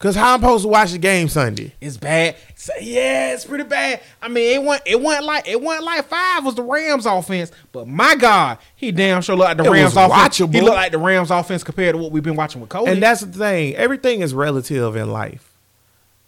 Cause 0.00 0.16
how 0.16 0.32
I'm 0.32 0.40
supposed 0.40 0.62
to 0.62 0.68
watch 0.68 0.92
the 0.92 0.98
game 0.98 1.28
Sunday? 1.28 1.74
It's 1.78 1.98
bad. 1.98 2.34
So, 2.54 2.72
yeah, 2.80 3.34
it's 3.34 3.44
pretty 3.44 3.64
bad. 3.64 4.00
I 4.22 4.28
mean, 4.28 4.54
it 4.58 4.64
went. 4.64 4.82
It 4.86 4.98
went 4.98 5.24
like 5.24 5.46
it 5.46 5.60
went 5.60 5.84
like 5.84 6.06
five 6.06 6.42
was 6.42 6.54
the 6.54 6.62
Rams 6.62 7.04
offense, 7.04 7.52
but 7.70 7.86
my 7.86 8.16
God, 8.16 8.56
he 8.76 8.92
damn 8.92 9.20
sure 9.20 9.36
looked 9.36 9.48
like 9.48 9.56
the 9.58 9.64
It 9.64 9.70
Rams 9.70 9.94
offense. 9.96 10.38
He 10.38 10.60
looked 10.62 10.74
like 10.74 10.92
the 10.92 10.98
Rams 10.98 11.30
offense 11.30 11.62
compared 11.62 11.96
to 11.96 11.98
what 11.98 12.12
we've 12.12 12.22
been 12.22 12.34
watching 12.34 12.62
with 12.62 12.70
Cody. 12.70 12.90
And 12.92 13.02
that's 13.02 13.20
the 13.20 13.26
thing. 13.26 13.74
Everything 13.76 14.22
is 14.22 14.32
relative 14.32 14.96
in 14.96 15.12
life. 15.12 15.52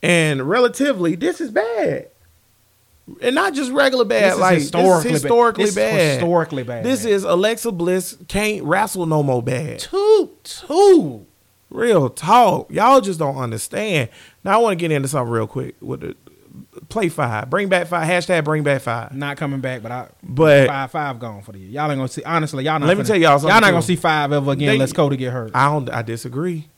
And 0.02 0.46
relatively, 0.46 1.14
this 1.14 1.40
is 1.40 1.50
bad. 1.50 2.08
And 3.22 3.34
not 3.34 3.54
just 3.54 3.72
regular 3.72 4.04
bad. 4.04 4.24
This 4.24 4.34
is 4.34 4.40
like 4.40 4.58
historically 4.58 5.10
this 5.10 5.18
is 5.20 5.24
bad. 5.24 5.30
historically 5.30 5.64
This 5.64 5.70
is 5.70 5.76
bad. 5.76 6.10
historically 6.12 6.62
bad. 6.62 6.84
This 6.84 7.04
is 7.06 7.24
Alexa 7.24 7.72
Bliss 7.72 8.18
can't 8.28 8.64
wrestle 8.64 9.06
no 9.06 9.22
more 9.22 9.42
bad. 9.42 9.78
two, 9.78 10.30
two. 10.44 11.26
Real 11.72 12.10
talk. 12.10 12.70
Y'all 12.70 13.00
just 13.00 13.18
don't 13.18 13.36
understand. 13.36 14.10
Now 14.44 14.52
I 14.54 14.56
want 14.62 14.78
to 14.78 14.80
get 14.82 14.92
into 14.92 15.08
something 15.08 15.32
real 15.32 15.46
quick 15.46 15.74
with 15.80 16.00
the 16.00 16.16
play 16.88 17.08
five. 17.08 17.48
Bring 17.48 17.68
back 17.68 17.86
five. 17.86 18.06
Hashtag 18.06 18.44
bring 18.44 18.62
back 18.62 18.82
five. 18.82 19.14
Not 19.14 19.36
coming 19.38 19.60
back, 19.60 19.82
but 19.82 19.90
I 19.90 20.08
But 20.22 20.66
five 20.68 20.90
five 20.90 21.18
gone 21.18 21.42
for 21.42 21.52
the 21.52 21.58
year. 21.58 21.70
Y'all 21.70 21.90
ain't 21.90 21.98
gonna 21.98 22.08
see. 22.08 22.22
Honestly, 22.24 22.64
y'all 22.64 22.78
not. 22.78 22.86
Let 22.88 22.98
me 22.98 23.04
tell 23.04 23.16
y'all 23.16 23.38
something, 23.38 23.50
Y'all 23.54 23.60
not 23.60 23.70
gonna 23.70 23.82
see 23.82 23.96
five 23.96 24.32
ever 24.32 24.52
again 24.52 24.66
They- 24.68 24.72
unless 24.74 24.92
Cody 24.92 25.16
get 25.16 25.32
hurt. 25.32 25.52
I 25.54 25.66
don't. 25.72 25.88
I 25.90 26.02
disagree. 26.02 26.68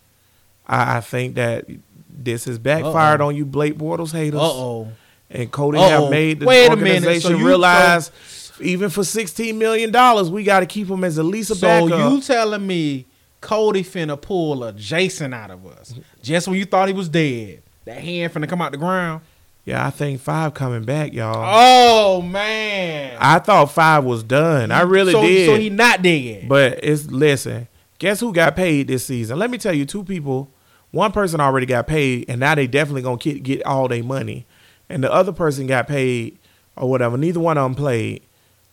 I, 0.67 0.99
I 0.99 1.01
think 1.01 1.35
that 1.35 1.67
this 2.09 2.45
has 2.45 2.59
backfired 2.59 3.21
Uh-oh. 3.21 3.29
on 3.29 3.37
you, 3.37 3.45
Blake 3.45 3.77
Bortles 3.77 4.13
haters. 4.13 4.41
Uh 4.41 4.45
oh. 4.45 4.89
And 5.31 5.51
Cody 5.51 5.79
Uh-oh. 5.79 5.89
have 6.03 6.11
made 6.11 6.41
the 6.41 6.47
Wait 6.47 6.71
organization 6.71 7.39
so 7.39 7.45
realize 7.45 8.13
even 8.61 8.91
for 8.91 9.03
sixteen 9.03 9.59
million 9.59 9.91
dollars, 9.91 10.31
we 10.31 10.45
got 10.45 10.61
to 10.61 10.67
keep 10.67 10.87
him 10.89 11.03
as 11.03 11.19
at 11.19 11.25
least 11.25 11.51
a 11.51 11.57
So 11.57 11.67
backup. 11.67 12.13
you 12.13 12.21
telling 12.21 12.65
me 12.65 13.07
Cody 13.45 13.83
finna 13.85 14.19
pull 14.21 14.65
a 14.65 14.73
Jason 14.73 15.35
out 15.35 15.51
of 15.51 15.67
us 15.67 15.95
just 16.23 16.49
when 16.49 16.59
you 16.59 16.65
thought 16.65 16.89
he 16.89 16.95
was 16.95 17.11
dead? 17.11 17.63
That 17.85 17.99
hand 17.99 18.33
finna 18.33 18.49
come 18.49 18.63
out 18.63 18.73
the 18.73 18.79
ground. 18.79 19.21
yeah, 19.67 19.87
I 19.87 19.91
think 19.91 20.21
five 20.21 20.55
coming 20.55 20.85
back, 20.85 21.13
y'all. 21.13 21.45
Oh 21.47 22.23
man. 22.23 23.19
I 23.21 23.39
thought 23.41 23.71
five 23.71 24.03
was 24.03 24.23
done. 24.23 24.73
I 24.73 24.81
really 24.81 25.13
so, 25.13 25.21
did. 25.21 25.47
So 25.51 25.57
he 25.57 25.69
not 25.69 26.01
dead. 26.01 26.49
But 26.49 26.81
it's 26.83 27.05
listen. 27.11 27.69
Guess 27.99 28.21
who 28.21 28.33
got 28.33 28.57
paid 28.57 28.89
this 28.89 29.05
season? 29.05 29.39
Let 29.39 29.51
me 29.51 29.59
tell 29.59 29.75
you, 29.75 29.85
two 29.85 30.05
people. 30.05 30.51
One 30.91 31.13
person 31.13 31.39
already 31.39 31.67
got 31.67 31.87
paid, 31.87 32.25
and 32.29 32.41
now 32.41 32.55
they 32.55 32.67
definitely 32.67 33.03
gonna 33.03 33.19
get, 33.19 33.43
get 33.43 33.63
all 33.67 33.89
their 33.89 34.03
money, 34.03 34.47
and 34.89 35.05
the 35.05 35.13
other 35.13 35.33
person 35.33 35.67
got 35.67 35.87
paid 35.87 36.39
or 36.77 36.89
whatever. 36.89 37.19
Neither 37.19 37.41
one 37.41 37.59
of 37.59 37.65
them 37.65 37.75
played. 37.75 38.23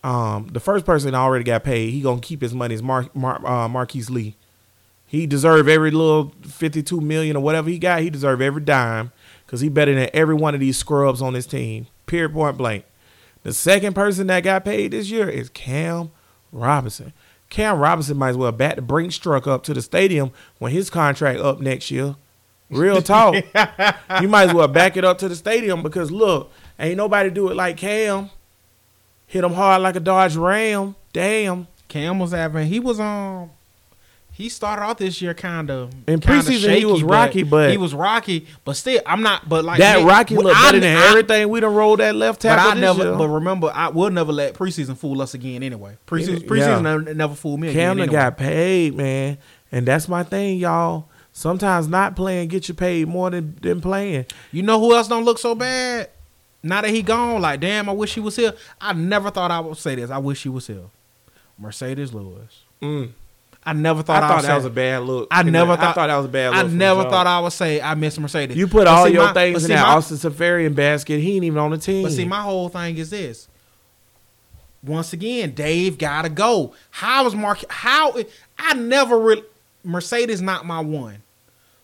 Um, 0.02 0.48
the 0.50 0.60
first 0.60 0.86
person 0.86 1.14
already 1.14 1.44
got 1.44 1.62
paid. 1.62 1.90
He 1.90 2.00
gonna 2.00 2.20
keep 2.22 2.40
his 2.40 2.54
money. 2.54 2.74
Is 2.74 2.82
Mar- 2.82 3.10
Mar- 3.12 3.46
uh, 3.46 3.68
Marquise 3.68 4.08
Lee. 4.08 4.36
He 5.12 5.26
deserve 5.26 5.68
every 5.68 5.90
little 5.90 6.32
fifty-two 6.40 7.02
million 7.02 7.36
or 7.36 7.42
whatever 7.42 7.68
he 7.68 7.78
got. 7.78 8.00
He 8.00 8.08
deserve 8.08 8.40
every 8.40 8.62
dime 8.62 9.12
because 9.44 9.60
he 9.60 9.68
better 9.68 9.94
than 9.94 10.08
every 10.14 10.34
one 10.34 10.54
of 10.54 10.60
these 10.60 10.78
scrubs 10.78 11.20
on 11.20 11.34
his 11.34 11.46
team. 11.46 11.86
Period. 12.06 12.32
Point 12.32 12.56
blank. 12.56 12.86
The 13.42 13.52
second 13.52 13.92
person 13.92 14.28
that 14.28 14.40
got 14.42 14.64
paid 14.64 14.92
this 14.92 15.10
year 15.10 15.28
is 15.28 15.50
Cam 15.50 16.12
Robinson. 16.50 17.12
Cam 17.50 17.78
Robinson 17.78 18.16
might 18.16 18.30
as 18.30 18.38
well 18.38 18.52
bat 18.52 18.76
the 18.76 18.80
brink 18.80 19.12
truck 19.12 19.46
up 19.46 19.62
to 19.64 19.74
the 19.74 19.82
stadium 19.82 20.30
when 20.58 20.72
his 20.72 20.88
contract 20.88 21.40
up 21.40 21.60
next 21.60 21.90
year. 21.90 22.16
Real 22.70 23.02
talk. 23.02 23.34
you 24.22 24.28
might 24.28 24.48
as 24.48 24.54
well 24.54 24.66
back 24.66 24.96
it 24.96 25.04
up 25.04 25.18
to 25.18 25.28
the 25.28 25.36
stadium 25.36 25.82
because 25.82 26.10
look, 26.10 26.50
ain't 26.78 26.96
nobody 26.96 27.28
do 27.28 27.50
it 27.50 27.54
like 27.54 27.76
Cam. 27.76 28.30
Hit 29.26 29.44
him 29.44 29.52
hard 29.52 29.82
like 29.82 29.96
a 29.96 30.00
Dodge 30.00 30.36
Ram. 30.36 30.96
Damn. 31.12 31.66
Cam 31.88 32.18
was 32.18 32.30
having 32.32 32.68
he 32.68 32.80
was 32.80 32.98
um 32.98 33.50
he 34.34 34.48
started 34.48 34.82
off 34.82 34.96
this 34.96 35.20
year 35.20 35.34
kind 35.34 35.70
of 35.70 35.92
In 36.08 36.18
preseason, 36.18 36.74
he 36.74 36.86
was 36.86 37.02
rocky, 37.02 37.42
but- 37.42 37.70
he 37.70 37.76
was 37.76 37.94
rocky. 37.94 38.46
But 38.64 38.74
still, 38.74 39.00
I'm 39.06 39.22
not. 39.22 39.46
But 39.48 39.64
like 39.64 39.78
that 39.78 39.98
me- 40.00 40.04
Rocky 40.06 40.36
look 40.36 40.54
better 40.54 40.80
than 40.80 40.96
I- 40.96 41.08
everything 41.10 41.48
we 41.50 41.60
done 41.60 41.74
rolled 41.74 42.00
that 42.00 42.14
left 42.14 42.40
tackle. 42.40 42.70
But 42.70 42.76
I 42.78 42.80
never. 42.80 43.02
year. 43.04 43.14
But 43.14 43.28
remember, 43.28 43.70
I 43.74 43.88
will 43.88 44.10
never 44.10 44.32
let 44.32 44.54
preseason 44.54 44.96
fool 44.96 45.20
us 45.20 45.34
again. 45.34 45.62
Anyway, 45.62 45.96
preseason 46.06 46.46
preseason 46.46 46.82
never, 46.82 47.14
never 47.14 47.34
fooled 47.34 47.60
me 47.60 47.68
again. 47.68 47.90
Anyway. 47.90 48.06
got 48.12 48.38
paid, 48.38 48.94
man. 48.94 49.36
And 49.70 49.86
that's 49.86 50.08
my 50.08 50.22
thing, 50.22 50.58
y'all. 50.58 51.08
Sometimes 51.34 51.88
not 51.88 52.16
playing 52.16 52.48
get 52.48 52.68
you 52.68 52.74
paid 52.74 53.08
more 53.08 53.30
than, 53.30 53.56
than 53.62 53.80
playing. 53.80 54.26
You 54.50 54.62
know 54.62 54.78
who 54.80 54.94
else 54.94 55.08
don't 55.08 55.24
look 55.24 55.38
so 55.38 55.54
bad? 55.54 56.10
Now 56.62 56.80
that 56.82 56.90
he 56.90 57.02
gone, 57.02 57.40
like 57.42 57.60
damn, 57.60 57.88
I 57.88 57.92
wish 57.92 58.14
he 58.14 58.20
was 58.20 58.36
here. 58.36 58.52
I 58.80 58.92
never 58.92 59.30
thought 59.30 59.50
I 59.50 59.60
would 59.60 59.76
say 59.76 59.94
this. 59.94 60.10
I 60.10 60.18
wish 60.18 60.42
he 60.42 60.48
was 60.48 60.66
here. 60.66 60.84
Marcedes 61.60 62.12
Lewis. 62.12 62.64
Mm. 62.80 63.10
I 63.64 63.72
never 63.74 64.02
thought 64.02 64.22
I, 64.24 64.28
thought 64.28 64.42
that 64.42 64.48
say- 64.48 64.54
was 64.56 64.64
a 64.64 64.70
bad 64.70 65.02
look. 65.04 65.28
I 65.30 65.40
And 65.40 65.52
never 65.52 65.72
I 65.72 65.76
thought- 65.76 65.94
thought 65.94 66.08
that 66.08 66.16
was 66.16 66.26
a 66.26 66.28
bad 66.28 66.50
look. 66.54 66.64
I 66.64 66.68
never 66.68 67.04
thought. 67.04 67.26
I 67.28 67.38
would 67.40 67.52
say 67.52 67.80
I 67.80 67.94
miss 67.94 68.18
Marcedes. 68.18 68.56
You 68.56 68.66
put 68.66 68.86
But 68.86 68.88
all 68.88 69.06
see, 69.06 69.12
your 69.12 69.26
my- 69.26 69.32
things 69.34 69.64
in 69.64 69.70
that 69.70 69.82
my- 69.86 69.94
Austin 69.94 70.16
Seferian 70.16 70.74
basket. 70.74 71.20
He 71.20 71.36
ain't 71.36 71.44
even 71.44 71.58
on 71.58 71.70
the 71.70 71.78
team. 71.78 72.02
But 72.02 72.12
see, 72.12 72.24
my 72.24 72.42
whole 72.42 72.68
thing 72.68 72.98
is 72.98 73.10
this. 73.10 73.46
Once 74.84 75.12
again, 75.12 75.52
Dave 75.52 75.96
gotta 75.96 76.28
go. 76.28 76.74
How 76.90 77.24
is 77.26 77.34
Mark? 77.36 77.62
How 77.68 78.14
I 78.58 78.74
never 78.74 79.16
really 79.18 79.44
Marcedes 79.86 80.40
not 80.40 80.66
my 80.66 80.80
one, 80.80 81.22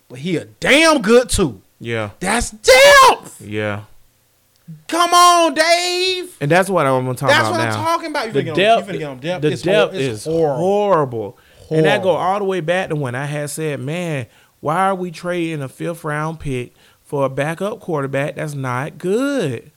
but 0.09 0.19
he 0.19 0.37
a 0.37 0.47
damn 0.47 1.01
good 1.01 1.29
two. 1.29 1.63
yeah, 1.79 2.11
That's 2.19 2.51
depth. 2.51 3.41
yeah. 3.41 3.83
Come 4.89 5.15
on, 5.15 5.55
Dave. 5.55 6.37
And 6.41 6.51
that's 6.51 6.69
what 6.69 6.87
I'm 6.87 7.05
gonna 7.05 7.17
talk 7.17 7.31
That's 7.31 7.49
about 7.49 7.59
That's 7.59 7.77
what 7.77 7.83
now. 7.83 7.89
I'm 7.89 7.97
talking 7.99 8.11
about. 8.11 8.27
You 8.27 8.33
the 8.33 8.41
finna 8.41 8.45
get 8.47 8.55
depth, 8.57 8.83
on, 8.83 8.89
you 8.89 8.93
finna 8.95 8.99
get 8.99 9.09
on 9.09 9.19
depth. 9.21 9.43
the 9.43 9.49
It's 9.53 9.63
depth 9.63 9.93
hor- 9.93 10.01
is 10.01 10.25
horrible. 10.25 10.57
horrible. 10.59 11.39
And 11.71 11.87
that 11.87 12.03
go 12.03 12.11
all 12.11 12.39
the 12.39 12.45
way 12.45 12.61
back 12.61 12.89
to 12.91 12.97
when 12.97 13.15
I 13.15 13.27
had 13.27 13.51
said, 13.51 13.81
man, 13.81 14.27
why 14.61 14.89
are 14.89 14.95
we 14.95 15.11
trading 15.11 15.63
a 15.63 15.69
fifth 15.69 16.05
round 16.05 16.41
pick 16.41 16.75
for 17.03 17.25
a 17.27 17.29
backup 17.29 17.81
quarterback 17.81 18.37
that's 18.37 18.55
not 18.55 18.99
good? 18.99 19.71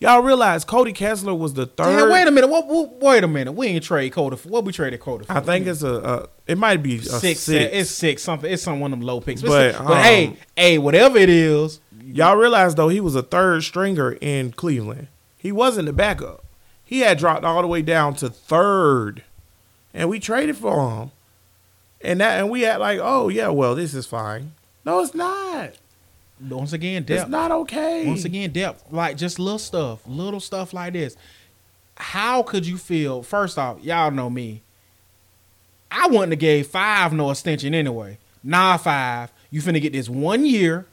Y'all 0.00 0.20
realize 0.22 0.64
Cody 0.64 0.92
Kessler 0.92 1.34
was 1.34 1.54
the 1.54 1.66
third. 1.66 1.98
Damn, 1.98 2.10
wait 2.10 2.26
a 2.26 2.30
minute. 2.30 2.48
What, 2.48 2.66
what, 2.66 3.00
wait 3.00 3.24
a 3.24 3.28
minute. 3.28 3.52
We 3.52 3.68
ain't 3.68 3.84
trade 3.84 4.12
Cody. 4.12 4.36
For, 4.36 4.48
what 4.48 4.64
we 4.64 4.72
traded 4.72 5.00
Cody 5.00 5.24
for? 5.24 5.32
I 5.32 5.40
think 5.40 5.66
it's 5.66 5.82
a, 5.82 5.94
a 5.94 6.28
it 6.46 6.58
might 6.58 6.82
be 6.82 6.96
a 6.96 7.02
six. 7.02 7.40
six. 7.40 7.72
It's 7.72 7.90
six 7.90 8.22
something. 8.22 8.52
It's 8.52 8.62
some 8.62 8.80
one 8.80 8.92
of 8.92 8.98
them 8.98 9.06
low 9.06 9.20
picks. 9.20 9.40
But, 9.40 9.48
But, 9.48 9.74
still- 9.74 9.86
but 9.86 10.02
hey, 10.02 10.26
um, 10.26 10.36
hey, 10.56 10.78
whatever 10.78 11.16
it 11.18 11.28
is, 11.30 11.80
Y'all 12.06 12.36
realize 12.36 12.74
though 12.74 12.88
he 12.88 13.00
was 13.00 13.14
a 13.16 13.22
third 13.22 13.64
stringer 13.64 14.12
in 14.20 14.52
Cleveland. 14.52 15.08
He 15.38 15.50
wasn't 15.50 15.86
the 15.86 15.92
backup. 15.92 16.44
He 16.84 17.00
had 17.00 17.18
dropped 17.18 17.44
all 17.44 17.62
the 17.62 17.66
way 17.66 17.80
down 17.82 18.14
to 18.16 18.28
third, 18.28 19.24
and 19.94 20.08
we 20.10 20.20
traded 20.20 20.56
for 20.56 20.90
him. 20.90 21.10
And 22.04 22.20
that 22.20 22.40
and 22.40 22.50
we 22.50 22.62
had 22.62 22.76
like, 22.78 22.98
oh 23.02 23.28
yeah, 23.28 23.48
well 23.48 23.74
this 23.74 23.94
is 23.94 24.06
fine. 24.06 24.52
No, 24.84 25.00
it's 25.00 25.14
not. 25.14 25.70
once 26.48 26.72
again, 26.74 27.02
It's 27.02 27.08
depth. 27.08 27.30
not 27.30 27.50
okay. 27.50 28.06
Once 28.06 28.24
again, 28.24 28.50
depth. 28.52 28.84
Like 28.90 29.16
just 29.16 29.38
little 29.38 29.58
stuff, 29.58 30.00
little 30.06 30.40
stuff 30.40 30.72
like 30.74 30.92
this. 30.92 31.16
How 31.96 32.42
could 32.42 32.66
you 32.66 32.76
feel? 32.76 33.22
First 33.22 33.58
off, 33.58 33.82
y'all 33.82 34.10
know 34.10 34.28
me. 34.28 34.60
I 35.90 36.08
wouldn't 36.08 36.32
have 36.32 36.38
gave 36.40 36.66
five 36.66 37.12
no 37.12 37.30
extension 37.30 37.74
anyway. 37.74 38.18
Nah, 38.42 38.76
five. 38.76 39.30
You 39.50 39.62
finna 39.62 39.80
get 39.80 39.92
this 39.92 40.08
one 40.08 40.44
year, 40.44 40.86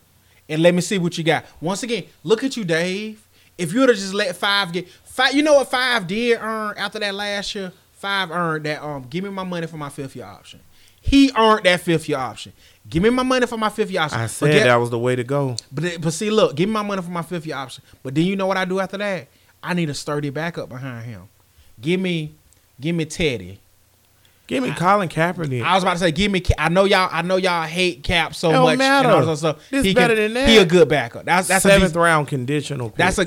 and 0.48 0.62
let 0.62 0.74
me 0.76 0.82
see 0.82 1.00
what 1.00 1.18
you 1.18 1.24
got. 1.24 1.44
Once 1.60 1.82
again, 1.84 2.06
look 2.24 2.44
at 2.44 2.56
you, 2.56 2.64
Dave. 2.64 3.28
If 3.58 3.74
you 3.74 3.80
would 3.82 3.90
have 3.90 3.98
just 3.98 4.14
let 4.14 4.36
five 4.36 4.72
get 4.72 4.88
five, 5.04 5.34
you 5.34 5.42
know 5.44 5.56
what 5.56 5.70
five 5.70 6.08
did 6.08 6.38
earn 6.40 6.78
after 6.78 7.00
that 7.00 7.14
last 7.16 7.54
year. 7.56 7.74
Five 7.94 8.32
earned 8.32 8.66
that. 8.66 8.82
Um, 8.82 9.06
give 9.10 9.24
me 9.24 9.30
my 9.32 9.44
money 9.44 9.68
for 9.68 9.78
my 9.78 9.90
fifth 9.90 10.16
year 10.16 10.26
option. 10.26 10.60
He 11.02 11.32
earned 11.36 11.66
that 11.66 11.82
fifth 11.82 12.08
year 12.08 12.18
option. 12.20 12.54
Give 12.90 13.02
me 13.04 13.10
my 13.10 13.24
money 13.24 13.46
for 13.48 13.58
my 13.58 13.70
fifth 13.70 13.92
year 13.92 14.02
option. 14.02 14.20
I 14.20 14.28
said 14.28 14.52
get- 14.52 14.64
that 14.66 14.76
was 14.76 14.90
the 14.90 15.00
way 15.00 15.16
to 15.16 15.24
go. 15.24 15.56
but 15.72 16.00
but 16.02 16.14
see, 16.14 16.30
look, 16.30 16.56
give 16.56 16.70
me 16.70 16.74
my 16.74 16.84
money 16.84 17.02
for 17.02 17.10
my 17.12 17.22
fifth 17.24 17.46
year 17.46 17.56
option. 17.56 17.84
But 18.04 18.16
then 18.16 18.26
you 18.26 18.36
know 18.36 18.48
what 18.48 18.58
I 18.58 18.66
do 18.66 18.80
after 18.80 18.98
that? 18.98 19.28
I 19.64 19.74
need 19.74 19.90
a 19.90 19.94
sturdy 19.94 20.30
backup 20.30 20.70
behind 20.70 21.06
him. 21.06 21.24
Give 21.80 22.00
me, 22.00 22.34
give 22.80 22.96
me 22.96 23.06
Teddy. 23.06 23.60
Give 24.48 24.64
me 24.64 24.72
Colin 24.74 25.08
Kaepernick. 25.08 25.64
I 25.64 25.76
was 25.76 25.84
about 25.84 25.94
to 25.94 26.00
say, 26.00 26.12
give 26.12 26.30
me. 26.30 26.44
I 26.58 26.68
know 26.68 26.84
y'all. 26.84 27.08
I 27.10 27.22
know 27.22 27.38
y'all 27.38 27.64
hate 27.66 28.04
Cap 28.04 28.36
so 28.36 28.50
It 28.50 28.54
don't 28.54 28.64
much. 28.66 28.78
matter. 28.80 29.08
And 29.08 29.18
all 29.18 29.26
this 29.26 29.40
stuff. 29.40 29.60
This 29.70 29.86
he 29.86 29.94
better 29.94 30.14
can- 30.14 30.24
than 30.24 30.34
that. 30.34 30.50
He 30.50 30.58
a 30.58 30.66
good 30.66 30.90
backup. 30.90 31.24
That's 31.24 31.48
that's 31.48 31.64
Seventh 31.64 31.96
a 31.96 32.00
round 32.00 32.28
conditional. 32.28 32.90
Pick. 32.90 32.98
That's 32.98 33.18
a 33.20 33.26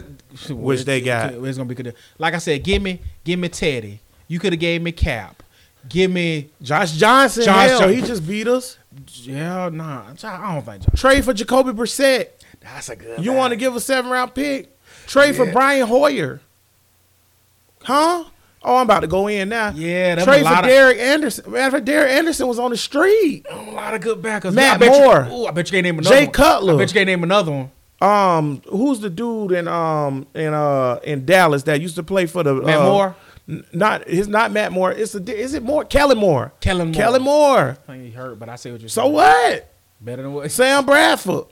Which 0.53 0.85
they 0.85 1.01
got. 1.01 1.33
It's 1.33 1.57
gonna 1.57 1.69
be 1.69 1.75
good. 1.75 1.95
Like 2.19 2.35
I 2.35 2.39
said, 2.39 2.63
give 2.63 2.83
me, 2.83 3.01
give 3.25 3.39
me 3.39 3.49
Teddy. 3.49 4.01
You 4.29 4.39
could 4.39 4.53
have 4.53 4.61
gave 4.61 4.83
me 4.83 4.93
Cap. 4.93 5.43
Give 5.89 6.11
me, 6.11 6.51
Josh 6.63 6.93
Johnson. 6.93 7.45
Josh 7.45 7.69
hell, 7.71 7.89
he 7.89 8.01
just 8.01 8.27
beat 8.27 8.49
us. 8.49 8.79
yeah, 9.23 9.69
nah. 9.73 10.03
I 10.23 10.55
don't 10.55 10.65
think 10.65 10.83
Josh. 10.85 11.01
Trade 11.01 11.25
for 11.25 11.33
Jacoby 11.35 11.73
Brissett. 11.73 12.29
That's 12.61 12.89
a 12.89 12.97
good. 12.97 13.25
You 13.25 13.33
want 13.33 13.53
to 13.53 13.57
give 13.57 13.77
a 13.77 13.81
seven 13.81 14.11
round 14.11 14.35
pick? 14.35 14.71
Trade 15.07 15.37
for 15.37 15.51
Brian 15.53 15.87
Hoyer. 15.87 16.41
Huh? 17.83 18.25
Oh, 18.67 18.77
I'm 18.77 18.85
about 18.87 19.01
to 19.01 19.07
go 19.07 19.27
in 19.29 19.51
now. 19.51 19.73
Yeah, 19.75 20.15
Trade 20.25 20.37
a 20.37 20.39
for 20.39 20.45
lot 20.45 20.65
of- 20.65 20.71
Derek 20.71 20.99
Anderson. 20.99 21.53
Matter 21.53 21.67
of 21.67 21.73
fact, 21.75 21.85
Derek 21.85 22.13
Anderson 22.13 22.49
was 22.49 22.59
on 22.59 22.71
the 22.71 22.79
street. 22.79 23.45
A 23.51 23.57
lot 23.73 23.93
of 23.93 24.01
good 24.01 24.23
backups. 24.23 24.55
Matt 24.55 24.81
bet 24.81 24.89
Moore. 24.91 25.27
You, 25.29 25.35
ooh, 25.43 25.47
I 25.47 25.51
bet 25.51 25.71
you 25.71 25.73
can't 25.77 25.85
name 25.85 25.99
another 25.99 26.17
Jay 26.17 26.25
one. 26.25 26.33
Cutler. 26.33 26.75
I 26.75 26.79
bet 26.79 26.89
you 26.89 26.95
can't 26.95 27.07
name 27.07 27.23
another 27.23 27.53
one. 27.53 27.71
Um, 28.01 28.63
who's 28.71 29.01
the 29.01 29.11
dude 29.11 29.53
in 29.53 29.69
um 29.69 30.27
in 30.35 30.53
uh 30.53 30.99
in 31.05 31.25
Dallas 31.27 31.63
that 31.65 31.81
used 31.81 31.95
to 31.97 32.03
play 32.03 32.27
for 32.27 32.43
the 32.43 32.55
Matt 32.55 32.81
uh, 32.81 32.85
Moore. 32.91 33.17
N- 33.49 33.65
Not 33.73 34.05
it's 34.07 34.29
not 34.29 34.53
Matt 34.53 34.73
Moore. 34.73 34.93
It's 34.93 35.15
a 35.15 35.35
is 35.37 35.55
it 35.55 35.63
Moore? 35.63 35.85
Kellen 35.85 36.19
Moore. 36.19 36.53
Kellen 36.61 36.89
Moore. 36.89 36.95
Kellen 36.95 37.23
Moore. 37.23 37.79
I 37.89 37.93
think 37.93 38.05
he 38.05 38.11
hurt, 38.11 38.39
but 38.39 38.49
I 38.49 38.57
see 38.57 38.71
what 38.73 38.81
you're 38.81 38.89
So 38.89 39.03
saying. 39.03 39.13
So 39.15 39.15
what? 39.17 39.71
Better 40.01 40.23
than 40.23 40.33
what? 40.35 40.51
Sam 40.51 40.85
Bradford. 40.85 41.45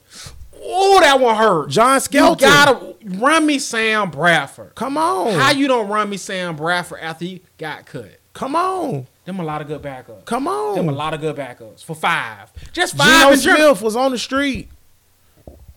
Oh, 0.65 1.01
that 1.01 1.19
one 1.19 1.35
hurt. 1.37 1.71
John 1.71 2.01
Skelton. 2.01 2.47
You 2.49 2.55
gotta 2.55 2.95
run 3.19 3.45
me 3.47 3.59
Sam 3.59 4.11
Bradford. 4.11 4.75
Come 4.75 4.97
on. 4.97 5.33
How 5.33 5.51
you 5.51 5.67
don't 5.67 5.89
run 5.89 6.09
me 6.09 6.17
Sam 6.17 6.55
Bradford 6.57 7.01
after 7.01 7.25
you 7.25 7.41
got 7.59 7.87
cut? 7.87 8.19
Come 8.33 8.55
on. 8.55 9.07
Them 9.25 9.40
a 9.40 9.45
lot 9.45 9.61
of 9.61 9.69
good 9.69 9.83
backups. 9.83 10.25
Come 10.25 10.49
on. 10.49 10.77
Them 10.77 10.88
a 10.88 10.93
lot 10.93 11.15
of 11.15 11.21
good 11.21 11.37
backups 11.37 11.85
for 11.85 11.95
five. 11.95 12.51
Just 12.73 12.97
five. 12.97 13.07
Geno 13.09 13.33
and 13.33 13.40
Jer- 13.40 13.55
Smith 13.57 13.83
was 13.83 13.97
on 13.97 14.11
the 14.13 14.19
street. 14.19 14.69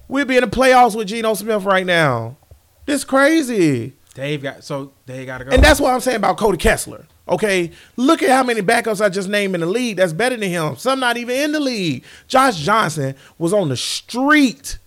We'd 0.07 0.27
be 0.27 0.37
in 0.37 0.41
the 0.43 0.49
playoffs 0.49 0.95
with 0.95 1.07
Geno 1.07 1.33
Smith 1.33 1.63
right 1.63 1.85
now. 1.85 2.37
This 2.85 3.03
crazy. 3.03 3.93
Dave 4.15 4.41
got 4.41 4.63
so 4.63 4.93
Dave 5.05 5.27
got 5.27 5.39
to 5.39 5.45
go. 5.45 5.51
And 5.51 5.63
that's 5.63 5.79
what 5.79 5.93
I'm 5.93 5.99
saying 5.99 6.17
about 6.17 6.37
Cody 6.37 6.57
Kessler. 6.57 7.05
Okay, 7.27 7.71
look 7.97 8.23
at 8.23 8.29
how 8.29 8.43
many 8.43 8.61
backups 8.61 9.03
I 9.03 9.09
just 9.09 9.27
named 9.27 9.55
in 9.55 9.61
the 9.61 9.67
league. 9.67 9.97
That's 9.97 10.13
better 10.13 10.37
than 10.37 10.49
him. 10.49 10.77
Some 10.77 10.99
not 10.99 11.17
even 11.17 11.35
in 11.35 11.51
the 11.51 11.59
league. 11.59 12.03
Josh 12.27 12.57
Johnson 12.57 13.15
was 13.37 13.51
on 13.51 13.69
the 13.69 13.77
street. 13.77 14.79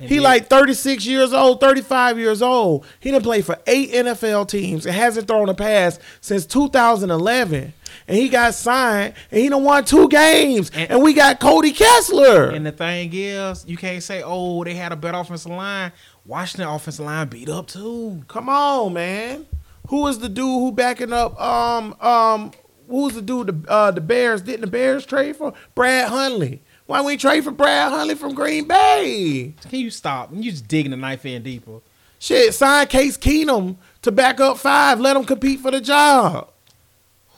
And 0.00 0.08
He 0.08 0.20
like 0.20 0.48
36 0.48 1.06
years 1.06 1.32
old, 1.32 1.60
35 1.60 2.18
years 2.18 2.42
old. 2.42 2.86
He 3.00 3.10
done 3.10 3.22
played 3.22 3.44
for 3.44 3.58
eight 3.66 3.92
NFL 3.92 4.48
teams 4.48 4.86
and 4.86 4.94
hasn't 4.94 5.28
thrown 5.28 5.48
a 5.48 5.54
pass 5.54 5.98
since 6.20 6.46
2011. 6.46 7.72
And 8.08 8.16
he 8.16 8.28
got 8.28 8.54
signed, 8.54 9.14
and 9.30 9.40
he 9.40 9.48
don't 9.48 9.62
won 9.62 9.84
two 9.84 10.08
games, 10.08 10.70
and, 10.74 10.90
And- 10.90 11.02
we 11.02 11.12
got 11.12 11.38
Cody 11.38 11.72
Kessler. 11.72 12.50
And 12.50 12.66
the 12.66 12.72
thing 12.72 13.10
is, 13.12 13.64
you 13.68 13.76
can't 13.76 14.02
say, 14.02 14.22
"Oh, 14.24 14.64
they 14.64 14.74
had 14.74 14.90
a 14.90 14.96
better 14.96 15.18
offensive 15.18 15.52
line." 15.52 15.92
Washington 16.26 16.68
offensive 16.68 17.04
line 17.06 17.28
beat 17.28 17.48
up 17.48 17.68
too. 17.68 18.22
Come 18.28 18.48
on, 18.48 18.92
man. 18.94 19.46
Who 19.88 20.06
is 20.08 20.18
the 20.18 20.28
dude 20.28 20.44
who 20.44 20.72
backing 20.72 21.12
up? 21.12 21.40
Um, 21.40 21.94
um, 22.00 22.50
who's 22.88 23.14
the 23.14 23.22
dude? 23.22 23.46
The 23.64 23.70
uh, 23.70 23.90
the 23.92 24.00
Bears 24.02 24.42
didn't 24.42 24.60
the 24.62 24.66
Bears 24.66 25.06
trade 25.06 25.36
for 25.36 25.54
Brad 25.74 26.08
Hundley? 26.08 26.62
Why 26.86 27.02
we 27.02 27.16
trade 27.18 27.44
for 27.44 27.50
Brad 27.50 27.92
Hundley 27.92 28.14
from 28.14 28.34
Green 28.34 28.66
Bay? 28.66 29.54
Can 29.68 29.78
you 29.80 29.90
stop? 29.90 30.30
You 30.32 30.50
just 30.50 30.68
digging 30.68 30.90
the 30.90 30.96
knife 30.96 31.24
in 31.26 31.42
deeper. 31.42 31.80
Shit, 32.18 32.52
sign 32.54 32.86
Case 32.88 33.16
Keenum 33.16 33.76
to 34.02 34.10
back 34.10 34.40
up 34.40 34.58
five. 34.58 34.98
Let 35.00 35.16
him 35.16 35.24
compete 35.24 35.60
for 35.60 35.70
the 35.70 35.80
job. 35.80 36.50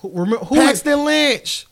Who, 0.01 0.11
remember 0.13 0.45
who? 0.45 0.55
Paxton 0.57 1.05
Lynch, 1.05 1.67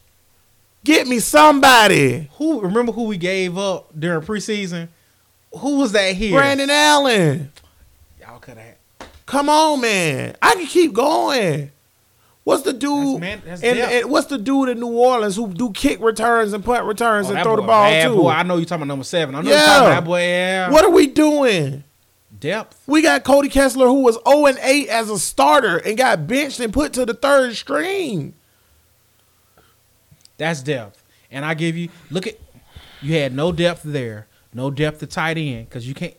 get 0.84 1.06
me 1.06 1.18
somebody. 1.20 2.28
Who 2.38 2.60
remember 2.60 2.92
who 2.92 3.04
we 3.04 3.16
gave 3.16 3.56
up 3.58 3.90
during 3.98 4.20
preseason? 4.22 4.88
Who 5.58 5.78
was 5.78 5.92
that 5.92 6.14
here? 6.14 6.36
Brandon 6.38 6.68
Allen. 6.70 7.52
Y'all 8.20 8.38
could 8.38 8.58
have. 8.58 8.74
Come 9.26 9.48
on, 9.48 9.80
man. 9.80 10.36
I 10.42 10.54
can 10.54 10.66
keep 10.66 10.92
going. 10.92 11.70
What's 12.44 12.62
the 12.62 12.72
dude? 12.72 13.14
That's 13.14 13.20
man- 13.20 13.42
that's 13.44 13.62
and, 13.62 13.78
and 13.78 14.10
what's 14.10 14.26
the 14.28 14.38
dude 14.38 14.70
in 14.70 14.80
New 14.80 14.88
Orleans 14.96 15.36
who 15.36 15.52
do 15.52 15.70
kick 15.72 16.00
returns 16.00 16.54
and 16.54 16.64
punt 16.64 16.84
returns 16.86 17.28
Oh, 17.30 17.34
and 17.34 17.42
throw 17.42 17.56
the 17.56 17.62
ball 17.62 17.90
too? 18.02 18.16
Boy, 18.16 18.30
I 18.30 18.42
know 18.42 18.56
you're 18.56 18.64
talking 18.64 18.82
about 18.82 18.88
number 18.88 19.04
seven. 19.04 19.34
I 19.34 19.42
know 19.42 19.50
Yeah. 19.50 19.56
you're 19.56 19.66
talking 19.66 19.86
about 19.86 19.94
that 20.00 20.04
boy. 20.06 20.20
Yeah. 20.22 20.70
What 20.70 20.84
are 20.84 20.90
we 20.90 21.06
doing? 21.08 21.84
Depth? 22.40 22.80
We 22.86 23.02
got 23.02 23.24
Cody 23.24 23.48
Kessler 23.48 23.86
who 23.86 24.02
was 24.02 24.18
0 24.28 24.46
and 24.46 24.58
8 24.62 24.88
as 24.88 25.10
a 25.10 25.18
starter 25.18 25.78
and 25.78 25.96
got 25.98 26.26
benched 26.26 26.60
and 26.60 26.72
put 26.72 26.92
to 26.94 27.04
the 27.04 27.14
third 27.14 27.56
string. 27.56 28.34
That's 30.36 30.62
depth. 30.62 31.02
And 31.30 31.44
I 31.44 31.54
give 31.54 31.76
you 31.76 31.88
look 32.10 32.26
at 32.26 32.38
you 33.02 33.14
had 33.14 33.34
no 33.34 33.52
depth 33.52 33.82
there, 33.84 34.26
no 34.54 34.70
depth 34.70 35.00
to 35.00 35.06
tight 35.06 35.36
end 35.36 35.68
because 35.68 35.86
you 35.86 35.94
can't 35.94 36.14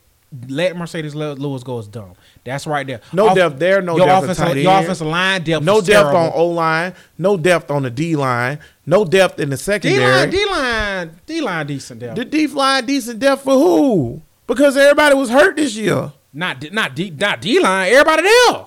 let 0.48 0.76
Marcedes 0.76 1.16
Lewis 1.16 1.64
go 1.64 1.80
is 1.80 1.88
dumb. 1.88 2.14
That's 2.44 2.68
right 2.68 2.86
there. 2.86 3.02
No 3.12 3.34
depth 3.34 3.58
there, 3.58 3.82
no 3.82 3.98
your 3.98 4.06
depth 4.06 4.24
offensive, 4.26 4.46
tight 4.46 4.58
Your 4.58 4.72
end. 4.74 4.84
offensive 4.86 5.08
line 5.08 5.44
depth. 5.44 5.66
No 5.66 5.82
depth 5.82 5.88
terrible. 5.88 6.18
on 6.18 6.32
O 6.36 6.46
line, 6.48 6.94
no 7.18 7.38
depth 7.38 7.72
on 7.72 7.84
the 7.84 7.90
D 7.90 8.16
line, 8.16 8.60
no 8.86 9.06
depth 9.06 9.40
in 9.40 9.50
the 9.50 9.58
secondary. 9.58 10.30
D 10.30 10.46
line. 10.46 10.46
D 10.46 10.46
line. 10.52 11.12
D 11.26 11.42
line 11.42 11.68
decent 11.68 12.00
depth. 12.02 12.16
The 12.18 12.26
D 12.26 12.48
line 12.48 12.86
decent 12.86 13.20
depth 13.20 13.44
for 13.44 13.54
who? 13.54 14.22
Because 14.50 14.76
everybody 14.76 15.16
was 15.16 15.30
hurt 15.30 15.56
this 15.56 15.76
year. 15.78 16.12
not 16.34 16.60
D- 16.60 16.72
not 16.72 16.96
D 16.96 17.12
not 17.12 17.40
D 17.40 17.60
line. 17.62 17.90
Everybody 17.94 18.24
there. 18.24 18.66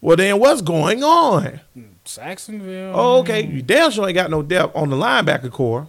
Well, 0.00 0.16
then 0.16 0.38
what's 0.38 0.62
going 0.62 1.02
on? 1.04 1.60
Sacksonville. 2.04 2.92
Oh, 2.94 3.18
okay. 3.20 3.44
You 3.44 3.60
damn 3.60 3.90
sure 3.90 4.06
ain't 4.06 4.14
got 4.14 4.30
no 4.30 4.42
depth 4.42 4.76
on 4.76 4.90
the 4.90 4.96
linebacker 4.96 5.50
corps. 5.50 5.88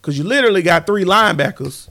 Because 0.00 0.16
you 0.16 0.24
literally 0.24 0.62
got 0.62 0.86
three 0.86 1.04
linebackers. 1.04 1.88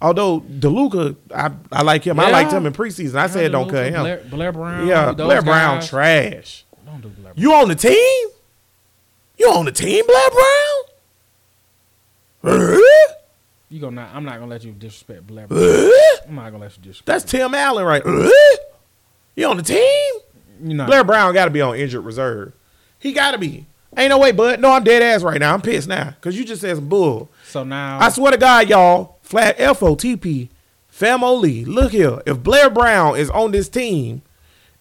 Although 0.00 0.40
DeLuca, 0.40 1.14
I, 1.34 1.50
I 1.70 1.82
like 1.82 2.04
him. 2.04 2.18
I 2.18 2.26
Yeah. 2.26 2.32
liked 2.32 2.52
him 2.52 2.66
in 2.66 2.72
preseason. 2.72 3.16
I 3.16 3.26
said 3.26 3.52
don't 3.52 3.68
cut 3.68 3.86
him. 3.86 4.00
Blair, 4.02 4.22
Blair 4.30 4.52
Brown. 4.52 4.86
yeah, 4.86 5.12
Blair 5.12 5.42
Brown 5.42 5.82
trash. 5.82 6.64
Don't 6.86 7.00
do 7.02 7.08
Blair. 7.08 7.32
You 7.36 7.52
on 7.54 7.68
the 7.68 7.74
team? 7.74 8.28
You 9.38 9.50
on 9.50 9.64
the 9.66 9.72
team, 9.72 10.04
Blair 10.06 10.30
Brown? 10.30 10.80
You 13.74 13.80
gonna 13.80 14.02
not? 14.02 14.14
I'm 14.14 14.24
not 14.24 14.34
gonna 14.38 14.52
let 14.52 14.62
you 14.62 14.70
disrespect 14.70 15.26
Blair. 15.26 15.48
Brown. 15.48 15.60
I'm 16.28 16.36
not 16.36 16.52
gonna 16.52 16.58
let 16.58 16.76
you 16.76 16.82
disrespect. 16.84 17.06
That's 17.06 17.24
Tim 17.24 17.56
Allen, 17.56 17.84
right? 17.84 18.04
You 19.34 19.48
on 19.48 19.56
the 19.56 19.64
team? 19.64 20.12
You 20.62 20.74
know. 20.74 20.86
Blair 20.86 21.02
Brown 21.02 21.34
got 21.34 21.46
to 21.46 21.50
be 21.50 21.60
on 21.60 21.74
injured 21.74 22.04
reserve. 22.04 22.52
He 23.00 23.12
got 23.12 23.32
to 23.32 23.38
be. 23.38 23.66
Ain't 23.96 24.10
no 24.10 24.18
way, 24.18 24.30
bud. 24.30 24.60
No, 24.60 24.70
I'm 24.70 24.84
dead 24.84 25.02
ass 25.02 25.24
right 25.24 25.40
now. 25.40 25.52
I'm 25.52 25.60
pissed 25.60 25.88
now 25.88 26.10
because 26.10 26.38
you 26.38 26.44
just 26.44 26.60
said 26.60 26.76
some 26.76 26.88
bull. 26.88 27.28
So 27.46 27.64
now 27.64 27.98
I 27.98 28.10
swear 28.10 28.30
to 28.30 28.38
God, 28.38 28.68
y'all, 28.68 29.16
flat 29.22 29.58
FOTP, 29.58 30.50
family. 30.86 31.64
Look 31.64 31.90
here. 31.90 32.22
If 32.26 32.44
Blair 32.44 32.70
Brown 32.70 33.16
is 33.16 33.28
on 33.30 33.50
this 33.50 33.68
team 33.68 34.22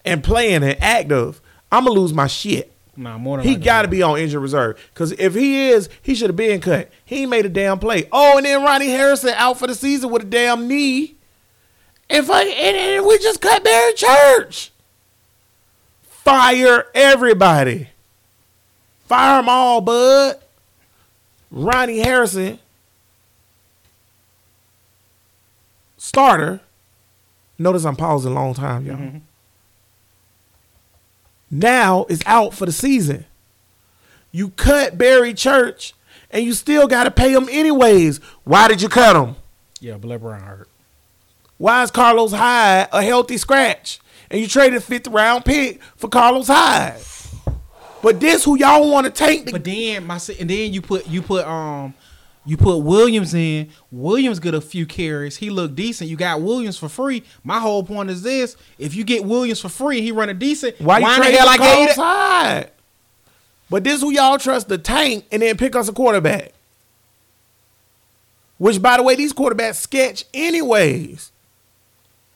and 0.05 0.23
playing 0.23 0.61
and 0.61 0.79
active, 0.79 1.41
I'm 1.71 1.85
going 1.85 1.95
to 1.95 1.99
lose 1.99 2.13
my 2.13 2.27
shit. 2.27 2.71
Nah, 2.95 3.17
more 3.17 3.37
than 3.37 3.47
He 3.47 3.55
got 3.55 3.83
to 3.83 3.87
be 3.87 4.01
on 4.01 4.19
injured 4.19 4.41
reserve. 4.41 4.79
Because 4.93 5.11
if 5.13 5.33
he 5.35 5.69
is, 5.69 5.89
he 6.01 6.15
should 6.15 6.29
have 6.29 6.35
been 6.35 6.61
cut. 6.61 6.89
He 7.05 7.25
made 7.25 7.45
a 7.45 7.49
damn 7.49 7.79
play. 7.79 8.07
Oh, 8.11 8.37
and 8.37 8.45
then 8.45 8.63
Ronnie 8.63 8.89
Harrison 8.89 9.33
out 9.35 9.57
for 9.59 9.67
the 9.67 9.75
season 9.75 10.09
with 10.11 10.23
a 10.23 10.25
damn 10.25 10.67
knee. 10.67 11.15
And, 12.09 12.25
fuck, 12.25 12.43
and, 12.45 12.77
and 12.77 13.05
we 13.05 13.17
just 13.19 13.41
cut 13.41 13.63
Barry 13.63 13.93
Church. 13.93 14.71
Fire 16.03 16.85
everybody. 16.93 17.89
Fire 19.05 19.39
them 19.41 19.49
all, 19.49 19.81
bud. 19.81 20.37
Ronnie 21.51 21.99
Harrison, 21.99 22.57
starter. 25.97 26.61
Notice 27.59 27.85
I'm 27.85 27.95
pausing 27.95 28.31
a 28.31 28.35
long 28.35 28.53
time, 28.53 28.85
y'all. 28.85 28.95
Mhm. 28.97 29.21
Now 31.53 32.05
is 32.09 32.21
out 32.25 32.53
for 32.53 32.65
the 32.65 32.71
season. 32.71 33.25
You 34.31 34.49
cut 34.49 34.97
Barry 34.97 35.35
Church, 35.35 35.93
and 36.31 36.43
you 36.43 36.53
still 36.53 36.87
got 36.87 37.03
to 37.03 37.11
pay 37.11 37.31
him 37.31 37.47
anyways. 37.51 38.17
Why 38.43 38.67
did 38.67 38.81
you 38.81 38.89
cut 38.89 39.15
him? 39.15 39.35
Yeah, 39.79 39.97
Blair 39.97 40.17
Brown 40.17 40.41
hurt. 40.41 40.69
Why 41.57 41.83
is 41.83 41.91
Carlos 41.91 42.31
Hyde 42.31 42.89
a 42.91 43.03
healthy 43.03 43.37
scratch? 43.37 43.99
And 44.31 44.41
you 44.41 44.47
traded 44.47 44.77
a 44.77 44.81
fifth 44.81 45.07
round 45.07 45.45
pick 45.45 45.83
for 45.95 46.09
Carlos 46.09 46.47
Hyde. 46.47 46.99
But 48.01 48.19
this 48.19 48.43
who 48.43 48.57
y'all 48.57 48.89
want 48.91 49.05
to 49.05 49.11
take. 49.11 49.45
the 49.45 49.51
But 49.51 49.63
then 49.63 50.07
my 50.07 50.19
and 50.39 50.49
then 50.49 50.73
you 50.73 50.81
put 50.81 51.07
you 51.07 51.21
put 51.21 51.45
um 51.45 51.93
you 52.45 52.57
put 52.57 52.77
Williams 52.79 53.33
in. 53.33 53.69
Williams 53.91 54.39
get 54.39 54.53
a 54.53 54.61
few 54.61 54.85
carries. 54.85 55.37
He 55.37 55.49
looked 55.49 55.75
decent. 55.75 56.09
You 56.09 56.17
got 56.17 56.41
Williams 56.41 56.77
for 56.77 56.89
free. 56.89 57.23
My 57.43 57.59
whole 57.59 57.83
point 57.83 58.09
is 58.09 58.21
this: 58.21 58.57
if 58.77 58.95
you 58.95 59.03
get 59.03 59.23
Williams 59.23 59.61
for 59.61 59.69
free 59.69 59.97
and 59.97 60.05
he 60.05 60.11
running 60.11 60.39
decent, 60.39 60.79
Why 60.79 60.99
you 60.99 61.07
the 61.07 61.15
trade 61.15 61.35
hell 61.35 61.47
I 61.47 61.57
gave 61.57 61.95
Carlos 61.95 61.95
that? 61.95 62.73
But 63.69 63.83
this 63.83 63.95
is 63.95 64.01
who 64.01 64.11
y'all 64.11 64.37
trust 64.37 64.67
the 64.67 64.77
tank 64.77 65.25
and 65.31 65.41
then 65.41 65.57
pick 65.57 65.75
us 65.75 65.87
a 65.87 65.93
quarterback. 65.93 66.53
Which, 68.57 68.81
by 68.81 68.97
the 68.97 69.03
way, 69.03 69.15
these 69.15 69.33
quarterbacks 69.33 69.75
sketch 69.75 70.25
anyways. 70.33 71.31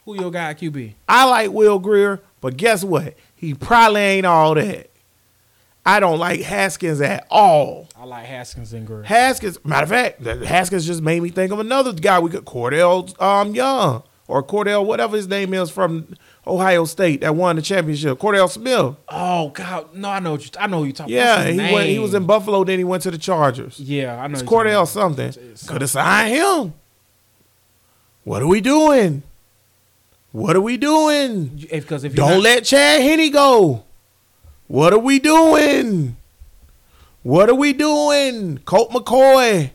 Who 0.04 0.20
your 0.20 0.30
guy 0.30 0.54
QB? 0.54 0.94
I 1.08 1.26
like 1.26 1.50
Will 1.50 1.78
Grier, 1.78 2.20
but 2.40 2.56
guess 2.56 2.82
what? 2.82 3.14
He 3.36 3.54
probably 3.54 4.00
ain't 4.00 4.26
all 4.26 4.54
that. 4.54 4.87
I 5.88 6.00
don't 6.00 6.18
like 6.18 6.40
Haskins 6.42 7.00
at 7.00 7.26
all. 7.30 7.88
I 7.96 8.04
like 8.04 8.26
Haskins 8.26 8.74
and 8.74 8.86
Grier. 8.86 9.04
Haskins, 9.04 9.58
matter 9.64 9.84
of 9.84 9.88
fact, 9.88 10.22
Haskins 10.44 10.86
just 10.86 11.00
made 11.00 11.22
me 11.22 11.30
think 11.30 11.50
of 11.50 11.60
another 11.60 11.94
guy 11.94 12.18
we 12.18 12.28
could 12.28 12.44
Cordell 12.44 13.18
um 13.22 13.54
Young 13.54 14.02
or 14.26 14.42
Cordell, 14.42 14.84
whatever 14.84 15.16
his 15.16 15.26
name 15.28 15.54
is 15.54 15.70
from 15.70 16.14
Ohio 16.46 16.84
State 16.84 17.22
that 17.22 17.34
won 17.34 17.56
the 17.56 17.62
championship. 17.62 18.18
Cordell 18.18 18.50
Smith. 18.50 18.96
Oh 19.08 19.48
God, 19.48 19.94
no, 19.94 20.10
I 20.10 20.20
know 20.20 20.32
what 20.32 20.44
you. 20.44 20.50
I 20.60 20.66
know 20.66 20.82
you 20.84 20.92
talking. 20.92 21.14
Yeah, 21.14 21.46
he 21.46 21.56
went, 21.56 21.88
he 21.88 21.98
was 21.98 22.12
in 22.12 22.26
Buffalo, 22.26 22.64
then 22.64 22.76
he 22.78 22.84
went 22.84 23.02
to 23.04 23.10
the 23.10 23.16
Chargers. 23.16 23.80
Yeah, 23.80 24.20
I 24.22 24.26
know. 24.26 24.32
It's 24.34 24.42
who 24.42 24.46
you 24.46 24.50
talking 24.64 24.72
Cordell 24.72 24.86
something. 24.86 25.32
Could 25.66 25.80
have 25.80 25.88
signed 25.90 26.34
him. 26.34 26.74
What 28.24 28.42
are 28.42 28.46
we 28.46 28.60
doing? 28.60 29.22
What 30.32 30.54
are 30.54 30.60
we 30.60 30.76
doing? 30.76 31.66
If- 31.70 31.84
Because 31.84 32.04
if 32.04 32.14
Don't 32.14 32.28
not- 32.34 32.42
let 32.42 32.64
Chad 32.64 33.00
Henne 33.00 33.30
go. 33.32 33.84
What 34.68 34.92
are 34.92 34.98
we 34.98 35.18
doing? 35.18 36.16
What 37.22 37.48
are 37.48 37.54
we 37.54 37.72
doing? 37.72 38.58
Colt 38.58 38.90
McCoy. 38.90 39.70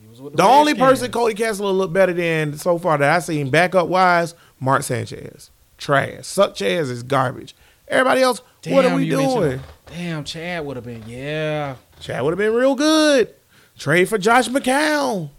he 0.00 0.08
was 0.08 0.20
with 0.20 0.36
The 0.36 0.42
only 0.44 0.74
person 0.74 1.10
Cody 1.10 1.34
Kessler 1.34 1.70
look 1.72 1.92
better 1.92 2.12
than 2.12 2.56
so 2.58 2.78
far 2.78 2.98
that 2.98 3.10
I 3.10 3.18
seen 3.20 3.50
backup 3.50 3.88
wise, 3.88 4.34
Mark 4.60 4.82
Sanchez. 4.82 5.50
Trash. 5.78 6.26
Suck 6.26 6.54
Chaz 6.54 6.90
is 6.90 7.02
garbage. 7.02 7.54
Everybody 7.88 8.22
else, 8.22 8.40
what 8.66 8.84
are 8.86 8.94
we 8.94 9.08
doing? 9.08 9.60
Damn, 9.86 10.24
Chad 10.24 10.64
would 10.64 10.76
have 10.76 10.84
been. 10.86 11.02
Yeah, 11.06 11.76
Chad 12.00 12.22
would 12.22 12.30
have 12.30 12.38
been 12.38 12.54
real 12.54 12.74
good. 12.74 13.34
Trade 13.78 14.08
for 14.08 14.16
Josh 14.18 14.48
McCown. 14.48 15.30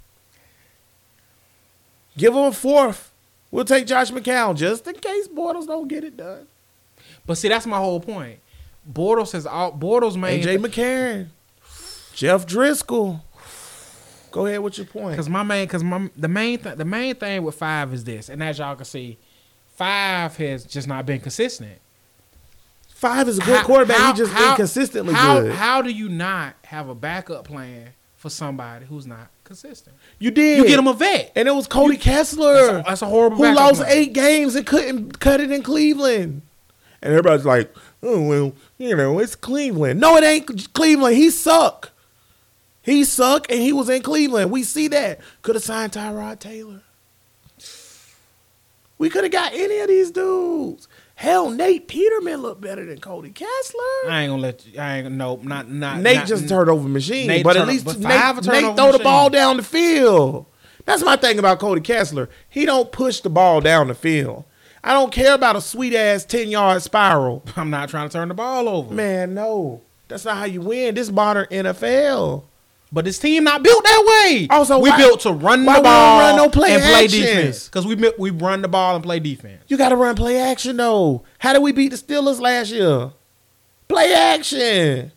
Give 2.18 2.34
him 2.34 2.44
a 2.44 2.52
fourth. 2.52 3.12
We'll 3.52 3.66
take 3.66 3.88
Josh 3.88 4.12
McCown 4.12 4.56
just 4.58 4.86
in 4.88 4.96
case 4.96 5.28
Bortles 5.28 5.66
don't 5.68 5.88
get 5.88 6.04
it 6.04 6.18
done. 6.18 6.48
but 7.26 7.38
see, 7.38 7.48
that's 7.48 7.66
my 7.66 7.78
whole 7.78 8.00
point. 8.00 8.40
Bortles 8.92 9.32
has 9.34 9.46
all 9.46 9.72
Bortles 9.72 10.16
made 10.16 10.44
AJ 10.46 10.58
McCarron. 10.60 11.28
Jeff 12.14 12.46
Driskel. 12.46 13.22
Go 14.32 14.46
ahead 14.46 14.60
with 14.60 14.78
your 14.78 14.88
point. 14.88 15.12
Because 15.12 15.30
my 15.30 15.44
main, 15.44 15.66
because 15.66 15.84
my 15.84 16.10
the 16.16 16.28
main 16.28 16.60
th- 16.60 16.76
the 16.78 16.86
main 16.86 17.16
thing 17.16 17.44
with 17.44 17.56
five 17.56 17.94
is 17.94 18.04
this, 18.04 18.30
and 18.30 18.44
as 18.44 18.60
y'all 18.60 18.76
can 18.76 18.86
see, 18.86 19.18
five 19.76 20.36
has 20.38 20.66
just 20.66 20.88
not 20.88 21.06
been 21.06 21.20
consistent. 21.22 21.80
Five 22.90 23.28
is 23.28 23.38
a 23.38 23.42
good 23.42 23.58
How- 23.60 23.66
quarterback. 23.66 23.98
how- 23.98 24.12
he 24.14 24.18
just 24.18 24.32
how- 24.34 24.52
inconsistently 24.52 25.14
how, 25.14 25.42
good. 25.42 25.52
How 25.54 25.82
do 25.82 25.90
you 25.92 26.10
not 26.10 26.56
have 26.66 26.90
a 26.90 26.96
backup 26.96 27.46
plan 27.46 27.90
for 28.16 28.30
somebody 28.30 28.86
who's 28.86 29.06
not 29.06 29.28
consistent? 29.44 29.96
you 30.20 30.32
did. 30.32 30.58
You 30.60 30.66
get 30.68 30.80
him 30.80 30.88
a 30.88 30.94
vet. 30.94 31.32
and 31.36 31.48
it 31.48 31.52
was 31.56 31.68
Cody 31.68 31.98
Kessler. 31.98 32.54
That's 32.54 32.70
a, 32.70 32.84
that's 32.90 33.02
a 33.02 33.06
horrible. 33.08 33.38
who 33.38 33.54
lost 33.54 33.82
plan. 33.82 33.92
eight 33.92 34.14
games 34.14 34.56
and 34.56 34.66
couldn't 34.66 35.20
cut 35.20 35.40
it 35.42 35.52
in 35.52 35.62
Cleveland. 35.64 36.42
And 37.02 37.14
everybody's 37.14 37.46
like, 37.46 37.74
oh 38.06 38.22
well, 38.22 38.54
you 38.78 38.96
know, 38.96 39.20
it's 39.20 39.36
Cleveland. 39.36 40.00
No, 40.00 40.16
it 40.16 40.24
ain't 40.24 40.74
Cleveland. 40.74 41.16
He 41.16 41.30
suck. 41.30 41.92
He 42.82 43.04
suck, 43.04 43.52
and 43.52 43.60
he 43.60 43.74
was 43.74 43.90
in 43.90 44.04
Cleveland. 44.04 44.52
We 44.52 44.64
see 44.64 44.88
that. 44.90 45.20
Could 45.42 45.56
have 45.56 45.64
signed 45.64 45.94
Tyrod 45.94 46.40
Taylor. 46.40 46.82
We 48.98 49.10
could 49.10 49.24
have 49.24 49.32
got 49.34 49.54
any 49.54 49.80
of 49.80 49.88
these 49.88 50.12
dudes. 50.12 50.88
Hell, 51.16 51.50
Nate 51.50 51.88
Peterman 51.88 52.42
looked 52.42 52.62
better 52.62 52.86
than 52.86 53.00
Cody 53.00 53.32
Kessler. 53.32 53.82
I 54.08 54.22
ain't 54.22 54.32
gonna 54.32 54.42
let 54.42 54.66
you. 54.66 54.80
I 54.80 54.98
ain't. 54.98 55.12
Nope. 55.12 55.44
Not 55.44 55.70
not. 55.70 56.00
Nate 56.00 56.18
not, 56.18 56.28
just 56.28 56.46
a 56.46 56.48
turnover 56.48 56.88
machine, 56.88 57.28
Nate 57.28 57.44
but 57.44 57.56
at 57.58 57.68
least 57.68 57.86
but 57.86 58.00
Nate, 58.00 58.46
Nate 58.46 58.76
throw 58.76 58.92
the 58.92 59.00
ball 59.00 59.30
down 59.30 59.58
the 59.58 59.64
field. 59.64 60.46
That's 60.86 61.04
my 61.04 61.16
thing 61.16 61.40
about 61.40 61.60
Cody 61.60 61.82
Kessler. 61.82 62.30
He 62.48 62.66
don't 62.66 62.92
push 62.92 63.22
the 63.22 63.30
ball 63.30 63.62
down 63.62 63.88
the 63.88 63.96
field. 63.96 64.44
I 64.86 64.94
don't 64.94 65.12
care 65.12 65.34
about 65.34 65.56
a 65.56 65.62
sweet 65.62 65.96
ass 65.96 66.24
ten 66.26 66.48
yard 66.50 66.82
spiral. 66.84 67.44
I'm 67.56 67.70
not 67.72 67.90
trying 67.90 68.08
to 68.08 68.14
turn 68.14 68.28
the 68.28 68.36
ball 68.36 68.70
over. 68.70 68.94
Man, 68.94 69.34
no, 69.34 69.82
that's 70.08 70.24
not 70.26 70.38
how 70.38 70.46
you 70.46 70.62
win. 70.62 70.94
This 70.96 71.12
modern 71.12 71.48
NFL. 71.48 72.44
But 72.92 73.04
this 73.04 73.18
team 73.18 73.44
not 73.44 73.64
built 73.64 73.84
that 73.84 74.04
way. 74.30 74.48
Oh, 74.52 74.58
also, 74.60 74.78
we 74.80 74.92
why- 74.92 74.98
built 74.98 75.22
to 75.22 75.32
run 75.32 75.66
the 75.66 75.82
ball 75.82 76.20
run 76.20 76.38
no 76.38 76.50
play 76.50 76.74
and 76.76 76.84
play 76.84 77.08
defense. 77.08 77.68
Because 77.68 77.86
we 77.86 77.96
we 78.20 78.30
run 78.30 78.62
the 78.62 78.68
ball 78.68 78.96
and 78.96 79.04
play 79.04 79.20
defense. 79.20 79.64
You 79.68 79.76
got 79.76 79.90
to 79.90 79.96
run 79.96 80.16
play 80.16 80.38
action 80.38 80.78
though. 80.78 81.24
How 81.40 81.52
did 81.54 81.64
we 81.64 81.72
beat 81.72 81.90
the 81.90 81.98
Steelers 81.98 82.40
last 82.40 82.72
year? 82.72 83.12
Play 83.88 84.14
action. 84.14 85.12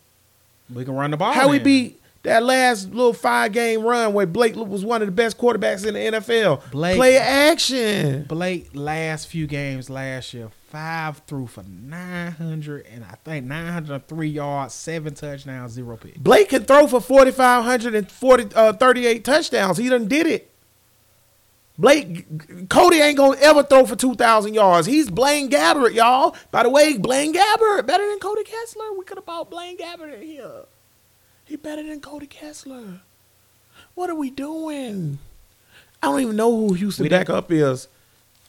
We 0.73 0.83
can 0.83 0.95
run 0.95 1.11
the 1.11 1.17
ball. 1.17 1.31
How 1.31 1.47
we 1.47 1.59
beat 1.59 1.98
that 2.23 2.43
last 2.43 2.89
little 2.91 3.13
five 3.13 3.51
game 3.53 3.81
run 3.81 4.13
where 4.13 4.25
Blake 4.25 4.55
was 4.55 4.83
one 4.83 5.01
of 5.01 5.07
the 5.07 5.11
best 5.11 5.37
quarterbacks 5.37 5.85
in 5.85 5.93
the 5.93 6.19
NFL? 6.19 6.69
Blake- 6.71 6.97
Play 6.97 7.17
action. 7.17 8.23
Blake 8.23 8.69
last 8.73 9.27
few 9.27 9.47
games 9.47 9.89
last 9.89 10.33
year, 10.33 10.49
five 10.69 11.21
through 11.27 11.47
for 11.47 11.63
nine 11.63 12.31
hundred 12.33 12.85
and 12.91 13.03
I 13.05 13.15
think 13.23 13.45
nine 13.45 13.71
hundred 13.71 13.93
and 13.93 14.07
three 14.07 14.27
yards, 14.29 14.73
seven 14.73 15.13
touchdowns, 15.13 15.71
zero 15.71 15.95
picks. 15.97 16.17
Blake 16.17 16.49
can 16.49 16.63
throw 16.65 16.87
for 16.87 16.99
4,540, 17.01 18.55
uh, 18.55 18.73
38 18.73 19.23
touchdowns. 19.23 19.77
He 19.77 19.87
done 19.89 20.07
did 20.07 20.27
it. 20.27 20.45
Blake, 21.77 22.25
Cody 22.69 22.97
ain't 22.97 23.15
gonna 23.15 23.37
ever 23.39 23.63
throw 23.63 23.85
for 23.85 23.95
2,000 23.95 24.53
yards. 24.53 24.85
He's 24.85 25.09
Blaine 25.09 25.49
Gabbert, 25.49 25.93
y'all. 25.93 26.35
By 26.51 26.63
the 26.63 26.69
way, 26.69 26.97
Blaine 26.97 27.33
Gabbert, 27.33 27.87
better 27.87 28.05
than 28.09 28.19
Cody 28.19 28.43
Kessler. 28.43 28.91
We 28.97 29.05
could 29.05 29.17
have 29.17 29.25
bought 29.25 29.49
Blaine 29.49 29.77
Gabbert 29.77 30.15
in 30.15 30.21
here. 30.27 30.65
He 31.49 31.55
better 31.55 31.81
than 31.81 31.99
Cody 31.99 32.27
Kessler. 32.27 33.01
What 33.95 34.11
are 34.11 34.15
we 34.15 34.29
doing? 34.29 35.17
I 36.03 36.05
don't 36.07 36.21
even 36.21 36.35
know 36.35 36.55
who 36.55 36.73
Houston 36.75 37.01
We 37.03 37.09
didn't- 37.09 37.27
backup 37.27 37.51
is. 37.51 37.87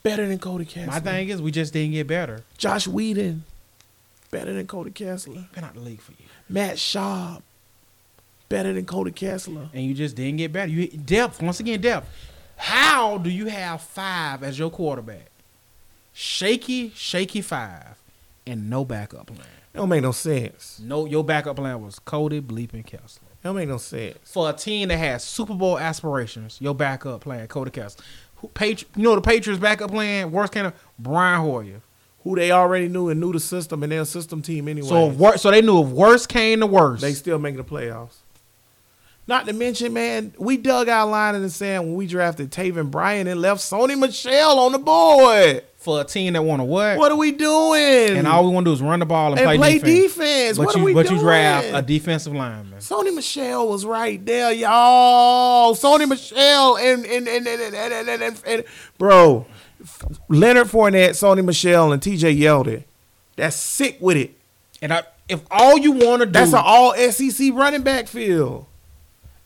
Better 0.02 0.28
than 0.28 0.38
Cody 0.38 0.66
Kessler. 0.66 0.86
My 0.92 1.00
thing 1.00 1.30
is, 1.30 1.40
we 1.40 1.50
just 1.50 1.72
didn't 1.72 1.92
get 1.92 2.06
better. 2.06 2.44
Josh 2.58 2.86
Whedon, 2.86 3.44
better 4.30 4.52
than 4.52 4.66
Cody 4.66 4.90
Kessler. 4.90 5.46
Been 5.54 5.64
out 5.64 5.72
the 5.74 5.80
league 5.80 6.02
for 6.02 6.12
you, 6.12 6.26
Matt 6.48 6.76
Schaub, 6.76 7.40
better 8.50 8.74
than 8.74 8.84
Cody 8.84 9.12
Kessler. 9.12 9.70
and 9.72 9.82
you 9.84 9.94
just 9.94 10.14
didn't 10.14 10.36
get 10.36 10.52
better. 10.52 10.70
You 10.70 10.88
depth 10.88 11.40
once 11.42 11.58
again, 11.60 11.80
depth. 11.80 12.06
How 12.56 13.16
do 13.16 13.30
you 13.30 13.46
have 13.46 13.80
five 13.80 14.42
as 14.42 14.58
your 14.58 14.70
quarterback? 14.70 15.30
Shaky, 16.12 16.92
shaky 16.94 17.40
five, 17.40 17.96
and 18.46 18.68
no 18.68 18.84
backup 18.84 19.26
plan. 19.28 19.38
It 19.72 19.76
don't 19.78 19.88
make 19.88 20.02
no 20.02 20.12
sense. 20.12 20.80
No, 20.84 21.04
your 21.06 21.22
backup 21.24 21.56
plan 21.56 21.80
was 21.82 21.98
Cody 22.00 22.40
bleeping 22.40 22.84
Kessler. 22.84 23.28
It 23.32 23.44
don't 23.44 23.54
make 23.56 23.68
no 23.68 23.76
sense. 23.78 24.18
For 24.24 24.50
a 24.50 24.52
team 24.52 24.88
that 24.88 24.96
has 24.98 25.22
Super 25.24 25.54
Bowl 25.54 25.78
aspirations, 25.78 26.58
your 26.60 26.74
backup 26.74 27.20
plan 27.22 27.46
Cody 27.46 27.70
Kessler. 27.70 28.04
Who, 28.36 28.48
Patri- 28.48 28.88
you 28.96 29.02
know 29.04 29.14
the 29.14 29.20
Patriots 29.20 29.60
backup 29.60 29.90
plan? 29.90 30.32
Worst 30.32 30.52
kind 30.52 30.66
of 30.66 30.74
Brian 30.98 31.40
Hoyer. 31.40 31.80
Who 32.24 32.36
they 32.36 32.50
already 32.50 32.88
knew 32.88 33.08
and 33.08 33.18
knew 33.20 33.32
the 33.32 33.40
system 33.40 33.82
and 33.82 33.92
their 33.92 34.04
system 34.04 34.42
team 34.42 34.68
anyway. 34.68 34.88
So 34.88 35.06
wor- 35.06 35.38
so 35.38 35.50
they 35.50 35.62
knew 35.62 35.82
if 35.82 35.88
worst 35.88 36.28
came 36.28 36.60
to 36.60 36.66
worst. 36.66 37.00
they 37.00 37.12
still 37.14 37.38
making 37.38 37.58
the 37.58 37.64
playoffs. 37.64 38.16
Not 39.26 39.46
to 39.46 39.52
mention, 39.52 39.92
man, 39.92 40.34
we 40.38 40.56
dug 40.56 40.88
our 40.88 41.08
line 41.08 41.34
in 41.36 41.42
the 41.42 41.50
sand 41.50 41.84
when 41.84 41.94
we 41.94 42.06
drafted 42.06 42.50
Taven 42.50 42.90
Bryan 42.90 43.26
and 43.28 43.40
left 43.40 43.60
Sony 43.60 43.96
Michel 43.96 44.58
on 44.58 44.72
the 44.72 44.78
board. 44.78 45.62
For 45.80 46.02
a 46.02 46.04
team 46.04 46.34
that 46.34 46.42
want 46.42 46.60
to 46.60 46.64
what? 46.64 46.98
What 46.98 47.10
are 47.10 47.16
we 47.16 47.32
doing? 47.32 48.16
And 48.18 48.26
all 48.26 48.44
we 48.44 48.50
want 48.50 48.66
to 48.66 48.68
do 48.70 48.74
is 48.74 48.82
run 48.82 49.00
the 49.00 49.06
ball 49.06 49.30
and, 49.32 49.40
and 49.40 49.46
play, 49.46 49.56
play 49.56 49.78
defense. 49.78 50.14
defense. 50.14 50.58
But 50.58 50.66
what 50.66 50.76
you 50.76 50.82
are 50.82 50.84
we 50.84 50.92
but 50.92 51.06
doing? 51.06 51.16
you 51.16 51.22
draft 51.22 51.68
a 51.72 51.80
defensive 51.80 52.34
lineman. 52.34 52.80
Sony 52.80 53.14
Michel 53.14 53.66
was 53.66 53.86
right 53.86 54.22
there, 54.26 54.52
y'all. 54.52 55.74
Sony 55.74 56.06
Michel 56.06 56.76
and 56.76 57.06
and 57.06 57.26
and 57.26 57.46
and, 57.46 57.62
and, 57.62 57.74
and, 57.74 58.08
and, 58.10 58.22
and- 58.22 58.42
and- 58.46 58.64
bro, 58.98 59.46
Leonard 60.28 60.66
Fournette, 60.66 61.10
Sony 61.10 61.42
Michel, 61.42 61.92
and 61.92 62.02
T.J. 62.02 62.36
Yeldon. 62.36 62.84
That's 63.36 63.56
sick 63.56 63.96
with 64.00 64.18
it. 64.18 64.34
And 64.82 64.92
I, 64.92 65.04
if 65.30 65.40
all 65.50 65.78
you 65.78 65.92
want 65.92 66.20
to 66.20 66.26
do, 66.26 66.32
That's 66.32 66.52
an 66.52 66.60
all 66.62 66.94
SEC 66.94 67.52
running 67.54 67.82
back 67.82 68.06
field. 68.06 68.66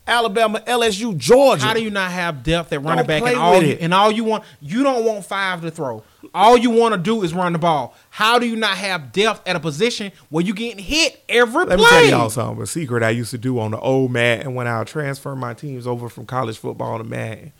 Alabama, 0.06 0.60
LSU, 0.66 1.16
Georgia. 1.16 1.64
how 1.64 1.72
do 1.72 1.82
you 1.82 1.90
not 1.90 2.10
have 2.10 2.42
depth 2.42 2.72
at 2.72 2.82
running 2.82 3.06
Don't 3.06 3.06
back? 3.06 3.22
And 3.22 3.36
all 3.36 3.62
you, 3.62 3.76
and 3.80 3.94
all 3.94 4.12
you 4.12 4.24
want, 4.24 4.44
you 4.60 4.82
don't 4.82 5.04
want 5.04 5.24
five 5.24 5.62
to 5.62 5.70
throw. 5.70 6.02
All 6.34 6.58
you 6.58 6.70
want 6.70 6.94
to 6.94 6.98
do 7.00 7.22
is 7.22 7.32
run 7.32 7.54
the 7.54 7.58
ball. 7.58 7.94
How 8.10 8.38
do 8.38 8.46
you 8.46 8.56
not 8.56 8.76
have 8.76 9.12
depth 9.12 9.46
at 9.48 9.56
a 9.56 9.60
position 9.60 10.12
where 10.28 10.44
you 10.44 10.52
getting 10.52 10.82
hit 10.82 11.22
every 11.28 11.64
Let 11.64 11.78
play? 11.78 12.02
me 12.02 12.10
tell 12.10 12.20
y'all 12.20 12.30
something. 12.30 12.62
A 12.62 12.66
secret 12.66 13.02
I 13.02 13.10
used 13.10 13.30
to 13.30 13.38
do 13.38 13.58
on 13.58 13.70
the 13.70 13.80
old 13.80 14.10
Madden 14.10 14.54
when 14.54 14.66
I 14.66 14.78
would 14.78 14.88
transfer 14.88 15.34
my 15.34 15.54
teams 15.54 15.86
over 15.86 16.08
from 16.08 16.26
college 16.26 16.58
football 16.58 16.98
to 16.98 17.04
Madden. 17.04 17.52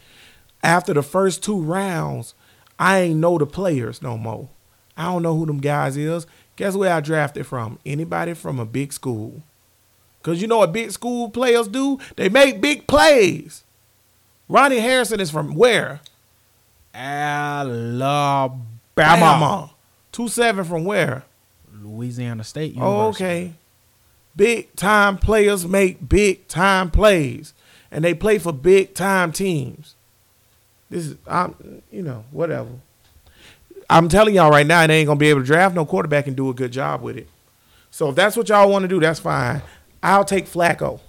After 0.62 0.92
the 0.92 1.03
first 1.03 1.42
two 1.42 1.61
rounds, 1.61 2.34
I 2.78 3.01
ain't 3.01 3.20
know 3.20 3.38
the 3.38 3.47
players 3.47 4.03
no 4.03 4.18
more. 4.18 4.49
I 4.97 5.05
don't 5.05 5.22
know 5.22 5.36
who 5.36 5.47
them 5.47 5.59
guys 5.59 5.97
is. 5.97 6.26
Guess 6.57 6.74
where 6.74 6.92
I 6.92 7.01
drafted 7.01 7.47
from? 7.47 7.78
Anybody 7.84 8.34
from 8.34 8.59
a 8.61 8.66
big 8.66 8.92
school. 8.92 9.42
Cause 10.25 10.41
you 10.41 10.49
know 10.49 10.59
what 10.59 10.72
big 10.72 10.91
school 10.91 11.29
players 11.29 11.68
do? 11.68 11.99
They 12.16 12.31
make 12.31 12.62
big 12.62 12.87
plays. 12.87 13.62
Ronnie 14.49 14.79
Harrison 14.79 15.20
is 15.20 15.31
from 15.31 15.55
where? 15.55 16.01
Alabama, 16.95 18.59
Bama. 18.97 19.70
Two 20.12 20.29
seven 20.29 20.64
from 20.64 20.87
where? 20.87 21.25
Louisiana 21.83 22.43
State 22.43 22.75
oh, 22.79 22.91
University. 22.91 23.25
Oh, 23.25 23.27
okay. 23.27 23.53
Big 24.35 24.75
time 24.77 25.18
players 25.18 25.66
make 25.66 26.09
big 26.09 26.49
time 26.49 26.91
plays, 26.91 27.53
and 27.91 28.03
they 28.03 28.14
play 28.14 28.39
for 28.39 28.53
big 28.53 28.95
time 28.95 29.31
teams. 29.31 29.95
This 30.89 31.09
is, 31.09 31.16
I'm, 31.27 31.83
you 31.91 32.03
know, 32.03 32.25
whatever. 32.31 32.70
I'm 33.91 34.09
telling 34.09 34.35
y'all 34.35 34.51
right 34.51 34.66
now, 34.66 34.87
they 34.87 35.01
ain't 35.01 35.07
gonna 35.07 35.20
be 35.20 35.29
able 35.29 35.41
to 35.41 35.47
draft 35.47 35.75
no 35.75 35.85
quarterback 35.85 36.27
and 36.27 36.35
do 36.35 36.49
a 36.49 36.55
good 36.55 36.72
job 36.72 37.03
with 37.03 37.18
it. 37.18 37.29
So 37.91 38.09
if 38.09 38.14
that's 38.14 38.37
what 38.37 38.49
y'all 38.49 38.70
want 38.70 38.85
to 38.85 38.89
do, 38.89 39.01
that's 39.01 39.20
fine. 39.20 39.61
I'll 40.05 40.25
take 40.25 40.47
Flacco. 40.47 41.01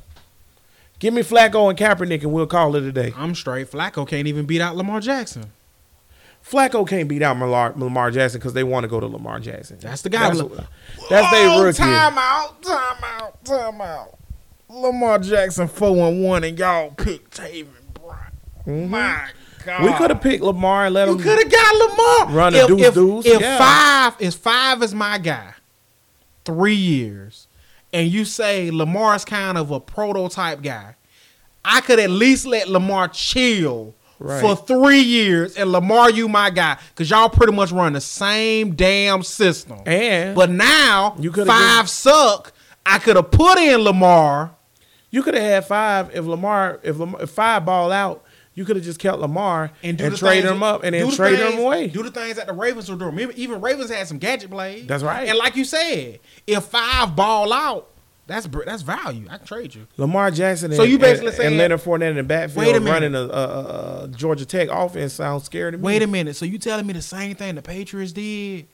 Give 1.00 1.14
me 1.14 1.22
Flacco 1.22 1.70
and 1.70 1.78
Kaepernick, 1.78 2.22
and 2.24 2.32
we'll 2.32 2.48
call 2.48 2.76
it 2.76 2.84
a 2.84 2.91
day. 2.91 3.14
I'm 3.18 3.36
straight. 3.36 3.70
Flacco 3.70 4.08
can't 4.08 4.28
even 4.28 4.46
beat 4.46 4.62
out 4.62 4.76
Lamar 4.78 5.02
Jackson. 5.02 5.52
Flacco 6.50 6.88
can't 6.88 7.10
beat 7.10 7.22
out 7.22 7.38
Lamar, 7.38 7.74
Lamar 7.76 8.12
Jackson 8.12 8.39
because 8.39 8.54
they 8.54 8.64
want 8.64 8.84
to 8.84 8.88
go 8.88 9.00
to 9.00 9.08
Lamar 9.08 9.39
Jackson. 9.39 9.78
That's 9.82 10.02
the 10.04 10.10
guy. 10.10 10.28
That's, 10.30 10.38
Look- 10.39 10.56
that's 11.10 11.32
their 11.32 11.50
Oh, 11.50 11.64
rookie. 11.64 11.78
Time 11.80 12.18
out, 12.18 12.62
time 12.62 12.98
out, 13.04 13.43
time 13.43 13.82
out. 13.82 14.18
Lamar 14.70 15.20
Jackson 15.20 15.68
four 15.68 16.08
and 16.08 16.24
one, 16.24 16.43
and 16.43 16.58
y'all 16.58 16.91
pick 16.91 17.30
Taven 17.32 17.68
Bryan. 17.93 18.32
Mm-hmm. 18.66 18.89
My 18.91 19.28
God, 19.66 19.84
We 19.84 19.93
could 19.93 20.10
have 20.12 20.22
picked 20.22 20.43
Lamar 20.43 20.86
and 20.86 20.93
let 20.93 21.08
You 21.08 21.16
him. 21.16 21.20
could 21.22 21.39
have 21.39 21.52
got 21.52 21.76
Lamar. 21.76 22.36
Run 22.36 22.56
a 22.56 22.58
if, 22.60 22.68
deuce 22.68 22.82
if, 22.88 22.93
deuce, 22.93 23.26
If 23.26 23.41
yeah. 23.41 23.58
five 23.58 24.22
is 24.22 24.36
five 24.36 24.82
is 24.84 24.93
my 24.93 25.18
guy, 25.18 25.54
three 26.46 26.76
years, 26.76 27.45
and 27.96 28.12
you 28.12 28.26
say 28.26 28.70
Lamar's 28.72 29.24
kind 29.26 29.58
of 29.58 29.72
a 29.72 29.80
prototype 29.80 30.62
guy, 30.62 30.96
I 31.64 31.80
could 31.82 32.00
at 32.00 32.10
least 32.12 32.46
let 32.46 32.68
Lamar 32.70 33.08
chill 33.08 33.96
Right. 34.20 34.39
for 34.41 34.56
three 34.56 35.00
years 35.02 35.56
and 35.58 35.72
Lamar, 35.72 36.10
you 36.10 36.28
my 36.30 36.50
guy, 36.50 36.78
because 36.89 37.10
y'all 37.10 37.28
pretty 37.30 37.52
much 37.54 37.72
run 37.72 37.93
the 37.93 38.02
same 38.02 38.74
damn 38.76 39.24
system. 39.24 39.80
And 39.86 40.36
But 40.36 40.50
now 40.52 41.16
You 41.20 41.32
coulda 41.32 41.50
five 41.52 41.76
given- 41.78 41.88
suck. 41.88 42.54
I 42.86 43.00
could 43.00 43.16
have 43.16 43.32
put 43.32 43.58
in 43.58 43.82
Lamar. 43.82 44.52
you 45.12 45.24
could 45.24 45.34
have 45.34 45.43
had 45.43 45.66
five 45.66 46.10
if 46.14 46.26
Lamar 46.26 46.80
if 46.84 46.98
Lamar, 47.00 47.22
if 47.24 47.30
five 47.30 47.66
ball 47.66 47.91
out. 47.91 48.24
You 48.56 48.64
could 48.66 48.78
have 48.78 48.86
just 48.86 48.99
kept 48.99 49.20
Lamar 49.20 49.72
and, 49.84 49.99
And, 49.99 50.12
do 50.12 50.18
trade 50.18 50.45
him 50.45 50.64
up 50.64 50.84
and 50.84 50.95
then 50.95 51.10
the 51.10 51.16
trade 51.16 51.38
things- 51.39 51.53
him 51.56 51.60
away. 51.60 51.88
Do 51.88 52.01
the 52.03 52.10
things 52.12 52.38
that 52.38 52.47
the 52.47 52.53
Ravens 52.53 52.89
were 52.89 52.95
doing. 52.95 53.12
Remember, 53.12 53.34
even 53.36 53.60
Ravens 53.62 53.89
had 53.91 54.08
some 54.08 54.18
gadget 54.18 54.49
plays. 54.49 54.88
That's 54.88 55.03
right. 55.03 55.28
And 55.28 55.38
like 55.38 55.56
you 55.58 55.66
said, 55.66 56.20
if 56.47 56.64
five 56.64 57.16
ball 57.18 57.51
out, 57.51 57.89
that's 58.28 58.47
that's 58.66 58.82
value. 58.82 59.28
I 59.30 59.38
can 59.38 59.45
trade 59.45 59.76
you. 59.76 59.86
Lamar 59.97 60.32
Jackson 60.32 60.72
and, 60.72 60.78
So 60.78 60.84
you 60.84 60.97
basically 60.97 61.28
and, 61.28 61.36
saying- 61.36 61.47
and 61.49 61.58
Leonard 61.58 61.82
Fournette 61.82 62.10
in 62.12 62.16
the 62.16 62.24
backfield 62.24 62.66
Wait 62.66 62.76
a 62.76 62.80
minute. 62.80 62.91
running 62.91 63.14
a, 63.16 63.20
a, 63.20 63.26
a, 63.28 64.03
a 64.06 64.08
Georgia 64.08 64.45
Tech 64.45 64.70
offense 64.72 65.14
sounds 65.14 65.43
scary 65.43 65.74
to 65.74 65.78
me. 65.78 65.84
Wait 65.84 66.01
a 66.01 66.08
minute. 66.08 66.36
So 66.36 66.45
you 66.45 66.58
telling 66.58 66.88
me 66.88 66.93
the 66.93 67.01
same 67.01 67.36
thing 67.36 67.56
the 67.56 67.62
Patriots 67.62 68.14
did 68.14 68.68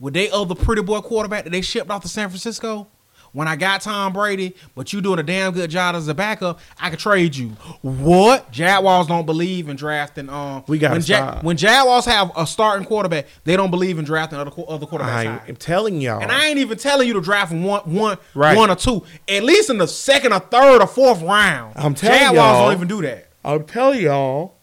with 0.00 0.14
they 0.14 0.28
other 0.30 0.54
pretty 0.54 0.82
boy 0.82 1.00
quarterback 1.02 1.44
that 1.44 1.50
they 1.50 1.60
shipped 1.60 1.90
off 1.90 2.02
to 2.02 2.08
San 2.08 2.30
Francisco? 2.30 2.88
When 3.34 3.46
I 3.46 3.56
got 3.56 3.82
Tom 3.82 4.14
Brady, 4.14 4.54
but 4.74 4.92
you 4.94 5.02
doing 5.02 5.18
a 5.18 5.22
damn 5.22 5.52
good 5.52 5.68
job 5.68 5.94
as 5.94 6.08
a 6.08 6.14
backup, 6.14 6.58
I 6.80 6.88
could 6.88 6.98
trade 6.98 7.36
you. 7.36 7.48
What? 7.82 8.50
Jaguars 8.50 9.06
don't 9.08 9.26
believe 9.26 9.68
in 9.68 9.76
drafting. 9.76 10.30
Um, 10.30 10.64
We 10.66 10.78
gotta 10.78 10.94
when, 10.94 11.02
stop. 11.02 11.44
when 11.44 11.56
Jaguars 11.58 12.06
have 12.06 12.32
a 12.36 12.46
starting 12.46 12.86
quarterback, 12.86 13.26
they 13.44 13.56
don't 13.56 13.70
believe 13.70 13.98
in 13.98 14.06
drafting 14.06 14.38
other 14.38 14.50
other 14.66 14.86
quarterbacks. 14.86 15.48
I'm 15.48 15.56
telling 15.56 16.00
y'all. 16.00 16.22
And 16.22 16.32
I 16.32 16.46
ain't 16.46 16.58
even 16.58 16.78
telling 16.78 17.06
you 17.06 17.12
to 17.14 17.20
draft 17.20 17.52
one, 17.52 17.82
one, 17.92 18.16
Right. 18.34 18.56
one 18.56 18.70
or 18.70 18.76
two. 18.76 19.04
At 19.28 19.42
least 19.44 19.68
in 19.68 19.76
the 19.76 19.86
second 19.88 20.32
or 20.32 20.38
third 20.40 20.80
or 20.80 20.86
fourth 20.86 21.20
round. 21.20 21.74
I'm 21.76 21.94
telling 21.94 22.18
Jaguars 22.18 22.34
y'all. 22.36 22.44
Jaguars 22.44 22.64
don't 22.70 22.76
even 22.76 22.88
do 22.88 23.02
that. 23.06 23.28
I'll 23.44 23.60
tell 23.60 23.94
y'all 23.94 24.54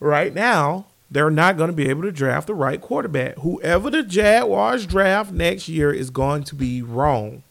right 0.00 0.34
now, 0.34 0.86
they're 1.08 1.30
not 1.30 1.56
going 1.56 1.70
to 1.70 1.76
be 1.76 1.88
able 1.88 2.02
to 2.02 2.10
draft 2.10 2.48
the 2.48 2.54
right 2.54 2.80
quarterback. 2.80 3.36
Whoever 3.36 3.90
the 3.90 4.02
Jaguars 4.02 4.84
draft 4.86 5.30
next 5.30 5.68
year 5.68 5.92
is 5.92 6.10
going 6.10 6.42
to 6.44 6.56
be 6.56 6.82
wrong. 6.82 7.43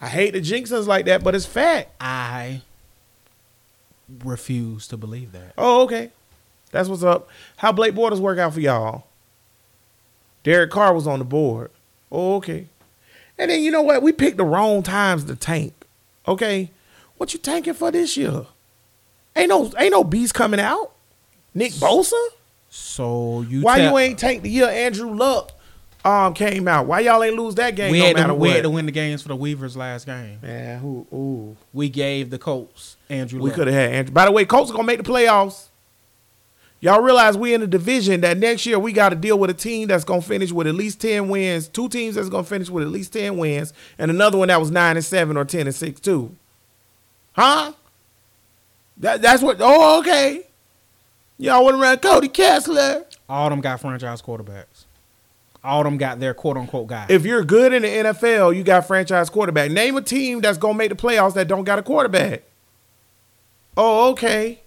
I 0.00 0.08
hate 0.08 0.32
the 0.32 0.40
jinxes 0.40 0.86
like 0.86 1.06
that, 1.06 1.24
but 1.24 1.34
it's 1.34 1.46
fact. 1.46 1.90
I 2.00 2.62
refuse 4.24 4.86
to 4.88 4.96
believe 4.96 5.32
that. 5.32 5.52
Oh, 5.58 5.82
okay. 5.82 6.10
That's 6.70 6.88
what's 6.88 7.02
up. 7.02 7.28
How 7.56 7.72
Blake 7.72 7.94
Bortles 7.94 8.20
work 8.20 8.38
out 8.38 8.54
for 8.54 8.60
y'all? 8.60 9.04
Derek 10.44 10.70
Carr 10.70 10.94
was 10.94 11.06
on 11.06 11.18
the 11.18 11.24
board. 11.24 11.70
Oh, 12.12 12.36
okay. 12.36 12.68
And 13.38 13.50
then 13.50 13.62
you 13.62 13.70
know 13.70 13.82
what? 13.82 14.02
We 14.02 14.12
picked 14.12 14.36
the 14.36 14.44
wrong 14.44 14.82
times 14.82 15.24
to 15.24 15.36
tank. 15.36 15.72
Okay. 16.26 16.70
What 17.16 17.32
you 17.32 17.38
tanking 17.40 17.74
for 17.74 17.90
this 17.90 18.16
year? 18.16 18.46
Ain't 19.34 19.48
no 19.48 19.70
ain't 19.78 19.92
no 19.92 20.04
beast 20.04 20.34
coming 20.34 20.60
out. 20.60 20.92
Nick 21.54 21.72
Bosa? 21.72 22.12
So 22.68 23.42
you 23.42 23.62
Why 23.62 23.78
tell- 23.78 23.92
you 23.92 23.98
ain't 23.98 24.18
take 24.18 24.42
the 24.42 24.50
year 24.50 24.68
Andrew 24.68 25.12
Luck 25.14 25.52
um 26.04 26.34
came 26.34 26.68
out? 26.68 26.86
Why 26.86 27.00
y'all 27.00 27.22
ain't 27.22 27.36
lose 27.36 27.54
that 27.56 27.74
game 27.74 27.92
we 27.92 27.98
no 27.98 28.06
had, 28.06 28.16
matter 28.16 28.28
to, 28.28 28.34
we 28.34 28.50
had 28.50 28.62
to 28.62 28.70
win 28.70 28.86
the 28.86 28.92
games 28.92 29.22
for 29.22 29.28
the 29.28 29.36
Weavers 29.36 29.76
last 29.76 30.06
game. 30.06 30.38
Man, 30.42 30.80
who 30.80 31.06
ooh. 31.12 31.56
We 31.72 31.88
gave 31.88 32.30
the 32.30 32.38
Colts 32.38 32.96
Andrew. 33.08 33.40
We 33.40 33.50
could 33.50 33.66
have 33.66 33.74
had 33.74 33.92
Andrew. 33.92 34.14
By 34.14 34.24
the 34.24 34.32
way, 34.32 34.44
Colts 34.44 34.70
are 34.70 34.74
gonna 34.74 34.86
make 34.86 35.02
the 35.02 35.10
playoffs. 35.10 35.66
Y'all 36.80 37.02
realize 37.02 37.36
we 37.36 37.54
in 37.54 37.62
a 37.62 37.66
division 37.66 38.20
that 38.20 38.38
next 38.38 38.64
year 38.64 38.78
we 38.78 38.92
got 38.92 39.08
to 39.08 39.16
deal 39.16 39.36
with 39.36 39.50
a 39.50 39.54
team 39.54 39.88
that's 39.88 40.04
gonna 40.04 40.22
finish 40.22 40.52
with 40.52 40.68
at 40.68 40.74
least 40.74 41.00
ten 41.00 41.28
wins. 41.28 41.66
Two 41.66 41.88
teams 41.88 42.14
that's 42.14 42.28
gonna 42.28 42.44
finish 42.44 42.70
with 42.70 42.84
at 42.84 42.90
least 42.90 43.12
ten 43.12 43.36
wins, 43.36 43.72
and 43.98 44.10
another 44.10 44.38
one 44.38 44.48
that 44.48 44.60
was 44.60 44.70
nine 44.70 44.96
and 44.96 45.04
seven 45.04 45.36
or 45.36 45.44
ten 45.44 45.66
and 45.66 45.74
six 45.74 46.00
too. 46.00 46.34
Huh? 47.32 47.72
That 48.98 49.22
that's 49.22 49.42
what. 49.42 49.56
Oh, 49.60 49.98
okay. 50.00 50.44
Y'all 51.38 51.64
want 51.64 51.76
to 51.76 51.82
run 51.82 51.98
Cody 51.98 52.28
Kessler? 52.28 53.04
All 53.28 53.48
them 53.50 53.60
got 53.60 53.80
franchise 53.80 54.20
quarterbacks. 54.22 54.77
All 55.64 55.82
them 55.82 55.96
got 55.98 56.20
their 56.20 56.34
quote 56.34 56.56
unquote 56.56 56.86
guy. 56.86 57.06
If 57.08 57.24
you're 57.24 57.44
good 57.44 57.72
in 57.72 57.82
the 57.82 57.88
NFL, 57.88 58.54
you 58.56 58.62
got 58.62 58.86
franchise 58.86 59.28
quarterback. 59.28 59.70
Name 59.70 59.96
a 59.96 60.02
team 60.02 60.40
that's 60.40 60.56
gonna 60.58 60.74
make 60.78 60.90
the 60.90 60.94
playoffs 60.96 61.34
that 61.34 61.48
don't 61.48 61.64
got 61.64 61.78
a 61.78 61.82
quarterback. 61.82 62.42
Oh, 63.76 64.10
okay. 64.12 64.60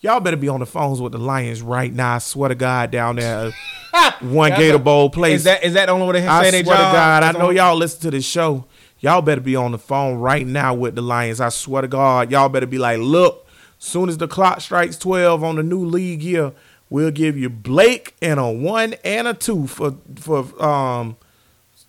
Y'all 0.00 0.20
better 0.20 0.36
be 0.36 0.48
on 0.48 0.60
the 0.60 0.66
phones 0.66 1.00
with 1.00 1.12
the 1.12 1.18
Lions 1.18 1.62
right 1.62 1.92
now. 1.92 2.16
I 2.16 2.18
swear 2.18 2.50
to 2.50 2.54
God, 2.54 2.90
down 2.90 3.16
there, 3.16 3.52
one 4.20 4.50
Gator 4.52 4.76
a- 4.76 4.78
Bowl 4.78 5.08
place. 5.08 5.36
is 5.40 5.44
that 5.44 5.64
is 5.64 5.72
that 5.74 5.86
the 5.86 5.92
only 5.92 6.06
way 6.06 6.20
they 6.20 6.26
I 6.26 6.42
say 6.50 6.62
swear 6.62 6.76
their 6.76 6.86
to? 6.86 6.92
God, 6.92 7.22
I 7.22 7.32
know 7.32 7.50
y'all 7.50 7.76
listen 7.76 8.00
to 8.02 8.10
this 8.10 8.24
show. 8.26 8.66
Y'all 9.00 9.22
better 9.22 9.40
be 9.40 9.56
on 9.56 9.72
the 9.72 9.78
phone 9.78 10.16
right 10.18 10.46
now 10.46 10.74
with 10.74 10.94
the 10.94 11.02
Lions. 11.02 11.40
I 11.40 11.48
swear 11.48 11.82
to 11.82 11.88
God, 11.88 12.30
y'all 12.30 12.48
better 12.50 12.66
be 12.66 12.78
like, 12.78 12.98
look, 12.98 13.46
soon 13.78 14.08
as 14.10 14.18
the 14.18 14.28
clock 14.28 14.60
strikes 14.60 14.96
twelve 14.98 15.42
on 15.42 15.56
the 15.56 15.62
new 15.62 15.82
league 15.84 16.22
year, 16.22 16.52
we'll 16.94 17.10
give 17.10 17.36
you 17.36 17.50
Blake 17.50 18.14
and 18.22 18.38
a 18.38 18.48
one 18.48 18.94
and 19.04 19.26
a 19.26 19.34
two 19.34 19.66
for 19.66 19.96
for 20.14 20.46
um 20.64 21.16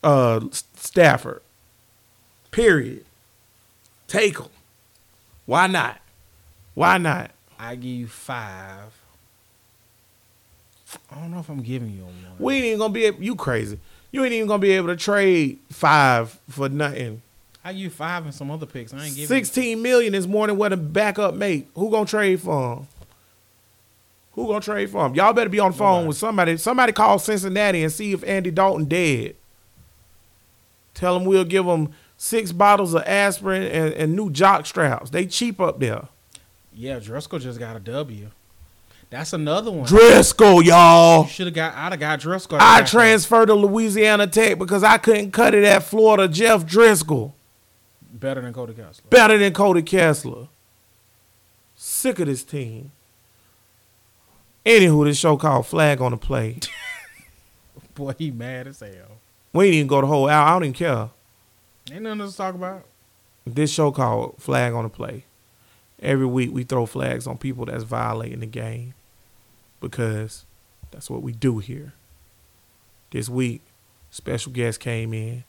uh 0.04 0.40
Stafford. 0.50 1.44
Period. 2.50 3.06
Take 4.08 4.38
them. 4.40 4.48
Why 5.46 5.68
not? 5.68 6.00
Why 6.74 6.98
not? 6.98 7.30
I 7.60 7.76
give 7.76 7.86
you 7.86 8.08
five. 8.08 9.00
I 11.12 11.16
don't 11.20 11.30
know 11.30 11.40
if 11.40 11.50
I'm 11.50 11.62
giving 11.62 11.92
you 11.92 12.04
one. 12.04 12.16
We 12.40 12.56
ain't 12.56 12.66
even 12.66 12.80
gonna 12.80 12.94
be 12.94 13.06
able, 13.06 13.22
you 13.22 13.36
crazy. 13.36 13.80
You 14.12 14.24
ain't 14.24 14.34
even 14.34 14.48
gonna 14.48 14.60
be 14.60 14.72
able 14.72 14.88
to 14.88 14.96
trade 14.96 15.60
five 15.70 16.40
for 16.50 16.68
nothing. 16.68 17.22
I 17.64 17.74
give 17.74 17.82
you 17.82 17.90
five 17.92 18.26
and 18.26 18.34
some 18.34 18.50
other 18.50 18.66
picks. 18.66 18.92
I 18.92 19.06
ain't 19.06 19.16
giving. 19.16 19.28
Sixteen 19.28 19.84
million 19.84 20.16
is 20.16 20.28
more 20.28 20.48
than 20.48 20.58
what 20.58 20.74
a 20.74 20.78
backup 20.78 21.36
make. 21.36 21.68
Who 21.76 21.92
gonna 21.92 22.08
trade 22.08 22.40
for 22.40 22.78
him? 22.78 22.88
Who 24.36 24.48
gonna 24.48 24.60
trade 24.60 24.90
for 24.90 25.06
him? 25.06 25.16
Y'all 25.16 25.34
better 25.34 25.50
be 25.50 25.60
on 25.60 25.72
the 25.72 25.78
phone 25.78 26.08
with 26.08 26.18
somebody. 26.18 26.58
Somebody 26.58 26.92
call 26.92 27.20
Cincinnati 27.20 27.84
and 27.84 27.92
see 27.92 28.12
if 28.12 28.24
Andy 28.26 28.52
Dalton 28.52 28.86
dead. 28.86 29.36
Tell 30.94 31.14
them 31.14 31.26
we'll 31.26 31.46
give 31.46 31.66
them 31.66 31.92
six 32.18 32.52
bottles 32.52 32.94
of 32.94 33.04
aspirin 33.04 33.64
and, 33.64 33.94
and 33.94 34.16
new 34.16 34.30
jock 34.30 34.66
straps. 34.66 35.10
They 35.10 35.26
cheap 35.26 35.62
up 35.62 35.80
there. 35.80 36.10
Yeah, 36.74 37.00
Driskel 37.00 37.40
just 37.40 37.60
got 37.60 37.78
a 37.78 37.80
W. 37.80 38.30
That's 39.10 39.32
another 39.32 39.72
one. 39.72 39.88
Driskel, 39.88 40.64
y'all. 40.66 41.26
Should 41.28 41.48
have 41.48 41.54
got. 41.54 41.74
I'd 41.74 41.94
have 41.94 42.00
got 42.00 42.20
Driskel. 42.20 42.58
I 42.60 42.82
transferred 42.82 43.46
to 43.46 43.54
Louisiana 43.54 44.28
Tech 44.28 44.58
because 44.60 44.84
I 44.84 44.98
couldn't 44.98 45.32
cut 45.32 45.54
it 45.54 45.64
at 45.64 45.84
Florida. 45.84 46.28
Jeff 46.28 46.66
Driskel. 46.66 47.32
better 48.12 48.42
than 48.42 48.52
Cody 48.54 48.74
Kessler. 48.74 49.06
better 49.10 49.38
than 49.38 49.54
Cody 49.54 49.82
Kessler. 49.82 50.50
Sick 51.78 52.20
of 52.20 52.28
this 52.28 52.44
team. 52.44 52.92
Anywho, 54.66 55.06
this 55.06 55.20
show 55.20 55.38
called 55.38 55.68
Flag 55.68 56.02
on 56.02 56.12
the 56.12 56.18
Play. 56.18 56.58
Boy, 57.96 58.14
he 58.18 58.32
mad 58.32 58.68
as 58.68 58.80
hell. 58.80 59.20
We 59.54 59.66
ain't 59.66 59.76
even 59.76 59.88
go 59.88 60.02
the 60.02 60.08
whole 60.08 60.28
hour. 60.28 60.48
I 60.48 60.54
don't 60.54 60.64
even 60.64 60.74
care. 60.74 61.10
Ain't 61.92 62.02
nothing 62.02 62.22
else 62.22 62.32
to 62.32 62.38
talk 62.38 62.56
about. 62.56 62.84
This 63.46 63.72
show 63.72 63.92
called 63.92 64.38
Flag 64.40 64.74
on 64.74 64.84
the 64.84 64.90
Play. 64.90 65.26
Every 66.02 66.26
week 66.26 66.52
we 66.52 66.64
throw 66.64 66.88
flags 66.88 67.28
on 67.28 67.38
people 67.38 67.66
that's 67.66 67.84
violating 67.84 68.40
the 68.40 68.48
game 68.48 68.96
because 69.80 70.46
that's 70.92 71.10
what 71.12 71.22
we 71.22 71.32
do 71.32 71.60
here. 71.60 71.94
This 73.12 73.30
week, 73.30 73.62
special 74.10 74.52
guest 74.52 74.80
came 74.80 75.14
in. 75.14 75.44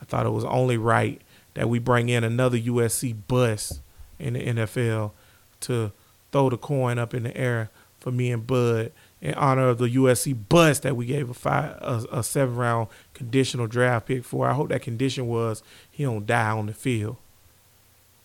I 0.00 0.06
thought 0.06 0.26
it 0.26 0.30
was 0.30 0.44
only 0.44 0.78
right 0.78 1.20
that 1.54 1.68
we 1.68 1.78
bring 1.78 2.08
in 2.08 2.24
another 2.24 2.58
USC 2.58 3.14
bus 3.28 3.80
in 4.18 4.32
the 4.32 4.40
NFL 4.40 5.12
to 5.60 5.92
throw 6.32 6.48
the 6.48 6.56
coin 6.56 6.98
up 6.98 7.12
in 7.12 7.24
the 7.24 7.36
air 7.36 7.70
for 8.02 8.10
me 8.10 8.32
and 8.32 8.46
Bud 8.46 8.92
in 9.20 9.34
honor 9.34 9.68
of 9.68 9.78
the 9.78 9.86
USC 9.86 10.36
bust 10.48 10.82
that 10.82 10.96
we 10.96 11.06
gave 11.06 11.30
a 11.30 11.34
five 11.34 11.78
a, 11.80 12.04
a 12.10 12.22
seven 12.22 12.56
round 12.56 12.88
conditional 13.14 13.68
draft 13.68 14.06
pick 14.06 14.24
for. 14.24 14.48
I 14.48 14.52
hope 14.52 14.68
that 14.70 14.82
condition 14.82 15.28
was 15.28 15.62
he 15.90 16.02
don't 16.02 16.26
die 16.26 16.50
on 16.50 16.66
the 16.66 16.74
field. 16.74 17.16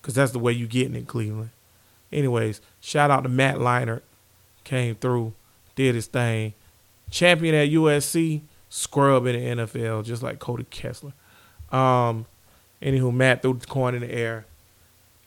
Cause 0.02 0.16
that's 0.16 0.32
the 0.32 0.40
way 0.40 0.54
you 0.54 0.68
getting 0.68 0.96
in 0.96 1.06
Cleveland. 1.06 1.52
Anyways, 2.12 2.62
shout 2.80 3.12
out 3.12 3.24
to 3.24 3.30
Matt 3.30 3.58
Leinart. 3.58 4.02
Came 4.64 4.96
through, 4.96 5.34
did 5.76 5.96
his 5.96 6.08
thing. 6.08 6.54
Champion 7.12 7.56
at 7.56 7.70
USC, 7.70 8.42
scrub 8.70 9.26
in 9.28 9.58
the 9.58 9.64
NFL, 9.64 10.06
just 10.06 10.24
like 10.24 10.40
Cody 10.40 10.66
Kessler. 10.70 11.14
Um, 11.72 12.26
anywho, 12.82 13.14
Matt 13.14 13.42
threw 13.42 13.54
the 13.54 13.66
coin 13.66 13.96
in 13.96 14.02
the 14.02 14.12
air, 14.12 14.46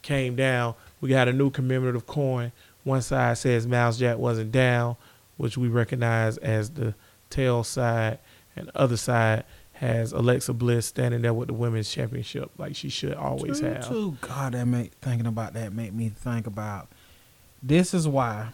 came 0.02 0.34
down. 0.34 0.74
We 1.00 1.08
got 1.08 1.28
a 1.28 1.32
new 1.32 1.50
commemorative 1.50 2.06
coin. 2.06 2.52
One 2.84 3.02
side 3.02 3.38
says 3.38 3.66
Myles 3.66 3.98
Jack 3.98 4.18
wasn't 4.18 4.52
down, 4.52 4.96
which 5.36 5.58
we 5.58 5.68
recognize 5.68 6.36
as 6.38 6.70
the 6.70 6.94
tail 7.28 7.62
side, 7.64 8.18
and 8.56 8.68
the 8.68 8.78
other 8.78 8.96
side 8.96 9.44
has 9.74 10.12
Alexa 10.12 10.52
Bliss 10.52 10.86
standing 10.86 11.22
there 11.22 11.32
with 11.32 11.48
the 11.48 11.54
women's 11.54 11.90
championship, 11.90 12.50
like 12.58 12.76
she 12.76 12.88
should 12.90 13.14
always 13.14 13.60
True, 13.60 13.68
have. 13.70 13.88
true. 13.88 14.16
God, 14.20 14.52
that 14.52 14.66
make 14.66 14.92
thinking 15.00 15.26
about 15.26 15.54
that 15.54 15.72
make 15.72 15.92
me 15.92 16.08
think 16.10 16.46
about. 16.46 16.88
This 17.62 17.94
is 17.94 18.06
why. 18.06 18.48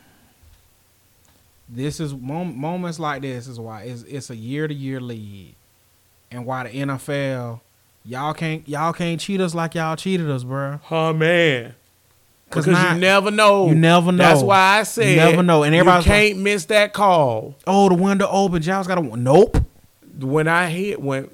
This 1.69 1.99
is 1.99 2.15
mom, 2.15 2.57
moments 2.59 3.01
like 3.01 3.23
this 3.23 3.49
is 3.49 3.59
why 3.59 3.83
it's 3.83 4.03
it's 4.05 4.31
a 4.31 4.37
year 4.37 4.69
to 4.69 4.75
year 4.75 5.01
lead, 5.01 5.55
and 6.31 6.47
why 6.47 6.65
the 6.65 6.71
NFL 6.71 7.61
y'all 8.05 8.35
can't 8.35 8.69
y'all 8.69 8.93
can't 8.93 9.21
cheat 9.21 9.41
us 9.41 9.53
like 9.53 9.75
y'all 9.75 9.97
cheated 9.97 10.31
us, 10.31 10.45
bro. 10.45 10.79
Oh 10.91 11.13
man. 11.13 11.75
'Cause 12.51 12.67
not- 12.67 12.95
you 12.95 13.01
never 13.01 13.31
know. 13.31 13.69
you 13.69 13.75
never 13.75 14.13
know. 14.13 14.19
That's 14.19 14.43
why 14.43 14.79
I 14.79 14.83
said 14.85 15.11
You 15.11 15.17
never 15.17 15.43
know. 15.43 15.63
And 15.65 15.75
everybody 15.75 16.05
can't 16.05 16.39
miss 16.39 16.67
that 16.67 16.93
call. 16.93 17.57
Oh, 17.67 17.89
the 17.89 17.95
window 17.97 18.29
open. 18.31 18.63
Y'all's 18.63 18.87
got 18.87 18.99
a 18.99 19.03
nope. 19.17 19.59
When 20.21 20.49
I 20.49 20.69
hit 20.69 21.01
when 21.01 21.29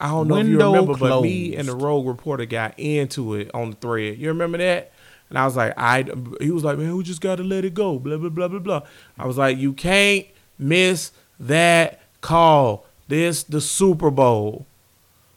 I 0.00 0.08
don't 0.08 0.28
know 0.28 0.36
if 0.36 0.46
you 0.46 0.58
remember, 0.58 0.94
but 0.96 1.22
me 1.22 1.56
and 1.56 1.66
the 1.66 1.72
closed. 1.72 1.84
rogue 1.84 2.06
reporter 2.06 2.44
got 2.44 2.74
into 2.78 3.34
it 3.34 3.50
on 3.52 3.70
the 3.70 3.76
thread. 3.76 4.18
You 4.18 4.28
remember 4.28 4.58
that? 4.58 4.92
And 5.30 5.36
I 5.38 5.44
was 5.44 5.56
like, 5.56 5.74
I 5.76 6.04
he 6.40 6.50
was 6.50 6.62
like, 6.64 6.78
man, 6.78 6.96
we 6.96 7.02
just 7.02 7.20
gotta 7.20 7.42
let 7.42 7.64
it 7.64 7.74
go. 7.74 7.98
Blah 7.98 8.18
blah 8.18 8.28
blah 8.30 8.48
blah 8.48 8.60
blah. 8.60 8.82
I 9.18 9.26
was 9.26 9.36
like, 9.38 9.58
you 9.58 9.72
can't 9.72 10.26
miss 10.58 11.10
that 11.40 12.00
call. 12.20 12.86
This 13.08 13.42
the 13.42 13.60
Super 13.60 14.10
Bowl. 14.10 14.66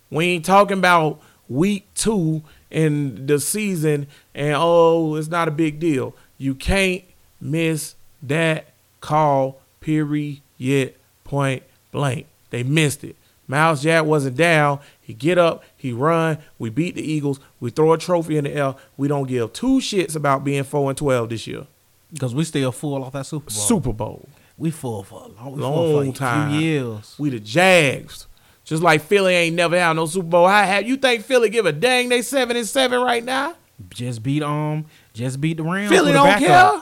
We 0.09 0.25
ain't 0.27 0.45
talking 0.45 0.77
about 0.77 1.21
week 1.49 1.87
two 1.95 2.43
in 2.71 3.25
the 3.27 3.39
season 3.39 4.07
and 4.33 4.55
oh, 4.57 5.15
it's 5.15 5.27
not 5.27 5.47
a 5.47 5.51
big 5.51 5.79
deal. 5.79 6.15
You 6.37 6.55
can't 6.55 7.03
miss 7.39 7.95
that 8.23 8.67
call, 9.01 9.59
period, 9.79 10.93
point 11.23 11.63
blank. 11.91 12.27
They 12.49 12.63
missed 12.63 13.03
it. 13.03 13.15
Myles 13.47 13.83
Jack 13.83 14.05
wasn't 14.05 14.37
down. 14.37 14.79
He 15.01 15.13
get 15.13 15.37
up, 15.37 15.63
he 15.75 15.91
run. 15.91 16.37
We 16.57 16.69
beat 16.69 16.95
the 16.95 17.01
Eagles. 17.01 17.39
We 17.59 17.69
throw 17.69 17.91
a 17.93 17.97
trophy 17.97 18.37
in 18.37 18.45
the 18.45 18.53
air. 18.53 18.75
We 18.95 19.07
don't 19.09 19.27
give 19.27 19.51
two 19.53 19.79
shits 19.79 20.15
about 20.15 20.43
being 20.43 20.63
four 20.63 20.89
and 20.89 20.97
twelve 20.97 21.29
this 21.29 21.47
year. 21.47 21.67
Because 22.13 22.33
we 22.35 22.43
still 22.43 22.71
full 22.71 23.03
off 23.03 23.13
that 23.13 23.25
Super 23.25 23.49
Bowl. 23.49 23.63
Super 23.63 23.93
Bowl. 23.93 24.29
We 24.57 24.69
full 24.71 25.03
for 25.03 25.23
a 25.39 25.49
long, 25.49 25.59
Long 25.59 26.13
time. 26.13 26.51
few 26.51 26.59
years. 26.59 27.15
We 27.17 27.29
the 27.29 27.39
Jags. 27.39 28.27
Just 28.71 28.81
like 28.81 29.01
Philly 29.01 29.35
ain't 29.35 29.57
never 29.57 29.77
had 29.77 29.97
no 29.97 30.05
Super 30.05 30.29
Bowl. 30.29 30.45
I 30.45 30.63
have. 30.63 30.87
You 30.87 30.95
think 30.95 31.25
Philly 31.25 31.49
give 31.49 31.65
a 31.65 31.73
dang? 31.73 32.07
They 32.07 32.21
seven 32.21 32.55
and 32.55 32.65
seven 32.65 33.01
right 33.01 33.21
now. 33.21 33.53
Just 33.89 34.23
beat 34.23 34.41
um, 34.41 34.85
just 35.11 35.41
beat 35.41 35.57
the 35.57 35.63
Rams. 35.63 35.91
Philly 35.91 36.13
don't 36.13 36.39
care. 36.39 36.81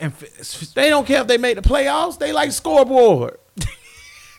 And 0.00 0.12
f- 0.12 0.72
They 0.74 0.88
don't 0.88 1.04
care 1.04 1.22
if 1.22 1.26
they 1.26 1.36
make 1.36 1.56
the 1.56 1.62
playoffs. 1.68 2.20
They 2.20 2.32
like 2.32 2.52
scoreboard. 2.52 3.38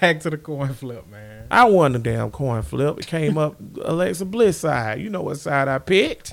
back 0.00 0.20
to 0.20 0.30
the 0.30 0.38
coin 0.38 0.72
flip, 0.72 1.06
man. 1.06 1.48
I 1.50 1.64
won 1.64 1.92
the 1.92 1.98
damn 1.98 2.30
coin 2.30 2.62
flip. 2.62 3.00
It 3.00 3.06
came 3.06 3.36
up 3.36 3.56
Alexa 3.84 4.24
Bliss 4.24 4.56
side. 4.60 5.00
You 5.02 5.10
know 5.10 5.20
what 5.20 5.36
side 5.36 5.68
I 5.68 5.78
picked. 5.80 6.32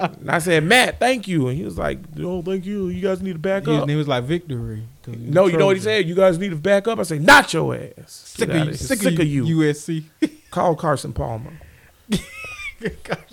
And 0.00 0.30
I 0.30 0.38
said, 0.38 0.64
Matt, 0.64 0.98
thank 0.98 1.28
you. 1.28 1.48
And 1.48 1.56
he 1.58 1.64
was 1.64 1.76
like, 1.76 2.16
No, 2.16 2.40
thank 2.42 2.64
you. 2.64 2.88
You 2.88 3.00
guys 3.02 3.20
need 3.20 3.34
to 3.34 3.38
back 3.38 3.66
He, 3.66 3.76
up. 3.76 3.88
he 3.88 3.96
was 3.96 4.08
like 4.08 4.24
victory. 4.24 4.82
'cause 5.02 5.14
he 5.14 5.20
No, 5.20 5.46
you 5.46 5.56
know 5.58 5.66
what 5.66 5.76
he 5.76 5.82
said? 5.82 6.06
You 6.08 6.14
guys 6.14 6.38
need 6.38 6.50
to 6.50 6.56
back 6.56 6.88
up. 6.88 6.98
I 6.98 7.02
say, 7.02 7.18
not 7.18 7.52
your 7.52 7.74
ass. 7.76 8.10
Sick 8.36 8.48
of, 8.48 8.66
you, 8.66 8.74
sick, 8.74 9.00
sick 9.00 9.18
of 9.18 9.26
you. 9.26 9.44
USC. 9.44 10.04
Call 10.50 10.74
Carson 10.76 11.12
Palmer. 11.12 11.52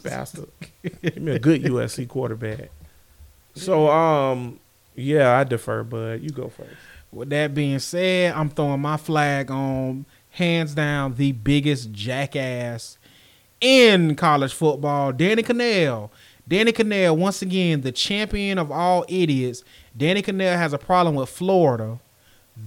Bastard. 0.04 0.50
Give 1.02 1.18
me 1.18 1.32
a 1.34 1.40
good 1.40 1.64
USC 1.64 2.08
quarterback. 2.08 2.70
So, 3.56 3.90
um, 3.90 4.60
yeah, 4.96 5.38
I 5.38 5.44
defer, 5.46 5.84
bud. 5.84 6.22
You 6.22 6.30
go 6.30 6.50
first. 6.50 6.70
With 7.12 7.30
that 7.30 7.54
being 7.54 7.80
said, 7.80 8.34
I'm 8.34 8.50
throwing 8.50 8.82
my 8.82 8.98
flag 8.98 9.50
on 9.50 10.06
hands 10.32 10.76
down 10.76 11.16
the 11.16 11.32
biggest 11.32 11.92
jackass 11.94 12.98
in 13.62 14.16
college 14.16 14.54
football, 14.54 15.12
Danny 15.14 15.42
Kanell. 15.44 16.10
Danny 16.48 16.72
Kanell, 16.72 17.18
once 17.18 17.42
again, 17.42 17.82
the 17.82 17.92
champion 17.92 18.58
of 18.58 18.72
all 18.72 19.06
idiots. 19.10 19.64
Danny 19.96 20.22
Kanell 20.22 20.56
has 20.56 20.74
a 20.74 20.78
problem 20.78 21.16
with 21.16 21.30
Florida, 21.30 22.00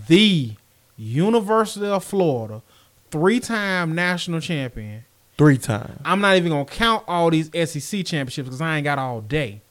the 0.09 0.53
University 0.97 1.87
of 1.87 2.05
Florida, 2.05 2.63
three-time 3.11 3.95
national 3.95 4.41
champion. 4.41 5.05
Three 5.39 5.57
times. 5.57 5.99
I'm 6.05 6.21
not 6.21 6.37
even 6.37 6.51
gonna 6.51 6.67
count 6.67 7.05
all 7.09 7.31
these 7.31 7.47
SEC 7.47 8.05
championships 8.05 8.49
because 8.49 8.61
I 8.61 8.77
ain't 8.77 8.85
got 8.85 8.99
all 8.99 9.23
day. 9.23 9.63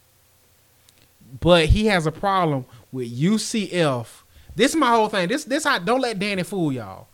But 1.39 1.65
he 1.65 1.85
has 1.85 2.07
a 2.07 2.11
problem 2.11 2.65
with 2.91 3.07
UCF. 3.07 4.07
This 4.55 4.71
is 4.71 4.77
my 4.77 4.89
whole 4.89 5.09
thing. 5.09 5.27
This 5.27 5.43
this 5.43 5.65
how 5.65 5.77
don't 5.77 6.01
let 6.01 6.17
Danny 6.17 6.41
fool 6.41 6.71
y'all. 6.71 7.07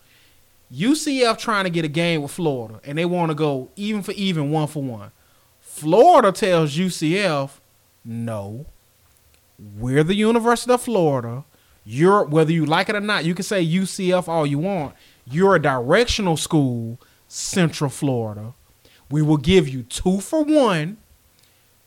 UCF 0.74 1.38
trying 1.38 1.66
to 1.66 1.70
get 1.70 1.84
a 1.84 1.90
game 1.90 2.22
with 2.22 2.32
Florida 2.32 2.80
and 2.86 2.98
they 2.98 3.04
want 3.06 3.30
to 3.30 3.36
go 3.36 3.70
even 3.76 4.02
for 4.02 4.14
even, 4.14 4.52
one 4.52 4.68
for 4.68 4.82
one. 4.82 5.12
Florida 5.76 6.32
tells 6.32 6.78
UCF, 6.78 7.50
no. 8.06 8.66
We're 9.78 10.06
the 10.06 10.16
University 10.16 10.72
of 10.72 10.82
Florida. 10.82 11.44
You're 11.84 12.24
whether 12.24 12.54
you 12.54 12.66
like 12.66 12.88
it 12.88 12.96
or 12.96 13.02
not, 13.02 13.26
you 13.26 13.36
can 13.36 13.44
say 13.44 13.62
UCF 13.62 14.30
all 14.30 14.48
you 14.48 14.58
want. 14.58 14.96
You're 15.30 15.56
a 15.56 15.62
directional 15.62 16.38
school, 16.38 16.98
Central 17.28 17.90
Florida. 17.90 18.54
We 19.12 19.22
will 19.22 19.36
give 19.36 19.68
you 19.68 19.84
two 19.84 20.22
for 20.22 20.44
one. 20.44 20.96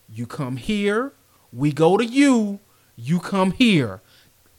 You 0.07 0.27
come 0.27 0.57
here, 0.57 1.11
we 1.51 1.71
go 1.71 1.97
to 1.97 2.05
you, 2.05 2.59
you 2.95 3.19
come 3.19 3.53
here. 3.53 4.01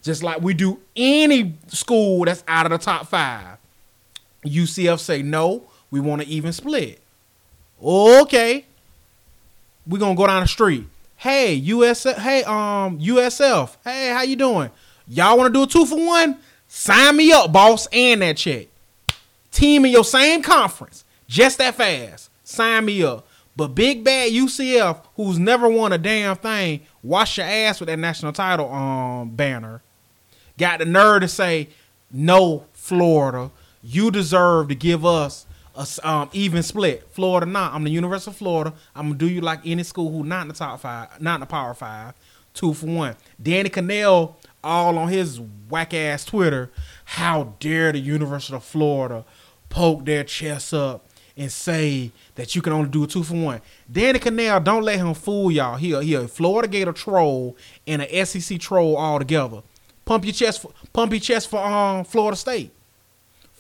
Just 0.02 0.24
like 0.24 0.40
we 0.40 0.54
do 0.54 0.80
any 0.96 1.54
school 1.68 2.24
that's 2.24 2.42
out 2.48 2.66
of 2.66 2.72
the 2.72 2.84
top 2.84 3.06
five. 3.06 3.58
UCF 4.44 4.98
say 4.98 5.22
no, 5.22 5.68
we 5.88 6.00
want 6.00 6.20
to 6.20 6.26
even 6.26 6.52
split. 6.52 7.00
Okay. 7.80 8.64
We're 9.86 9.98
gonna 9.98 10.14
go 10.14 10.26
down 10.26 10.42
the 10.42 10.48
street. 10.48 10.86
Hey, 11.16 11.54
US 11.54 12.04
hey, 12.04 12.44
um, 12.44 12.98
USF. 12.98 13.76
Hey, 13.84 14.10
how 14.10 14.22
you 14.22 14.36
doing? 14.36 14.70
Y'all 15.08 15.36
wanna 15.36 15.50
do 15.50 15.64
a 15.64 15.66
two 15.66 15.86
for 15.86 16.04
one? 16.04 16.38
Sign 16.68 17.16
me 17.16 17.32
up, 17.32 17.52
boss, 17.52 17.88
and 17.92 18.22
that 18.22 18.36
check. 18.36 18.68
Team 19.50 19.84
in 19.84 19.90
your 19.90 20.04
same 20.04 20.42
conference. 20.42 21.04
Just 21.26 21.58
that 21.58 21.74
fast. 21.74 22.30
Sign 22.44 22.84
me 22.84 23.02
up. 23.02 23.26
But 23.56 23.74
big 23.74 24.04
bad 24.04 24.32
UCF, 24.32 25.04
who's 25.16 25.38
never 25.38 25.68
won 25.68 25.92
a 25.92 25.98
damn 25.98 26.36
thing, 26.36 26.80
wash 27.02 27.36
your 27.36 27.46
ass 27.46 27.80
with 27.80 27.88
that 27.88 27.98
national 27.98 28.32
title 28.32 28.72
um 28.72 29.30
banner. 29.30 29.82
Got 30.56 30.78
the 30.78 30.84
nerve 30.84 31.22
to 31.22 31.28
say, 31.28 31.68
no, 32.10 32.64
Florida, 32.72 33.50
you 33.82 34.10
deserve 34.10 34.68
to 34.68 34.74
give 34.74 35.04
us 35.04 35.46
a 35.80 36.08
um, 36.08 36.30
even 36.32 36.62
split. 36.62 37.08
Florida, 37.10 37.46
not. 37.46 37.72
I'm 37.72 37.84
the 37.84 37.90
University 37.90 38.30
of 38.30 38.36
Florida. 38.36 38.74
I'm 38.94 39.06
gonna 39.08 39.18
do 39.18 39.28
you 39.28 39.40
like 39.40 39.60
any 39.64 39.82
school 39.82 40.10
who 40.10 40.24
not 40.24 40.42
in 40.42 40.48
the 40.48 40.54
top 40.54 40.80
five, 40.80 41.20
not 41.20 41.36
in 41.36 41.40
the 41.40 41.46
Power 41.46 41.74
Five. 41.74 42.14
Two 42.52 42.74
for 42.74 42.86
one. 42.86 43.16
Danny 43.40 43.70
Kanell, 43.70 44.34
all 44.62 44.98
on 44.98 45.08
his 45.08 45.40
whack 45.68 45.94
ass 45.94 46.24
Twitter. 46.24 46.70
How 47.04 47.54
dare 47.60 47.92
the 47.92 48.00
University 48.00 48.54
of 48.54 48.64
Florida 48.64 49.24
poke 49.68 50.04
their 50.04 50.24
chest 50.24 50.74
up 50.74 51.06
and 51.36 51.50
say 51.50 52.10
that 52.34 52.54
you 52.54 52.60
can 52.60 52.72
only 52.72 52.90
do 52.90 53.04
a 53.04 53.06
two 53.06 53.22
for 53.22 53.34
one. 53.34 53.60
Danny 53.90 54.18
Kanell, 54.18 54.62
don't 54.62 54.82
let 54.82 54.98
him 54.98 55.14
fool 55.14 55.50
y'all. 55.50 55.76
He 55.76 55.92
a, 55.92 56.02
he 56.02 56.14
a 56.14 56.28
Florida 56.28 56.68
Gator 56.68 56.92
troll 56.92 57.56
and 57.86 58.02
a 58.02 58.24
SEC 58.26 58.58
troll 58.58 58.96
all 58.96 59.18
together. 59.18 59.62
Pump 60.04 60.24
your 60.24 60.34
chest, 60.34 60.62
for, 60.62 60.72
pump 60.92 61.12
your 61.12 61.20
chest 61.20 61.48
for 61.48 61.64
um 61.64 62.04
Florida 62.04 62.36
State. 62.36 62.72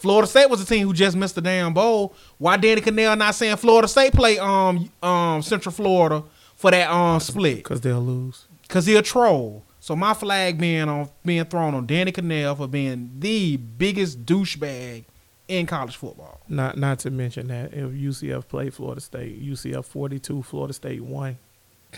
Florida 0.00 0.26
State 0.26 0.48
was 0.48 0.64
the 0.64 0.74
team 0.74 0.86
who 0.86 0.94
just 0.94 1.14
missed 1.14 1.34
the 1.34 1.42
damn 1.42 1.74
bowl. 1.74 2.14
Why 2.38 2.56
Danny 2.56 2.80
Kanell 2.80 3.18
not 3.18 3.34
saying 3.34 3.56
Florida 3.56 3.86
State 3.86 4.14
play 4.14 4.38
um 4.38 4.90
um 5.02 5.42
Central 5.42 5.74
Florida 5.74 6.24
for 6.56 6.70
that 6.70 6.90
um 6.90 7.20
split? 7.20 7.56
Because 7.58 7.82
they'll 7.82 8.00
lose. 8.00 8.46
Cause 8.68 8.86
he 8.86 8.96
a 8.96 9.02
troll. 9.02 9.62
So 9.78 9.94
my 9.94 10.14
flag 10.14 10.58
being 10.58 10.88
on 10.88 11.10
being 11.22 11.44
thrown 11.44 11.74
on 11.74 11.86
Danny 11.86 12.12
Kanell 12.12 12.56
for 12.56 12.66
being 12.66 13.10
the 13.18 13.58
biggest 13.58 14.24
douchebag 14.24 15.04
in 15.48 15.66
college 15.66 15.96
football. 15.96 16.40
Not 16.48 16.78
not 16.78 16.98
to 17.00 17.10
mention 17.10 17.48
that 17.48 17.74
if 17.74 17.90
UCF 17.90 18.48
played 18.48 18.72
Florida 18.72 19.02
State, 19.02 19.42
UCF 19.44 19.84
42, 19.84 20.42
Florida 20.44 20.72
State 20.72 21.02
one. 21.02 21.36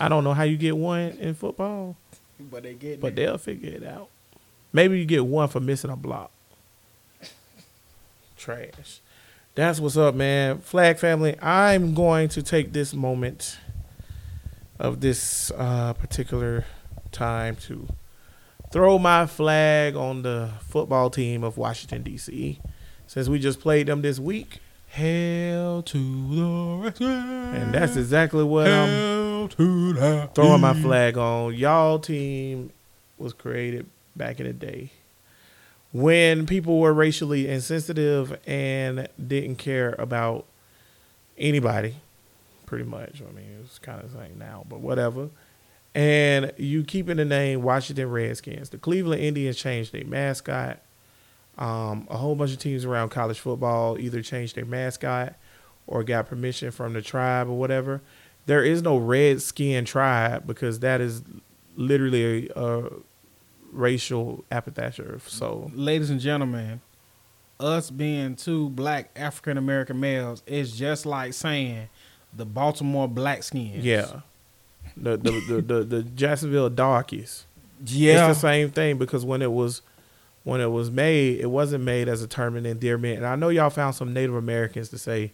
I 0.00 0.08
don't 0.08 0.24
know 0.24 0.34
how 0.34 0.42
you 0.42 0.56
get 0.56 0.76
one 0.76 1.10
in 1.20 1.34
football, 1.34 1.96
But 2.40 2.64
they 2.64 2.74
get 2.74 3.00
but 3.00 3.14
they'll 3.14 3.38
figure 3.38 3.70
it 3.70 3.84
out. 3.84 4.08
Maybe 4.72 4.98
you 4.98 5.04
get 5.04 5.24
one 5.24 5.46
for 5.48 5.60
missing 5.60 5.90
a 5.90 5.96
block. 5.96 6.32
Trash. 8.42 9.00
That's 9.54 9.78
what's 9.78 9.96
up, 9.96 10.16
man. 10.16 10.58
Flag 10.58 10.98
family, 10.98 11.40
I'm 11.40 11.94
going 11.94 12.28
to 12.30 12.42
take 12.42 12.72
this 12.72 12.92
moment 12.92 13.56
of 14.80 15.00
this 15.00 15.52
uh, 15.56 15.92
particular 15.92 16.64
time 17.12 17.54
to 17.68 17.86
throw 18.72 18.98
my 18.98 19.26
flag 19.26 19.94
on 19.94 20.22
the 20.22 20.50
football 20.58 21.08
team 21.08 21.44
of 21.44 21.56
Washington, 21.56 22.02
D.C. 22.02 22.58
Since 23.06 23.28
we 23.28 23.38
just 23.38 23.60
played 23.60 23.86
them 23.86 24.02
this 24.02 24.18
week. 24.18 24.58
Hell 24.88 25.84
to 25.84 26.34
the 26.34 26.82
rescue. 26.82 27.06
And 27.06 27.72
that's 27.72 27.94
exactly 27.94 28.42
what 28.42 28.66
I'm 28.66 29.48
to 29.50 30.28
throwing 30.34 30.62
my 30.62 30.74
flag 30.74 31.16
on. 31.16 31.54
Y'all 31.54 32.00
team 32.00 32.72
was 33.18 33.34
created 33.34 33.86
back 34.16 34.40
in 34.40 34.46
the 34.46 34.52
day 34.52 34.90
when 35.92 36.46
people 36.46 36.80
were 36.80 36.92
racially 36.92 37.48
insensitive 37.48 38.38
and 38.46 39.08
didn't 39.24 39.56
care 39.56 39.94
about 39.98 40.46
anybody, 41.36 41.96
pretty 42.66 42.84
much. 42.84 43.20
I 43.20 43.30
mean, 43.32 43.58
it's 43.62 43.78
kind 43.78 44.02
of 44.02 44.10
same 44.10 44.38
now, 44.38 44.64
but 44.68 44.80
whatever. 44.80 45.28
And 45.94 46.52
you 46.56 46.84
keeping 46.84 47.18
the 47.18 47.24
name 47.26 47.62
Washington 47.62 48.10
Redskins. 48.10 48.70
The 48.70 48.78
Cleveland 48.78 49.20
Indians 49.20 49.58
changed 49.58 49.92
their 49.92 50.04
mascot. 50.04 50.80
Um, 51.58 52.06
a 52.10 52.16
whole 52.16 52.34
bunch 52.34 52.52
of 52.52 52.58
teams 52.58 52.86
around 52.86 53.10
college 53.10 53.38
football 53.38 53.98
either 53.98 54.22
changed 54.22 54.56
their 54.56 54.64
mascot 54.64 55.34
or 55.86 56.02
got 56.02 56.26
permission 56.26 56.70
from 56.70 56.94
the 56.94 57.02
tribe 57.02 57.48
or 57.48 57.58
whatever. 57.58 58.00
There 58.46 58.64
is 58.64 58.80
no 58.82 58.96
Redskin 58.96 59.84
tribe 59.84 60.46
because 60.46 60.80
that 60.80 61.02
is 61.02 61.22
literally 61.76 62.48
a, 62.56 62.62
a 62.64 62.90
racial 63.72 64.44
epithet. 64.50 65.00
So 65.26 65.70
Ladies 65.74 66.10
and 66.10 66.20
gentlemen, 66.20 66.80
us 67.58 67.90
being 67.90 68.36
two 68.36 68.68
black 68.70 69.10
African 69.16 69.56
American 69.58 69.98
males 69.98 70.42
is 70.46 70.76
just 70.76 71.06
like 71.06 71.32
saying 71.32 71.88
the 72.34 72.44
Baltimore 72.44 73.08
Blackskins. 73.08 73.82
yeah, 73.82 74.20
the 74.96 75.16
the 75.16 75.30
the, 75.48 75.62
the, 75.62 75.84
the 75.84 76.02
Jacksonville 76.02 76.70
Darkies. 76.70 77.46
Yeah. 77.84 78.28
It's 78.28 78.38
the 78.38 78.40
same 78.40 78.70
thing 78.70 78.98
because 78.98 79.24
when 79.24 79.42
it 79.42 79.50
was 79.50 79.82
when 80.44 80.60
it 80.60 80.70
was 80.70 80.90
made, 80.90 81.40
it 81.40 81.50
wasn't 81.50 81.84
made 81.84 82.08
as 82.08 82.22
a 82.22 82.26
term 82.26 82.56
of 82.56 82.66
endearment. 82.66 83.18
And 83.18 83.26
I 83.26 83.36
know 83.36 83.48
y'all 83.48 83.70
found 83.70 83.94
some 83.94 84.12
Native 84.12 84.34
Americans 84.34 84.88
to 84.90 84.98
say, 84.98 85.32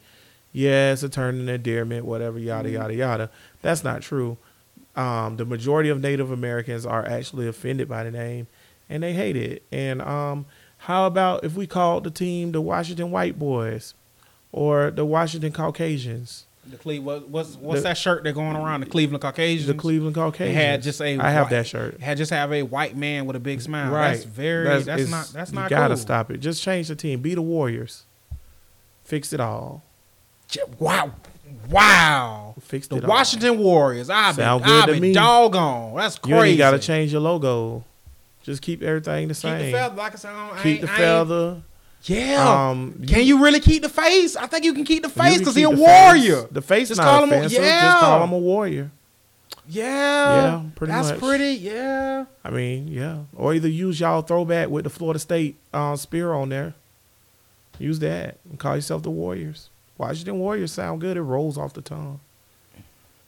yeah, 0.53 0.93
it's 0.93 1.03
a 1.03 1.09
term 1.09 1.41
of 1.41 1.49
endearment, 1.49 2.05
whatever, 2.05 2.39
yada 2.39 2.71
yada 2.71 2.95
yada. 2.95 3.31
That's 3.63 3.85
not 3.85 4.03
true. 4.03 4.37
Um, 4.99 5.37
the 5.37 5.45
majority 5.45 5.91
of 5.91 6.01
Native 6.01 6.31
Americans 6.31 6.85
are 6.85 7.07
actually 7.07 7.47
offended 7.47 7.89
by 7.89 8.03
the 8.05 8.11
name, 8.11 8.49
and 8.89 9.03
they 9.03 9.13
hate 9.13 9.37
it. 9.37 9.63
And 9.71 10.03
um, 10.03 10.47
How 10.79 11.07
about 11.07 11.45
if 11.45 11.55
we 11.55 11.67
called 11.67 12.05
the 12.05 12.11
team 12.11 12.53
the 12.53 12.61
Washington 12.61 13.11
White 13.13 13.39
Boys 13.39 13.95
or 14.51 14.91
the 14.91 15.05
Washington 15.05 15.53
Caucasians? 15.53 16.47
The 16.67 16.77
Cle- 16.77 17.01
what, 17.01 17.29
what's 17.29 17.55
what's 17.57 17.81
The- 17.83 17.89
that 17.91 17.97
shirt 17.97 18.25
they're 18.25 18.33
going 18.33 18.57
around? 18.57 18.81
The 18.81 18.87
Cleveland 18.87 19.23
Caucasians. 19.23 19.67
The 19.69 19.75
Cleveland 19.75 20.15
Caucasians. 20.17 20.57
had 20.57 20.83
just 20.83 21.01
a 21.01 21.17
I 21.19 21.31
have 21.31 21.45
white- 21.45 21.51
that 21.51 21.67
shirt. 21.69 22.01
Had 22.01 22.17
just 22.19 22.31
have 22.31 22.53
a 22.53 22.63
white 22.63 22.97
man 22.97 23.25
with 23.27 23.37
a 23.37 23.41
big 23.41 23.61
smile. 23.63 23.91
Right. 23.93 24.13
That's 24.15 24.25
very. 24.25 24.65
That's, 24.65 24.87
it's- 24.89 25.09
not. 25.11 25.29
That's 25.33 25.53
not. 25.53 25.65
You 25.71 25.77
gotta 25.77 25.95
cool. 25.95 26.03
stop 26.03 26.31
it. 26.31 26.39
Just 26.39 26.63
change 26.63 26.89
the 26.89 26.97
team. 26.97 27.21
Be 27.23 27.35
the 27.35 27.41
Warriors. 27.43 28.05
Fix 29.05 29.33
it 29.33 29.41
all. 29.41 29.83
Wow. 30.79 31.13
Wow. 31.71 32.55
Fix 32.61 32.89
The 32.89 32.97
it 32.97 33.05
all. 33.05 33.11
Washington 33.11 33.59
Warriors. 33.59 34.11
I've 34.11 34.37
been, 34.37 34.45
Sound 34.45 34.65
good 34.65 34.73
I've 34.81 34.87
to 34.87 34.93
been 34.93 35.03
me. 35.03 35.13
doggone. 35.13 35.95
That's 35.97 36.19
crazy. 36.19 36.37
You 36.37 36.43
ain't 36.45 36.59
gotta 36.59 36.79
change 36.79 37.13
your 37.13 37.21
logo. 37.21 37.85
Just 38.43 38.63
keep 38.63 38.83
everything 38.83 39.29
the 39.29 39.35
Keep 39.35 39.41
same. 39.43 39.67
the 39.67 39.73
feather. 39.73 39.95
Like 39.97 40.13
I 40.13 40.17
said, 40.17 40.31
I 40.35 40.49
don't- 40.49 40.59
I 40.59 40.63
Keep 40.63 40.81
the 40.83 40.87
feather. 40.87 41.63
Yeah. 42.05 42.69
Um, 42.71 43.03
can 43.07 43.25
you 43.25 43.43
really 43.43 43.61
keep 43.61 43.83
the 43.83 43.89
face? 43.89 44.37
I 44.37 44.47
think 44.47 44.65
you 44.65 44.73
can 44.73 44.85
keep 44.85 45.03
the 45.03 45.09
face 45.09 45.39
because 45.39 45.55
keep 45.55 45.69
he's 45.69 45.79
a 45.79 45.83
warrior. 45.83 46.37
Face. 46.43 46.47
The 46.53 46.63
face 46.63 46.89
Just 46.89 46.99
not 47.01 47.05
call 47.09 47.25
him 47.25 47.33
a- 47.33 47.37
offensive. 47.37 47.63
yeah. 47.63 47.83
Just 47.83 47.99
call 47.99 48.25
him 48.25 48.33
a 48.33 48.39
warrior. 48.39 48.91
Yeah. 49.69 49.85
Yeah, 49.85 50.63
pretty 50.77 50.93
That's 50.93 51.11
much. 51.11 51.19
pretty. 51.21 51.55
Yeah. 51.55 52.25
I 52.45 52.51
mean, 52.51 52.89
yeah. 52.89 53.19
Or 53.37 53.53
either 53.53 53.69
use 53.69 54.01
y'all 54.01 54.23
throwback 54.23 54.71
with 54.71 54.85
the 54.85 54.91
Florida 54.91 55.19
State 55.19 55.57
uh, 55.75 55.97
spear 55.97 56.33
on 56.33 56.49
there. 56.49 56.75
Use 57.79 57.99
that 57.99 58.39
and 58.49 58.59
call 58.59 58.77
yourself 58.77 59.03
the 59.03 59.11
Warriors. 59.11 59.69
Washington 59.99 60.39
Warriors 60.39 60.73
sound 60.73 61.01
good. 61.01 61.17
It 61.17 61.23
rolls 61.23 61.59
off 61.59 61.75
the 61.75 61.83
tongue. 61.83 62.21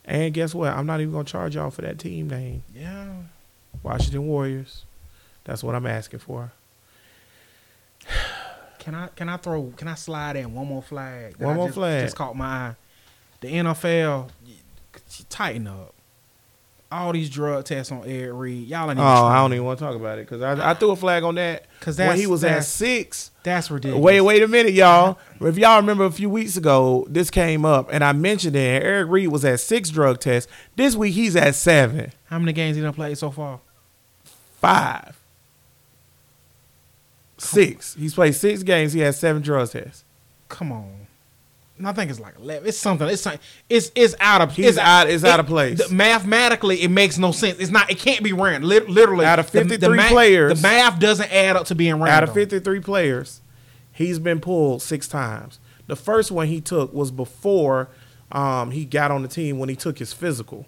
And 0.04 0.32
guess 0.32 0.54
what? 0.54 0.72
I'm 0.72 0.86
not 0.86 1.00
even 1.00 1.12
gonna 1.12 1.24
charge 1.24 1.56
y'all 1.56 1.70
for 1.70 1.82
that 1.82 1.98
team 1.98 2.28
name. 2.28 2.62
Yeah. 2.74 3.08
Washington 3.82 4.26
Warriors. 4.26 4.84
That's 5.44 5.62
what 5.62 5.74
I'm 5.74 5.86
asking 5.86 6.20
for. 6.20 6.52
Can 8.78 8.94
I 8.94 9.08
can 9.08 9.28
I 9.28 9.36
throw 9.36 9.74
can 9.76 9.88
I 9.88 9.94
slide 9.94 10.36
in 10.36 10.54
one 10.54 10.66
more 10.66 10.80
flag? 10.80 11.36
One 11.36 11.52
I 11.52 11.54
more 11.54 11.66
just, 11.66 11.74
flag. 11.74 12.02
Just 12.02 12.16
caught 12.16 12.34
my 12.34 12.46
eye. 12.46 12.76
The 13.42 13.48
NFL 13.48 14.30
tighten 15.28 15.66
up. 15.66 15.94
All 16.92 17.12
these 17.12 17.30
drug 17.30 17.64
tests 17.66 17.92
on 17.92 18.02
Eric 18.04 18.32
Reid. 18.34 18.66
Y'all 18.66 18.90
ain't 18.90 18.98
Oh, 18.98 19.02
even 19.02 19.32
I 19.32 19.36
don't 19.36 19.52
even 19.52 19.64
want 19.64 19.78
to 19.78 19.84
talk 19.84 19.94
about 19.94 20.18
it 20.18 20.28
because 20.28 20.42
I, 20.42 20.70
I 20.70 20.74
threw 20.74 20.90
a 20.90 20.96
flag 20.96 21.22
on 21.22 21.36
that 21.36 21.64
'Cause 21.80 21.96
when 21.98 22.16
he 22.16 22.26
was 22.26 22.42
at 22.42 22.64
six. 22.64 23.30
That's 23.44 23.70
ridiculous. 23.70 24.02
Wait, 24.02 24.20
wait 24.22 24.42
a 24.42 24.48
minute, 24.48 24.72
y'all. 24.74 25.16
If 25.40 25.56
y'all 25.56 25.76
remember 25.80 26.04
a 26.04 26.10
few 26.10 26.28
weeks 26.28 26.56
ago, 26.56 27.06
this 27.08 27.30
came 27.30 27.64
up 27.64 27.90
and 27.92 28.02
I 28.02 28.12
mentioned 28.12 28.56
it. 28.56 28.82
Eric 28.82 29.08
Reid 29.08 29.28
was 29.28 29.44
at 29.44 29.60
six 29.60 29.90
drug 29.90 30.18
tests. 30.18 30.50
This 30.74 30.96
week 30.96 31.14
he's 31.14 31.36
at 31.36 31.54
seven, 31.54 32.10
How 32.24 32.40
many 32.40 32.52
games 32.52 32.76
he 32.76 32.82
done 32.82 32.92
played 32.92 33.16
so 33.18 33.30
far? 33.30 33.60
five, 34.60 35.16
six. 37.38 37.94
He's 37.94 38.14
played 38.14 38.34
six 38.34 38.62
games. 38.62 38.92
He 38.92 39.00
has 39.00 39.18
seven 39.18 39.42
drug 39.42 39.70
tests. 39.70 40.04
Come 40.48 40.72
on. 40.72 41.06
I 41.84 41.92
think 41.92 42.10
it's 42.10 42.20
like 42.20 42.36
eleven. 42.38 42.68
It's 42.68 42.78
something. 42.78 43.08
It's 43.08 43.26
it's 43.68 43.90
it's 43.94 44.14
out 44.20 44.40
of 44.40 44.54
He's 44.54 44.66
it's 44.66 44.78
out- 44.78 45.08
it's 45.08 45.24
out 45.24 45.40
of 45.40 45.46
place. 45.46 45.86
the- 45.88 45.94
mathematically, 45.94 46.82
it 46.82 46.90
makes 46.90 47.18
no 47.18 47.32
sense. 47.32 47.58
It's 47.58 47.70
not. 47.70 47.90
It 47.90 47.98
can't 47.98 48.22
be 48.22 48.32
random. 48.32 48.68
Lit- 48.68 48.88
literally, 48.90 49.24
Out 49.24 49.38
of 49.38 49.48
53 49.48 49.98
players- 50.08 50.60
the 50.60 50.62
math 50.68 50.98
doesn't 51.00 51.32
add 51.32 51.56
up 51.56 51.66
to 51.66 51.74
being 51.74 51.94
random. 51.94 52.08
Out 52.08 52.22
of 52.24 52.32
53 52.34 52.80
players, 52.80 53.40
he's 53.92 54.18
been 54.18 54.40
pulled 54.40 54.82
six 54.82 55.08
times. 55.08 55.58
The 55.86 55.96
first 55.96 56.30
one 56.30 56.46
he 56.46 56.60
took 56.60 56.92
was 56.92 57.10
before 57.10 57.88
um, 58.32 58.70
he 58.70 58.84
got 58.84 59.10
on 59.10 59.22
the 59.22 59.28
team 59.28 59.58
when 59.58 59.68
he 59.68 59.74
took 59.76 59.98
his 59.98 60.12
physical, 60.12 60.66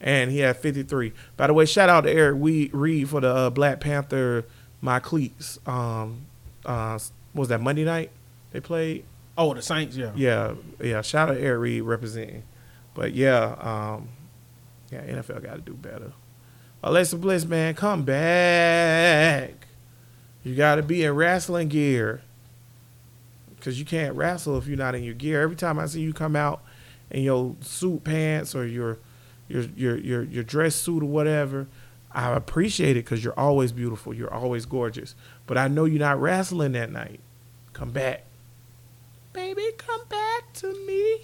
and 0.00 0.30
he 0.30 0.38
had 0.38 0.56
53. 0.56 1.12
By 1.36 1.46
the 1.46 1.52
way, 1.54 1.66
shout 1.66 1.88
out 1.90 2.02
to 2.02 2.10
Eric 2.10 2.36
We- 2.38 2.70
Reid 2.72 3.10
for 3.10 3.20
the 3.20 3.28
uh, 3.34 3.50
Black 3.50 3.80
Panther 3.80 4.44
My 4.80 4.98
Cleats. 4.98 5.58
Um, 5.66 6.22
uh, 6.64 6.98
was 7.34 7.48
that 7.48 7.60
Monday 7.60 7.84
night 7.84 8.10
they 8.52 8.60
played? 8.60 9.04
Oh, 9.36 9.54
the 9.54 9.62
Saints. 9.62 9.96
Yeah. 9.96 10.12
Yeah, 10.14 10.54
yeah. 10.80 11.00
Shout 11.02 11.30
out 11.30 11.36
Eric 11.36 11.60
Reid 11.60 11.82
representing. 11.82 12.42
But 12.94 13.14
yeah, 13.14 13.56
um, 13.58 14.08
yeah, 14.90 15.02
NFL 15.02 15.42
got 15.42 15.54
to 15.54 15.60
do 15.60 15.72
better. 15.72 16.12
Alexa 16.82 17.16
Bliss, 17.16 17.44
man, 17.44 17.74
come 17.74 18.02
back. 18.02 19.66
You 20.42 20.54
got 20.54 20.74
to 20.74 20.82
be 20.82 21.04
in 21.04 21.14
wrestling 21.14 21.68
gear 21.68 22.22
because 23.56 23.78
you 23.78 23.84
can't 23.84 24.14
wrestle 24.16 24.58
if 24.58 24.66
you're 24.66 24.76
not 24.76 24.94
in 24.94 25.04
your 25.04 25.14
gear. 25.14 25.40
Every 25.40 25.56
time 25.56 25.78
I 25.78 25.86
see 25.86 26.00
you 26.00 26.12
come 26.12 26.36
out 26.36 26.62
in 27.10 27.22
your 27.22 27.54
suit 27.60 28.04
pants 28.04 28.54
or 28.54 28.66
your 28.66 28.98
your 29.48 29.62
your 29.76 29.96
your, 29.98 30.22
your 30.24 30.42
dress 30.42 30.74
suit 30.74 31.02
or 31.02 31.06
whatever, 31.06 31.68
I 32.10 32.32
appreciate 32.32 32.96
it 32.96 33.04
because 33.04 33.24
you're 33.24 33.38
always 33.38 33.72
beautiful. 33.72 34.12
You're 34.12 34.34
always 34.34 34.66
gorgeous. 34.66 35.14
But 35.46 35.56
I 35.56 35.68
know 35.68 35.84
you're 35.84 36.00
not 36.00 36.20
wrestling 36.20 36.72
that 36.72 36.90
night. 36.90 37.20
Come 37.72 37.92
back 37.92 38.24
baby, 39.32 39.62
come 39.78 40.00
back 40.08 40.52
to 40.54 40.86
me. 40.86 41.20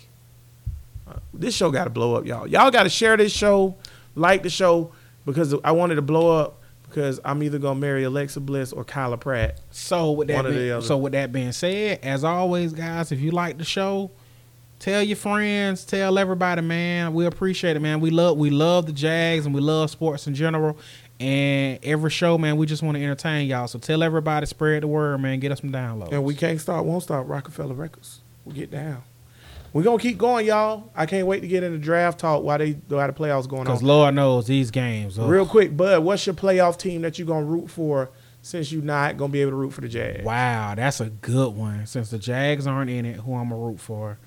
Uh, 1.07 1.19
this 1.33 1.55
show 1.55 1.71
got 1.71 1.85
to 1.85 1.91
blow 1.91 2.15
up, 2.15 2.27
y'all. 2.27 2.47
Y'all 2.47 2.71
got 2.71 2.83
to 2.85 2.89
share 2.89 3.17
this 3.17 3.33
show, 3.33 3.77
like 4.15 4.43
the 4.43 4.51
show, 4.51 4.93
because 5.25 5.55
I 5.65 5.73
wanted 5.73 5.97
to 5.97 6.03
blow 6.03 6.37
up 6.39 6.59
because 6.89 7.21
I'm 7.25 7.43
either 7.43 7.59
gonna 7.59 7.79
marry 7.79 8.05
Alexa 8.05 8.41
Bliss 8.41 8.73
or 8.73 8.85
Kyla 8.85 9.19
Pratt. 9.19 9.61
So 9.71 10.13
with 10.13 10.29
that, 10.29 10.37
One 10.37 10.47
or 10.47 10.51
the 10.51 10.59
being, 10.59 10.81
so 10.81 10.97
with 10.97 11.13
that 11.13 11.33
being 11.33 11.53
said, 11.53 12.01
as 12.03 12.25
always, 12.25 12.73
guys, 12.73 13.13
if 13.13 13.21
you 13.21 13.31
like 13.31 13.59
the 13.59 13.65
show, 13.65 14.11
tell 14.79 15.03
your 15.03 15.17
friends, 15.17 15.85
tell 15.85 16.19
everybody, 16.19 16.63
man. 16.63 17.13
We 17.13 17.27
appreciate 17.27 17.77
it, 17.77 17.81
man. 17.81 18.01
We 18.01 18.11
love 18.11 18.39
we 18.39 18.51
love 18.51 18.87
the 18.87 18.93
Jags 18.93 19.47
and 19.47 19.55
we 19.55 19.61
love 19.61 19.91
sports 19.91 20.27
in 20.27 20.35
general. 20.35 20.79
And 21.21 21.81
every 21.83 22.11
show, 22.11 22.39
man, 22.39 22.57
we 22.57 22.67
just 22.67 22.83
want 22.83 22.97
to 22.97 23.03
entertain 23.03 23.49
y'all. 23.49 23.67
So 23.67 23.79
tell 23.79 24.03
everybody, 24.05 24.47
spread 24.47 24.85
the 24.85 24.87
word, 24.87 25.21
man. 25.21 25.41
Get 25.41 25.51
us 25.51 25.61
some 25.61 25.73
downloads. 25.73 26.13
And 26.13 26.23
we 26.25 26.35
can't 26.35 26.61
stop, 26.61 26.85
won't 26.85 27.03
stop 27.03 27.29
Roc-A-Fella 27.29 27.75
Records. 27.75 28.21
We'll 28.45 28.55
get 28.55 28.71
down. 28.71 29.03
We're 29.73 29.83
gonna 29.83 29.99
keep 29.99 30.17
going, 30.17 30.47
y'all. 30.47 30.91
I 30.97 31.05
can't 31.07 31.27
wait 31.27 31.41
to 31.41 31.49
get 31.49 31.63
into 31.63 31.79
draft 31.79 32.19
talk 32.21 32.43
while 32.43 32.57
they 32.57 32.73
go 32.73 32.97
while 32.97 33.07
the 33.07 33.13
playoffs 33.13 33.47
going 33.49 33.61
on. 33.61 33.67
because. 33.67 33.83
Lord 33.83 34.15
knows 34.15 34.47
these 34.47 34.71
games. 34.71 35.19
ugh. 35.19 35.29
Real 35.29 35.45
quick, 35.45 35.77
Bud, 35.77 36.03
what's 36.05 36.25
your 36.25 36.35
playoff 36.35 36.79
team 36.79 37.03
that 37.03 37.19
you're 37.19 37.27
gonna 37.27 37.45
root 37.45 37.69
for 37.69 38.09
since 38.41 38.73
you're 38.73 38.83
not 38.83 39.19
gonna 39.19 39.31
be 39.33 39.43
able 39.43 39.51
to 39.51 39.57
root 39.57 39.73
for 39.75 39.83
the 39.83 39.89
Jags? 39.89 40.25
Wow, 40.25 40.75
that's 40.75 41.01
a 41.01 41.11
good 41.11 41.55
one. 41.55 41.85
Since 41.87 42.11
the 42.11 42.19
Jags 42.19 42.67
aren't 42.67 42.91
in 42.91 43.05
it, 43.05 43.17
who 43.17 43.35
I'm 43.35 43.51
gonna 43.51 43.61
root 43.61 43.79
for? 43.81 44.19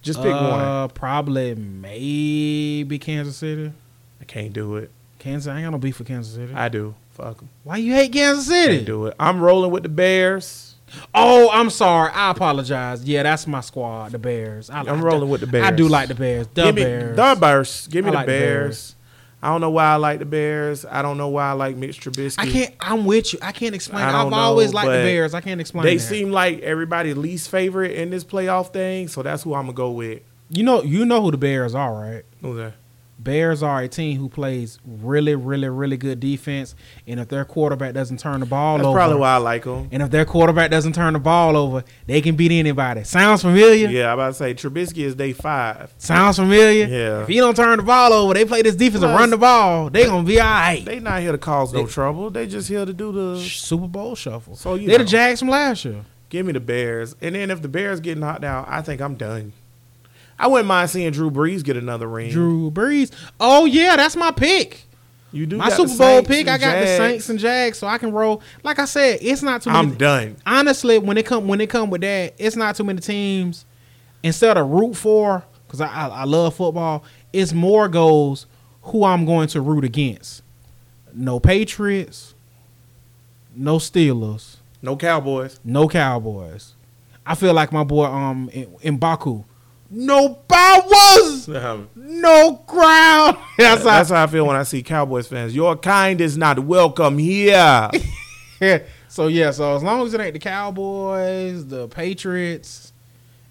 Just 0.00 0.22
pick 0.22 0.32
one. 0.32 0.42
Uh, 0.60 0.88
Probably 0.88 1.54
maybe 1.54 2.98
Kansas 2.98 3.36
City. 3.36 3.72
I 4.20 4.24
can't 4.24 4.52
do 4.54 4.76
it. 4.76 4.90
Kansas, 5.18 5.48
I 5.50 5.56
ain't 5.56 5.64
got 5.66 5.70
no 5.70 5.78
beef 5.78 5.96
for 5.96 6.04
Kansas 6.04 6.34
City. 6.34 6.52
I 6.54 6.68
do. 6.68 6.94
Fuck 7.10 7.38
them. 7.38 7.48
Why 7.64 7.76
you 7.78 7.92
hate 7.94 8.12
Kansas 8.12 8.46
City? 8.46 8.76
Can't 8.76 8.86
do 8.86 9.06
it. 9.06 9.14
I'm 9.18 9.40
rolling 9.40 9.70
with 9.70 9.82
the 9.82 9.88
Bears. 9.88 10.76
Oh, 11.14 11.50
I'm 11.52 11.68
sorry. 11.70 12.10
I 12.12 12.30
apologize. 12.30 13.04
Yeah, 13.04 13.22
that's 13.24 13.46
my 13.46 13.60
squad, 13.60 14.12
the 14.12 14.18
Bears. 14.18 14.70
I, 14.70 14.80
I'm 14.80 14.88
I- 14.88 15.02
rolling 15.02 15.28
with 15.28 15.40
the 15.40 15.46
Bears. 15.46 15.66
I 15.66 15.70
do 15.70 15.88
like 15.88 16.08
the 16.08 16.14
Bears. 16.14 16.46
The 16.54 16.64
Give 16.64 16.74
me 16.74 16.82
Bears. 16.84 17.16
the 17.16 17.36
Bears. 17.40 17.88
Give 17.88 18.04
me 18.04 18.08
I 18.08 18.12
the 18.12 18.16
like 18.16 18.26
the 18.26 18.32
Bears. 18.32 18.66
Bears. 18.66 18.94
I 19.40 19.48
don't 19.50 19.60
know 19.60 19.70
why 19.70 19.84
I 19.84 19.96
like 19.96 20.18
the 20.18 20.24
Bears. 20.24 20.84
I 20.84 21.00
don't 21.02 21.16
know 21.16 21.28
why 21.28 21.50
I 21.50 21.52
like 21.52 21.76
Mitch 21.76 22.00
Trubisky. 22.00 22.36
I 22.38 22.50
can't. 22.50 22.74
I'm 22.80 23.04
with 23.04 23.32
you. 23.32 23.38
I 23.40 23.52
can't 23.52 23.74
explain. 23.74 24.02
I 24.02 24.22
I've 24.24 24.30
know, 24.30 24.36
always 24.36 24.74
liked 24.74 24.86
the 24.86 24.92
Bears. 24.94 25.32
I 25.32 25.40
can't 25.40 25.60
explain. 25.60 25.84
They 25.84 25.96
that. 25.96 26.02
seem 26.02 26.32
like 26.32 26.58
everybody's 26.60 27.16
least 27.16 27.48
favorite 27.48 27.92
in 27.92 28.10
this 28.10 28.24
playoff 28.24 28.72
thing, 28.72 29.06
so 29.06 29.22
that's 29.22 29.44
who 29.44 29.54
I'm 29.54 29.66
gonna 29.66 29.74
go 29.74 29.92
with. 29.92 30.22
You 30.50 30.64
know. 30.64 30.82
You 30.82 31.04
know 31.04 31.22
who 31.22 31.30
the 31.30 31.36
Bears 31.36 31.74
are, 31.76 31.92
right? 31.94 32.24
Who's 32.40 32.56
that? 32.56 32.74
Bears 33.20 33.64
are 33.64 33.80
a 33.82 33.88
team 33.88 34.16
who 34.18 34.28
plays 34.28 34.78
really, 34.86 35.34
really, 35.34 35.68
really 35.68 35.96
good 35.96 36.20
defense, 36.20 36.76
and 37.06 37.18
if 37.18 37.28
their 37.28 37.44
quarterback 37.44 37.92
doesn't 37.92 38.20
turn 38.20 38.38
the 38.40 38.46
ball 38.46 38.74
over. 38.74 38.78
That's 38.84 38.86
over, 38.88 38.96
probably 38.98 39.16
why 39.16 39.34
I 39.34 39.36
like 39.38 39.64
them. 39.64 39.88
and 39.90 40.02
if 40.04 40.10
their 40.10 40.24
quarterback 40.24 40.70
doesn't 40.70 40.92
turn 40.94 41.14
the 41.14 41.18
ball 41.18 41.56
over, 41.56 41.82
they 42.06 42.20
can 42.20 42.36
beat 42.36 42.52
anybody. 42.52 43.02
Sounds 43.02 43.42
familiar? 43.42 43.88
Yeah, 43.88 44.08
I'm 44.12 44.14
about 44.20 44.28
to 44.28 44.34
say 44.34 44.54
Trubisky 44.54 44.98
is 44.98 45.16
day 45.16 45.32
five. 45.32 45.92
Sounds 45.98 46.36
familiar? 46.36 46.86
Yeah. 46.86 47.22
If 47.22 47.28
he 47.28 47.38
don't 47.38 47.56
turn 47.56 47.78
the 47.78 47.82
ball 47.82 48.12
over, 48.12 48.34
they 48.34 48.44
play 48.44 48.62
this 48.62 48.76
defense 48.76 49.02
and 49.02 49.12
run 49.12 49.30
the 49.30 49.36
ball. 49.36 49.90
They 49.90 50.06
gonna 50.06 50.22
be 50.26 50.40
all 50.40 50.46
right. 50.46 50.84
They 50.84 51.00
not 51.00 51.20
here 51.20 51.32
to 51.32 51.38
cause 51.38 51.72
no 51.72 51.82
They- 51.86 51.90
trouble. 51.92 52.30
They 52.30 52.46
just 52.46 52.68
here 52.68 52.84
to 52.86 52.92
do 52.92 53.10
the. 53.10 53.40
Super 53.40 53.88
Bowl 53.88 54.14
shuffle. 54.14 54.54
So 54.54 54.74
you 54.76 54.86
They're 54.86 54.98
the. 54.98 55.04
Jags 55.04 55.40
from 55.40 55.48
last 55.48 55.84
year. 55.84 56.04
Give 56.28 56.44
me 56.46 56.52
the 56.52 56.60
Bears, 56.60 57.16
and 57.22 57.34
then 57.34 57.50
if 57.50 57.62
the 57.62 57.68
Bears 57.68 58.00
get 58.00 58.16
knocked 58.18 58.44
out, 58.44 58.66
I 58.68 58.82
think 58.82 59.00
I'm 59.00 59.14
done. 59.14 59.54
I 60.38 60.46
wouldn't 60.46 60.68
mind 60.68 60.90
seeing 60.90 61.10
Drew 61.12 61.30
Brees 61.30 61.64
get 61.64 61.76
another 61.76 62.06
ring. 62.08 62.30
Drew 62.30 62.70
Brees. 62.70 63.10
Oh 63.40 63.64
yeah, 63.64 63.96
that's 63.96 64.14
my 64.16 64.30
pick. 64.30 64.82
you 65.32 65.46
do 65.46 65.56
My 65.56 65.68
Super 65.70 65.88
Bowl 65.88 65.96
Saints 65.96 66.28
pick. 66.28 66.48
I 66.48 66.58
got 66.58 66.78
the 66.80 66.86
Saints 66.86 67.28
and 67.28 67.38
Jags, 67.38 67.78
so 67.78 67.86
I 67.86 67.98
can 67.98 68.12
roll. 68.12 68.40
Like 68.62 68.78
I 68.78 68.84
said, 68.84 69.18
it's 69.20 69.42
not 69.42 69.62
too 69.62 69.70
many. 69.70 69.88
I'm 69.88 69.94
done. 69.96 70.36
honestly, 70.46 70.98
when 70.98 71.18
it 71.18 71.26
come 71.26 71.48
when 71.48 71.60
it 71.60 71.68
come 71.70 71.90
with 71.90 72.02
that, 72.02 72.34
it's 72.38 72.56
not 72.56 72.76
too 72.76 72.84
many 72.84 73.00
teams. 73.00 73.64
Instead 74.22 74.56
of 74.56 74.68
root 74.68 74.94
for, 74.94 75.44
because 75.66 75.80
I, 75.80 75.86
I 75.88 76.06
I 76.08 76.24
love 76.24 76.54
football, 76.54 77.04
it's 77.32 77.52
more 77.52 77.88
goes 77.88 78.46
who 78.82 79.04
I'm 79.04 79.24
going 79.26 79.48
to 79.48 79.60
root 79.60 79.84
against. 79.84 80.42
No 81.12 81.40
Patriots, 81.40 82.34
no 83.54 83.78
Steelers, 83.78 84.56
No 84.82 84.96
Cowboys. 84.96 85.58
no 85.64 85.88
Cowboys. 85.88 86.74
I 87.26 87.34
feel 87.34 87.52
like 87.54 87.72
my 87.72 87.84
boy 87.84 88.04
um 88.06 88.48
in, 88.52 88.74
in 88.82 88.96
Baku, 88.98 89.44
no 89.90 90.38
Bowers, 90.46 91.48
Um, 91.48 91.88
no 91.96 92.62
ground. 92.66 93.36
That's 93.58 93.82
how 93.82 93.90
That's 93.90 94.10
how 94.10 94.24
I 94.24 94.26
feel 94.26 94.46
when 94.46 94.56
I 94.56 94.62
see 94.62 94.82
Cowboys 94.82 95.26
fans. 95.28 95.54
Your 95.54 95.76
kind 95.76 96.20
is 96.20 96.36
not 96.36 96.58
welcome 96.58 97.18
here. 97.18 97.90
So 99.10 99.28
yeah, 99.28 99.52
so 99.52 99.74
as 99.74 99.82
long 99.82 100.06
as 100.06 100.12
it 100.12 100.20
ain't 100.20 100.34
the 100.34 100.38
Cowboys, 100.38 101.66
the 101.66 101.88
Patriots, 101.88 102.92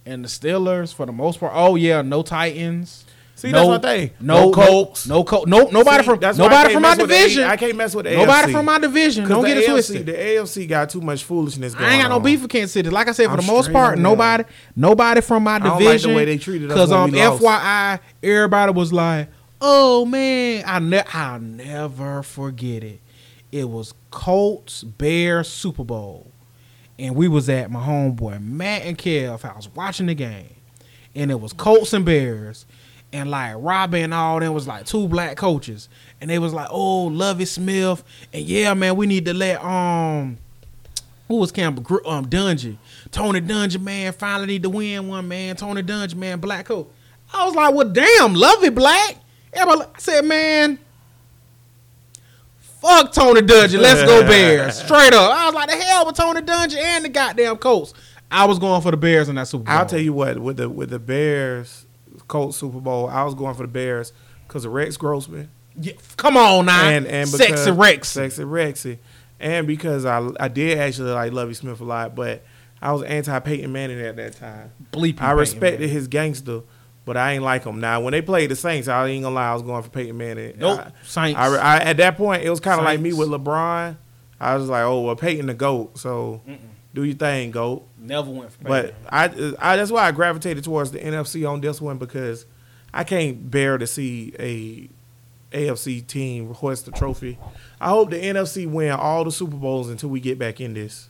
and 0.06 0.24
the 0.24 0.28
Steelers, 0.28 0.94
for 0.94 1.06
the 1.08 1.12
most 1.12 1.40
part. 1.40 1.52
Oh 1.56 1.76
yeah, 1.76 2.02
no 2.04 2.22
Titans. 2.22 3.04
See, 3.38 3.52
no, 3.52 3.70
that's 3.70 3.84
my 3.84 3.92
thing. 3.92 4.12
No, 4.20 4.46
No 4.46 4.52
Colts. 4.52 5.06
No, 5.08 5.24
Col- 5.24 5.46
no, 5.46 5.66
nobody 5.70 6.00
See, 6.04 6.10
from 6.10 6.20
that's 6.20 6.40
why 6.40 6.46
I 6.46 6.50
nobody 6.50 6.74
from 6.74 6.82
my 6.82 6.90
mess 6.90 6.98
with 6.98 7.10
the 7.10 7.16
A- 7.16 7.18
division. 7.20 7.44
I 7.44 7.56
can't 7.56 7.76
mess 7.76 7.94
with 7.96 8.06
the 8.06 8.12
nobody 8.16 8.48
AFC. 8.48 8.52
from 8.52 8.66
my 8.66 8.80
division. 8.80 9.30
Don't 9.30 9.42
the 9.44 9.48
get 9.50 9.58
it 9.60 9.64
AFC, 9.66 9.72
twisted. 9.72 10.06
The 10.08 10.12
AFC 10.14 10.68
got 10.68 10.90
too 10.90 11.02
much 11.02 11.24
foolishness 11.24 11.76
going 11.76 11.86
I 11.86 11.94
ain't 11.94 12.02
got 12.02 12.10
no 12.10 12.16
on. 12.16 12.24
beef 12.24 12.42
with 12.42 12.50
Kansas 12.50 12.72
City. 12.72 12.90
Like 12.90 13.08
I 13.08 13.12
said, 13.12 13.26
for 13.28 13.34
I'm 13.34 13.38
the 13.38 13.44
most 13.44 13.72
part, 13.72 13.98
on 13.98 14.02
nobody, 14.02 14.44
nobody 14.76 15.22
from 15.22 15.44
my 15.44 15.60
don't 15.60 15.70
like 15.70 15.80
division. 15.84 16.10
the 16.12 16.18
way 16.18 16.26
they 16.26 16.40
treated 16.40 16.72
us 16.72 16.74
Because 16.76 16.90
when 16.90 17.00
um, 17.00 17.12
we 17.12 17.24
lost. 17.24 17.44
FYI, 17.44 18.00
everybody 18.24 18.72
was 18.72 18.92
like, 18.92 19.30
"Oh 19.62 20.04
man, 20.06 20.64
I 20.66 20.80
ne- 20.80 21.04
I'll 21.14 21.40
never 21.40 22.24
forget 22.24 22.84
it. 22.84 23.02
It 23.52 23.70
was 23.70 23.94
Colts 24.10 24.82
Bears 24.84 25.48
Super 25.48 25.84
Bowl, 25.84 26.32
and 26.98 27.16
we 27.16 27.28
was 27.28 27.50
at 27.50 27.70
my 27.70 27.86
homeboy 27.86 28.42
Matt 28.44 28.82
and 28.82 28.98
Kev 28.98 29.46
I 29.46 29.56
was 29.56 29.70
watching 29.76 30.08
the 30.08 30.16
game, 30.16 30.56
and 31.14 31.30
it 31.30 31.40
was 31.40 31.54
Colts 31.54 31.94
and 31.94 32.04
Bears." 32.04 32.66
And 33.14 33.32
like 33.32 33.56
Robin 33.58 34.04
and 34.04 34.14
all 34.14 34.40
them 34.40 34.54
was 34.54 34.68
like 34.68 34.86
two 34.86 35.08
black 35.08 35.38
coaches, 35.38 35.88
and 36.20 36.30
they 36.30 36.40
was 36.40 36.54
like, 36.54 36.68
"Oh, 36.70 37.06
Lovie 37.06 37.46
Smith, 37.46 38.04
and 38.34 38.44
yeah, 38.44 38.74
man, 38.74 38.98
we 38.98 39.08
need 39.08 39.24
to 39.26 39.34
let 39.34 39.64
um 39.64 40.38
who 41.28 41.36
was 41.36 41.52
Campbell? 41.52 41.84
Um, 42.06 42.26
Dungy. 42.26 42.78
Tony 43.12 43.42
Dungy, 43.42 43.82
man, 43.82 44.14
finally 44.14 44.48
need 44.48 44.64
to 44.64 44.70
win 44.70 45.08
one, 45.08 45.28
man. 45.28 45.56
Tony 45.56 45.84
Dungy, 45.84 46.16
man, 46.16 46.40
black 46.40 46.66
coat. 46.66 46.92
I 47.34 47.46
was 47.46 47.56
like, 47.56 47.74
well, 47.74 47.90
damn, 47.90 48.34
Lovie 48.34 48.70
black. 48.70 49.18
Everybody 49.52 49.90
I 49.94 50.00
said, 50.00 50.26
man, 50.26 50.80
fuck 52.60 53.12
Tony 53.12 53.42
Dungy. 53.42 53.80
Let's 53.80 54.04
go 54.04 54.22
Bears. 54.28 54.82
Straight 54.82 55.14
up. 55.14 55.32
I 55.32 55.46
was 55.48 55.56
like, 55.56 55.70
the 55.70 55.76
hell 55.76 56.06
with 56.06 56.16
Tony 56.16 56.42
Dungy 56.42 56.78
and 56.78 57.04
the 57.06 57.10
goddamn 57.10 57.58
Colts. 57.58 57.94
I 58.32 58.46
was 58.46 58.60
going 58.60 58.82
for 58.82 58.92
the 58.92 58.98
Bears 58.98 59.30
in 59.30 59.36
that 59.36 59.48
Super 59.48 59.66
Bowl. 59.66 59.74
I'll 59.74 59.86
tell 59.86 60.00
you 60.00 60.14
what, 60.14 60.40
with 60.40 60.58
the 60.58 60.70
with 60.70 60.90
the 60.90 61.00
Bears 61.00 61.86
Colts 62.28 62.58
Super 62.58 62.80
Bowl, 62.80 63.08
I 63.08 63.24
was 63.24 63.34
going 63.36 63.56
for 63.56 63.64
the 63.64 63.68
Bears 63.70 64.14
because 64.48 64.66
of 64.66 64.72
Rex 64.74 64.98
Grossman 64.98 65.50
Yeah, 65.80 65.94
come 66.18 66.38
on 66.38 66.66
now. 66.66 66.88
and 66.90 67.06
and 67.08 67.32
because, 67.32 67.48
Sexy 67.48 67.72
Rex. 67.72 68.08
sexy 68.10 68.44
Rexy, 68.44 68.98
and 69.40 69.68
because 69.68 70.06
I 70.06 70.28
I 70.40 70.48
did 70.48 70.78
actually 70.78 71.12
like 71.12 71.32
Lovie 71.34 71.54
Smith 71.54 71.80
a 71.82 71.84
lot, 71.86 72.16
but 72.16 72.44
I 72.82 72.92
was 72.92 73.04
anti 73.04 73.40
Peyton 73.40 73.72
Manning 73.72 74.00
at 74.02 74.16
that 74.18 74.34
time. 74.38 74.72
Bleep 74.92 75.22
I 75.22 75.32
respected 75.32 75.90
his 75.90 76.08
gangster, 76.08 76.62
but 77.06 77.18
I 77.18 77.34
ain't 77.34 77.44
like 77.44 77.64
him. 77.64 77.80
Now 77.80 78.02
when 78.02 78.12
they 78.12 78.22
played 78.22 78.52
the 78.52 78.56
Saints, 78.56 78.88
I 78.88 79.08
ain't 79.08 79.24
gonna 79.24 79.34
lie, 79.36 79.50
I 79.50 79.54
was 79.54 79.64
going 79.64 79.82
for 79.84 79.90
Peyton 79.90 80.18
Manning. 80.18 80.56
Nope. 80.58 80.80
I, 80.80 80.92
Saints. 81.06 81.40
I, 81.40 81.56
I- 81.56 81.80
at 81.80 81.98
that 81.98 82.18
point, 82.18 82.44
it 82.44 82.50
was 82.50 82.60
kind 82.60 82.80
of 82.80 82.86
like 82.86 83.00
me 83.00 83.14
with 83.14 83.30
LeBron. 83.30 83.98
I 84.40 84.56
was 84.56 84.70
like, 84.70 84.84
oh 84.84 85.02
well, 85.02 85.16
Peyton 85.16 85.48
the 85.48 85.54
goat, 85.56 85.98
so 85.98 86.42
do 86.94 87.04
your 87.04 87.16
thing, 87.16 87.52
goat. 87.52 87.87
Never 88.08 88.32
went 88.32 88.52
for 88.52 88.64
But 88.64 88.96
I, 89.10 89.26
I 89.60 89.76
that's 89.76 89.92
why 89.92 90.08
I 90.08 90.12
gravitated 90.12 90.64
towards 90.64 90.92
the 90.92 91.00
NFC 91.00 91.50
on 91.50 91.62
this 91.62 91.82
one 91.82 91.98
because 91.98 92.46
I 92.94 93.04
can't 93.04 93.52
bear 93.52 93.78
to 93.78 93.86
see 93.86 94.34
a 94.40 94.90
AFC 95.56 96.06
team 96.06 96.54
hoist 96.54 96.86
the 96.86 96.92
trophy. 96.92 97.38
I 97.80 97.90
hope 97.90 98.10
the 98.10 98.22
NFC 98.22 98.70
win 98.70 98.92
all 98.92 99.24
the 99.24 99.32
Super 99.32 99.58
Bowls 99.58 99.90
until 99.90 100.10
we 100.10 100.20
get 100.20 100.40
back 100.40 100.62
in 100.62 100.74
this. 100.74 101.10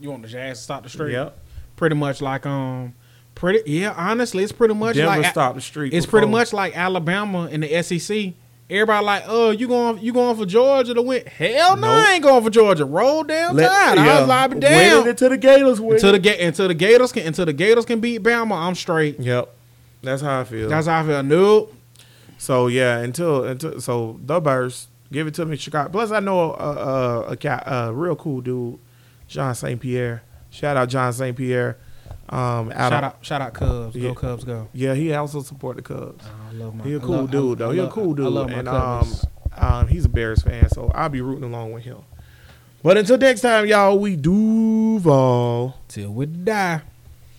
you 0.00 0.10
want 0.10 0.22
the 0.22 0.28
Jazz 0.28 0.58
to 0.58 0.64
stop 0.64 0.82
the 0.82 0.88
streak? 0.88 1.12
Yep. 1.12 1.38
Pretty 1.76 1.96
much 1.96 2.20
like 2.20 2.46
um, 2.46 2.94
pretty 3.34 3.62
yeah. 3.70 3.94
Honestly, 3.96 4.42
it's 4.42 4.52
pretty 4.52 4.74
much 4.74 4.96
Denver 4.96 5.20
like 5.20 5.30
stopped 5.30 5.56
the 5.56 5.60
streak. 5.60 5.92
It's 5.92 6.06
pretty 6.06 6.26
much 6.26 6.52
like 6.52 6.76
Alabama 6.76 7.46
in 7.46 7.60
the 7.60 7.82
SEC. 7.82 8.34
Everybody 8.70 9.04
like, 9.04 9.24
oh, 9.26 9.50
you 9.50 9.68
going 9.68 9.98
you 9.98 10.12
going 10.12 10.36
for 10.36 10.46
Georgia 10.46 10.94
to 10.94 11.02
win? 11.02 11.26
Hell 11.26 11.76
no, 11.76 11.88
Nope. 11.94 12.06
I 12.08 12.14
ain't 12.14 12.22
going 12.22 12.42
for 12.42 12.48
Georgia. 12.50 12.84
Roll 12.84 13.22
down 13.22 13.56
Let- 13.56 13.68
tide. 13.68 13.98
I 13.98 14.06
yeah, 14.06 14.20
was 14.20 14.28
like, 14.28 14.50
win 14.50 14.60
damn. 14.60 15.06
it 15.06 15.10
until 15.10 15.28
the 15.28 15.36
Gators 15.36 15.80
win. 15.80 15.94
Until 15.94 16.12
the 16.18 16.46
until 16.46 16.68
the 16.68 16.74
Gators 16.74 17.12
can 17.12 17.26
until 17.26 17.44
the 17.44 17.52
Gators 17.52 17.84
can 17.84 18.00
beat 18.00 18.22
Bama, 18.22 18.56
I'm 18.56 18.74
straight. 18.74 19.20
yep, 19.20 19.54
that's 20.02 20.22
how 20.22 20.40
I 20.40 20.44
feel. 20.44 20.68
That's 20.68 20.86
how 20.86 21.02
I 21.02 21.06
feel. 21.06 21.22
Nope. 21.22 21.74
so 22.38 22.68
yeah, 22.68 22.98
until 22.98 23.44
until 23.44 23.80
so 23.80 24.18
the 24.24 24.40
Bears 24.40 24.88
give 25.12 25.26
it 25.26 25.34
to 25.34 25.44
me, 25.44 25.56
Chicago. 25.56 25.90
Plus, 25.90 26.10
I 26.10 26.20
know 26.20 26.54
a 26.54 26.54
a, 26.54 27.36
a, 27.44 27.88
a 27.88 27.92
real 27.92 28.16
cool 28.16 28.40
dude, 28.40 28.78
John 29.28 29.54
St. 29.54 29.78
Pierre. 29.80 30.22
Shout 30.50 30.76
out 30.76 30.88
John 30.88 31.12
St. 31.12 31.36
Pierre. 31.36 31.76
Um, 32.32 32.72
out 32.72 32.90
Shout 32.90 32.92
of- 32.92 33.04
out 33.04 33.16
shout 33.20 33.42
out 33.42 33.52
Cubs. 33.52 33.94
Yeah. 33.94 34.08
Go 34.08 34.14
Cubs 34.14 34.44
go. 34.44 34.68
Yeah, 34.72 34.94
he 34.94 35.12
also 35.12 35.42
support 35.42 35.76
the 35.76 35.82
Cubs. 35.82 36.24
Oh, 36.26 36.48
I 36.50 36.52
love 36.54 36.74
my 36.74 36.84
He 36.84 36.94
a 36.94 37.00
cool 37.00 37.16
love- 37.16 37.30
dude 37.30 37.58
though. 37.58 37.70
He 37.72 37.78
a 37.78 37.88
cool 37.88 38.14
dude, 38.14 38.24
I 38.26 38.28
love 38.30 38.50
my 38.50 38.56
and 38.58 38.68
um, 38.68 38.74
Cubs. 39.00 39.26
um, 39.56 39.88
he's 39.88 40.06
a 40.06 40.08
Bears 40.08 40.42
fan, 40.42 40.68
so 40.70 40.90
I'll 40.94 41.08
be 41.10 41.20
rooting 41.20 41.44
along 41.44 41.72
with 41.72 41.84
him. 41.84 41.98
But 42.82 42.96
until 42.96 43.18
next 43.18 43.42
time, 43.42 43.66
y'all, 43.66 43.98
we 43.98 44.16
Duval. 44.16 45.76
till 45.88 46.10
we 46.10 46.26
die. 46.26 46.80